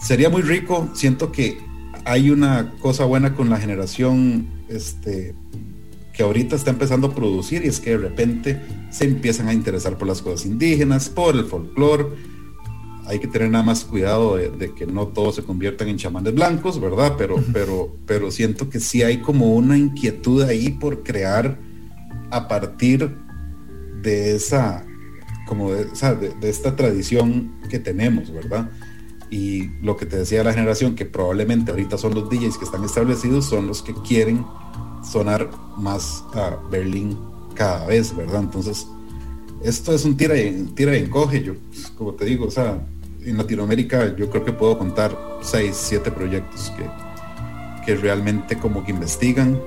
sería 0.00 0.30
muy 0.30 0.42
rico, 0.42 0.88
siento 0.94 1.32
que 1.32 1.58
hay 2.04 2.30
una 2.30 2.74
cosa 2.80 3.04
buena 3.04 3.34
con 3.34 3.50
la 3.50 3.58
generación 3.58 4.48
este, 4.68 5.34
que 6.14 6.22
ahorita 6.22 6.56
está 6.56 6.70
empezando 6.70 7.08
a 7.08 7.14
producir 7.14 7.64
y 7.64 7.68
es 7.68 7.80
que 7.80 7.90
de 7.90 7.98
repente 7.98 8.60
se 8.90 9.04
empiezan 9.04 9.48
a 9.48 9.52
interesar 9.52 9.98
por 9.98 10.08
las 10.08 10.22
cosas 10.22 10.46
indígenas, 10.46 11.08
por 11.08 11.36
el 11.36 11.44
folclore. 11.44 12.06
Hay 13.06 13.20
que 13.20 13.28
tener 13.28 13.50
nada 13.50 13.64
más 13.64 13.84
cuidado 13.84 14.36
de, 14.36 14.74
que 14.74 14.86
no 14.86 15.08
todos 15.08 15.36
se 15.36 15.42
conviertan 15.42 15.88
en 15.88 15.96
chamanes 15.96 16.34
blancos, 16.34 16.80
¿verdad? 16.80 17.14
Pero, 17.16 17.36
pero, 17.52 17.96
pero 18.06 18.30
siento 18.30 18.68
que 18.68 18.80
sí 18.80 19.02
hay 19.02 19.18
como 19.18 19.54
una 19.54 19.78
inquietud 19.78 20.42
ahí 20.42 20.70
por 20.70 21.02
crear 21.02 21.58
a 22.30 22.48
partir 22.48 23.16
de 24.02 24.34
esa, 24.34 24.84
como 25.48 25.72
de, 25.72 25.88
esta 26.42 26.76
tradición 26.76 27.52
que 27.70 27.78
tenemos, 27.78 28.30
¿verdad? 28.30 28.70
Y 29.30 29.68
lo 29.82 29.96
que 29.96 30.06
te 30.06 30.18
decía 30.18 30.44
la 30.44 30.52
generación, 30.52 30.94
que 30.94 31.06
probablemente 31.06 31.70
ahorita 31.70 31.96
son 31.96 32.14
los 32.14 32.28
DJs 32.28 32.58
que 32.58 32.64
están 32.64 32.84
establecidos, 32.84 33.46
son 33.46 33.66
los 33.66 33.82
que 33.82 33.94
quieren 33.94 34.44
sonar 35.02 35.50
más 35.78 36.22
a 36.34 36.58
Berlín 36.70 37.16
cada 37.54 37.86
vez, 37.86 38.14
¿verdad? 38.14 38.42
Entonces, 38.42 38.86
esto 39.62 39.92
es 39.94 40.04
un 40.04 40.16
tira 40.16 40.36
y, 40.36 40.70
tira 40.74 40.96
y 40.96 41.02
encoge, 41.02 41.42
yo, 41.42 41.54
pues, 41.54 41.90
como 41.96 42.12
te 42.12 42.26
digo, 42.26 42.46
o 42.46 42.50
sea, 42.50 42.86
en 43.24 43.36
Latinoamérica 43.36 44.14
yo 44.16 44.30
creo 44.30 44.44
que 44.44 44.52
puedo 44.52 44.78
contar 44.78 45.16
6, 45.42 45.74
7 45.74 46.10
proyectos 46.12 46.72
que, 46.76 46.84
que 47.84 47.96
realmente 47.96 48.58
como 48.58 48.84
que 48.84 48.92
investigan, 48.92 49.58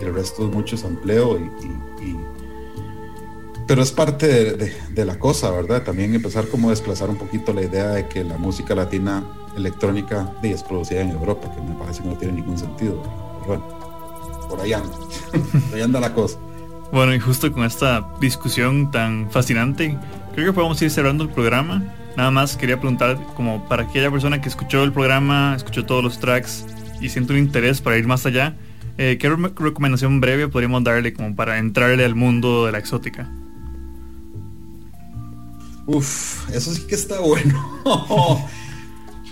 y 0.00 0.04
el 0.04 0.14
resto 0.14 0.46
es 0.46 0.54
mucho 0.54 0.76
sampleo 0.76 1.38
y, 1.38 1.50
pero 3.66 3.82
es 3.82 3.92
parte 3.92 4.26
de, 4.56 5.04
la 5.04 5.18
cosa, 5.18 5.50
¿verdad? 5.50 5.82
También 5.82 6.14
empezar 6.14 6.48
como 6.48 6.68
a 6.68 6.70
desplazar 6.70 7.08
un 7.08 7.16
poquito 7.16 7.52
la 7.52 7.62
idea 7.62 7.88
de 7.88 8.08
que 8.08 8.24
la 8.24 8.36
música 8.36 8.74
latina 8.74 9.24
electrónica 9.56 10.32
es 10.42 10.62
producida 10.62 11.00
en 11.00 11.10
Europa, 11.10 11.50
que 11.54 11.60
me 11.60 11.74
parece 11.74 12.02
que 12.02 12.08
no 12.08 12.16
tiene 12.16 12.34
ningún 12.34 12.58
sentido. 12.58 13.02
bueno, 13.46 13.64
por 14.48 14.60
ahí 14.60 14.72
anda, 14.74 14.90
por 14.90 15.74
ahí 15.74 15.82
anda 15.82 16.00
la 16.00 16.12
cosa. 16.12 16.38
Bueno, 16.92 17.14
y 17.14 17.20
justo 17.20 17.50
con 17.52 17.64
esta 17.64 18.08
discusión 18.20 18.90
tan 18.90 19.30
fascinante, 19.30 19.96
creo 20.34 20.46
que 20.46 20.52
podemos 20.52 20.80
ir 20.82 20.90
cerrando 20.90 21.24
el 21.24 21.30
programa. 21.30 21.82
Nada 22.16 22.30
más 22.30 22.56
quería 22.56 22.78
preguntar, 22.78 23.18
como 23.34 23.66
para 23.68 23.84
aquella 23.84 24.10
persona 24.10 24.40
que 24.40 24.48
escuchó 24.48 24.84
el 24.84 24.92
programa, 24.92 25.54
escuchó 25.56 25.84
todos 25.84 26.04
los 26.04 26.20
tracks 26.20 26.66
y 27.00 27.08
siente 27.08 27.32
un 27.32 27.38
interés 27.38 27.80
para 27.80 27.96
ir 27.96 28.06
más 28.06 28.24
allá, 28.26 28.54
eh, 28.96 29.18
¿qué 29.18 29.28
recomendación 29.28 30.20
breve 30.20 30.46
podríamos 30.46 30.84
darle 30.84 31.12
como 31.12 31.34
para 31.34 31.58
entrarle 31.58 32.04
al 32.04 32.14
mundo 32.14 32.66
de 32.66 32.72
la 32.72 32.78
exótica? 32.78 33.28
Uf, 35.86 36.48
eso 36.50 36.72
sí 36.74 36.82
que 36.82 36.94
está 36.94 37.20
bueno. 37.20 37.80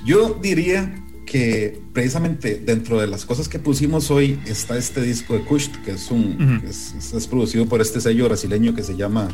Yo 0.04 0.38
diría 0.42 1.02
que 1.24 1.80
precisamente 1.92 2.56
dentro 2.64 3.00
de 3.00 3.06
las 3.06 3.24
cosas 3.24 3.48
que 3.48 3.58
pusimos 3.58 4.10
hoy 4.10 4.38
está 4.44 4.76
este 4.76 5.00
disco 5.00 5.34
de 5.34 5.40
Kush, 5.44 5.68
que 5.84 5.92
es 5.92 6.10
un 6.10 6.62
es, 6.68 7.26
producido 7.26 7.66
por 7.66 7.80
este 7.80 8.00
sello 8.00 8.26
brasileño 8.26 8.74
que 8.74 8.82
se 8.82 8.96
llama 8.96 9.28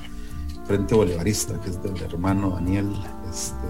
Frente 0.66 0.94
Bolivarista, 0.94 1.60
que 1.60 1.70
es 1.70 1.82
del 1.82 2.00
hermano 2.02 2.50
Daniel. 2.50 2.92
Este, 3.28 3.66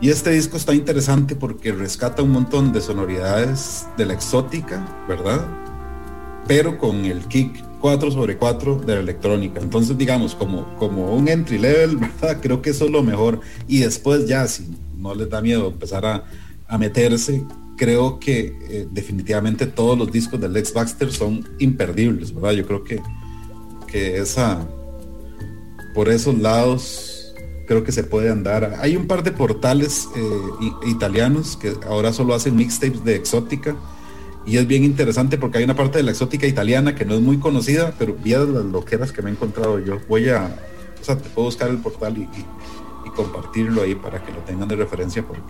y 0.00 0.10
este 0.10 0.30
disco 0.30 0.56
está 0.56 0.74
interesante 0.74 1.36
porque 1.36 1.72
rescata 1.72 2.22
un 2.22 2.32
montón 2.32 2.72
de 2.72 2.80
sonoridades 2.80 3.86
de 3.96 4.06
la 4.06 4.14
exótica, 4.14 5.04
¿verdad? 5.08 5.46
Pero 6.46 6.76
con 6.76 7.04
el 7.04 7.26
kick 7.28 7.64
4 7.80 8.10
sobre 8.10 8.36
4 8.36 8.80
de 8.80 8.94
la 8.94 9.00
electrónica. 9.00 9.60
Entonces, 9.60 9.96
digamos, 9.96 10.34
como, 10.34 10.76
como 10.76 11.14
un 11.14 11.28
entry 11.28 11.58
level. 11.58 11.98
Creo 12.42 12.62
que 12.62 12.70
eso 12.70 12.86
es 12.86 12.90
lo 12.90 13.02
mejor. 13.02 13.40
Y 13.66 13.78
después 13.78 14.26
ya, 14.26 14.46
si 14.46 14.66
no 14.96 15.14
les 15.14 15.28
da 15.30 15.40
miedo 15.40 15.68
empezar 15.68 16.04
a 16.06 16.24
a 16.68 16.78
meterse. 16.78 17.44
Creo 17.76 18.20
que 18.20 18.56
eh, 18.68 18.88
definitivamente 18.90 19.66
todos 19.66 19.98
los 19.98 20.12
discos 20.12 20.40
de 20.40 20.48
Lex 20.48 20.72
Baxter 20.74 21.12
son 21.12 21.48
imperdibles, 21.58 22.34
¿verdad? 22.34 22.52
Yo 22.52 22.66
creo 22.66 22.84
que, 22.84 23.00
que 23.86 24.18
esa, 24.18 24.66
por 25.94 26.08
esos 26.08 26.36
lados, 26.38 27.34
creo 27.66 27.84
que 27.84 27.92
se 27.92 28.04
puede 28.04 28.30
andar. 28.30 28.76
Hay 28.80 28.96
un 28.96 29.06
par 29.06 29.22
de 29.22 29.32
portales 29.32 30.08
eh, 30.14 30.30
italianos 30.86 31.56
que 31.56 31.74
ahora 31.86 32.12
solo 32.12 32.34
hacen 32.34 32.56
mixtapes 32.56 33.04
de 33.04 33.14
exótica. 33.14 33.76
Y 34.48 34.56
es 34.56 34.66
bien 34.66 34.82
interesante 34.82 35.36
porque 35.36 35.58
hay 35.58 35.64
una 35.64 35.76
parte 35.76 35.98
de 35.98 36.04
la 36.04 36.10
exótica 36.10 36.46
italiana 36.46 36.94
que 36.94 37.04
no 37.04 37.14
es 37.14 37.20
muy 37.20 37.38
conocida, 37.38 37.92
pero 37.98 38.14
vía 38.14 38.38
las 38.38 38.64
loqueras 38.64 39.12
que 39.12 39.20
me 39.20 39.28
he 39.28 39.32
encontrado 39.34 39.78
yo. 39.78 39.98
Voy 40.08 40.30
a, 40.30 40.46
o 41.00 41.04
sea, 41.04 41.18
te 41.18 41.28
puedo 41.28 41.46
buscar 41.46 41.68
el 41.68 41.76
portal 41.76 42.16
y, 42.16 42.22
y 42.22 43.10
compartirlo 43.14 43.82
ahí 43.82 43.94
para 43.94 44.24
que 44.24 44.32
lo 44.32 44.38
tengan 44.38 44.66
de 44.66 44.76
referencia 44.76 45.22
porque 45.22 45.42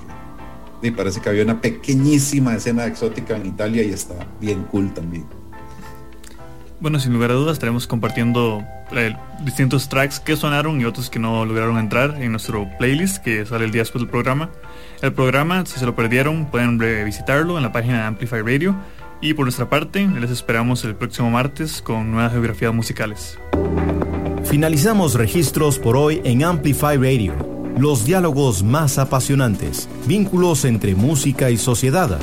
y 0.83 0.91
parece 0.91 1.21
que 1.21 1.29
había 1.29 1.43
una 1.43 1.61
pequeñísima 1.61 2.55
escena 2.55 2.87
exótica 2.87 3.37
en 3.37 3.47
Italia 3.47 3.83
y 3.83 3.91
está 3.91 4.15
bien 4.41 4.65
cool 4.65 4.93
también. 4.93 5.27
Bueno, 6.81 7.01
sin 7.01 7.13
lugar 7.13 7.33
a 7.33 7.35
dudas 7.35 7.55
estaremos 7.55 7.89
compartiendo 7.89 8.65
eh, 8.93 9.17
distintos 9.45 9.89
tracks 9.89 10.21
que 10.21 10.37
sonaron 10.37 10.81
y 10.81 10.85
otros 10.85 11.11
que 11.11 11.19
no 11.19 11.45
lograron 11.45 11.79
entrar 11.79 12.23
en 12.23 12.31
nuestro 12.31 12.69
playlist 12.79 13.19
que 13.19 13.45
sale 13.45 13.65
el 13.65 13.73
día 13.73 13.83
después 13.83 14.03
del 14.03 14.11
programa. 14.11 14.51
El 15.03 15.13
programa, 15.13 15.65
si 15.67 15.79
se 15.79 15.87
lo 15.87 15.95
perdieron, 15.95 16.47
pueden 16.47 16.79
revisitarlo 16.79 17.57
en 17.57 17.63
la 17.63 17.73
página 17.73 17.99
de 17.99 18.03
Amplify 18.05 18.43
Radio. 18.43 18.77
Y 19.21 19.35
por 19.35 19.45
nuestra 19.45 19.69
parte, 19.69 20.07
les 20.07 20.31
esperamos 20.31 20.85
el 20.85 20.95
próximo 20.95 21.31
martes 21.31 21.83
con 21.83 22.11
nuevas 22.11 22.33
geografías 22.33 22.73
musicales. 22.73 23.39
Finalizamos 24.45 25.15
registros 25.15 25.79
por 25.79 25.97
hoy 25.97 26.21
en 26.25 26.45
Amplify 26.45 26.97
Radio 26.97 27.59
los 27.79 28.05
diálogos 28.05 28.65
más 28.65 28.99
apasionantes, 28.99 29.89
vínculos 30.07 30.65
entre 30.65 30.95
música 30.95 31.51
y 31.51 31.57
sociedad. 31.57 32.19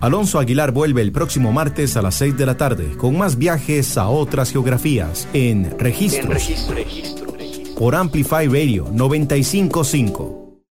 Alonso 0.00 0.38
Aguilar 0.38 0.72
vuelve 0.72 1.02
el 1.02 1.12
próximo 1.12 1.52
martes 1.52 1.96
a 1.96 2.02
las 2.02 2.14
6 2.16 2.36
de 2.36 2.46
la 2.46 2.56
tarde 2.56 2.96
con 2.96 3.16
más 3.16 3.36
viajes 3.36 3.96
a 3.98 4.08
otras 4.08 4.50
geografías 4.50 5.28
en 5.32 5.78
Registros. 5.78 6.50
Por 7.78 7.94
Amplify 7.94 8.46
Radio 8.46 8.88
955. 8.90 10.41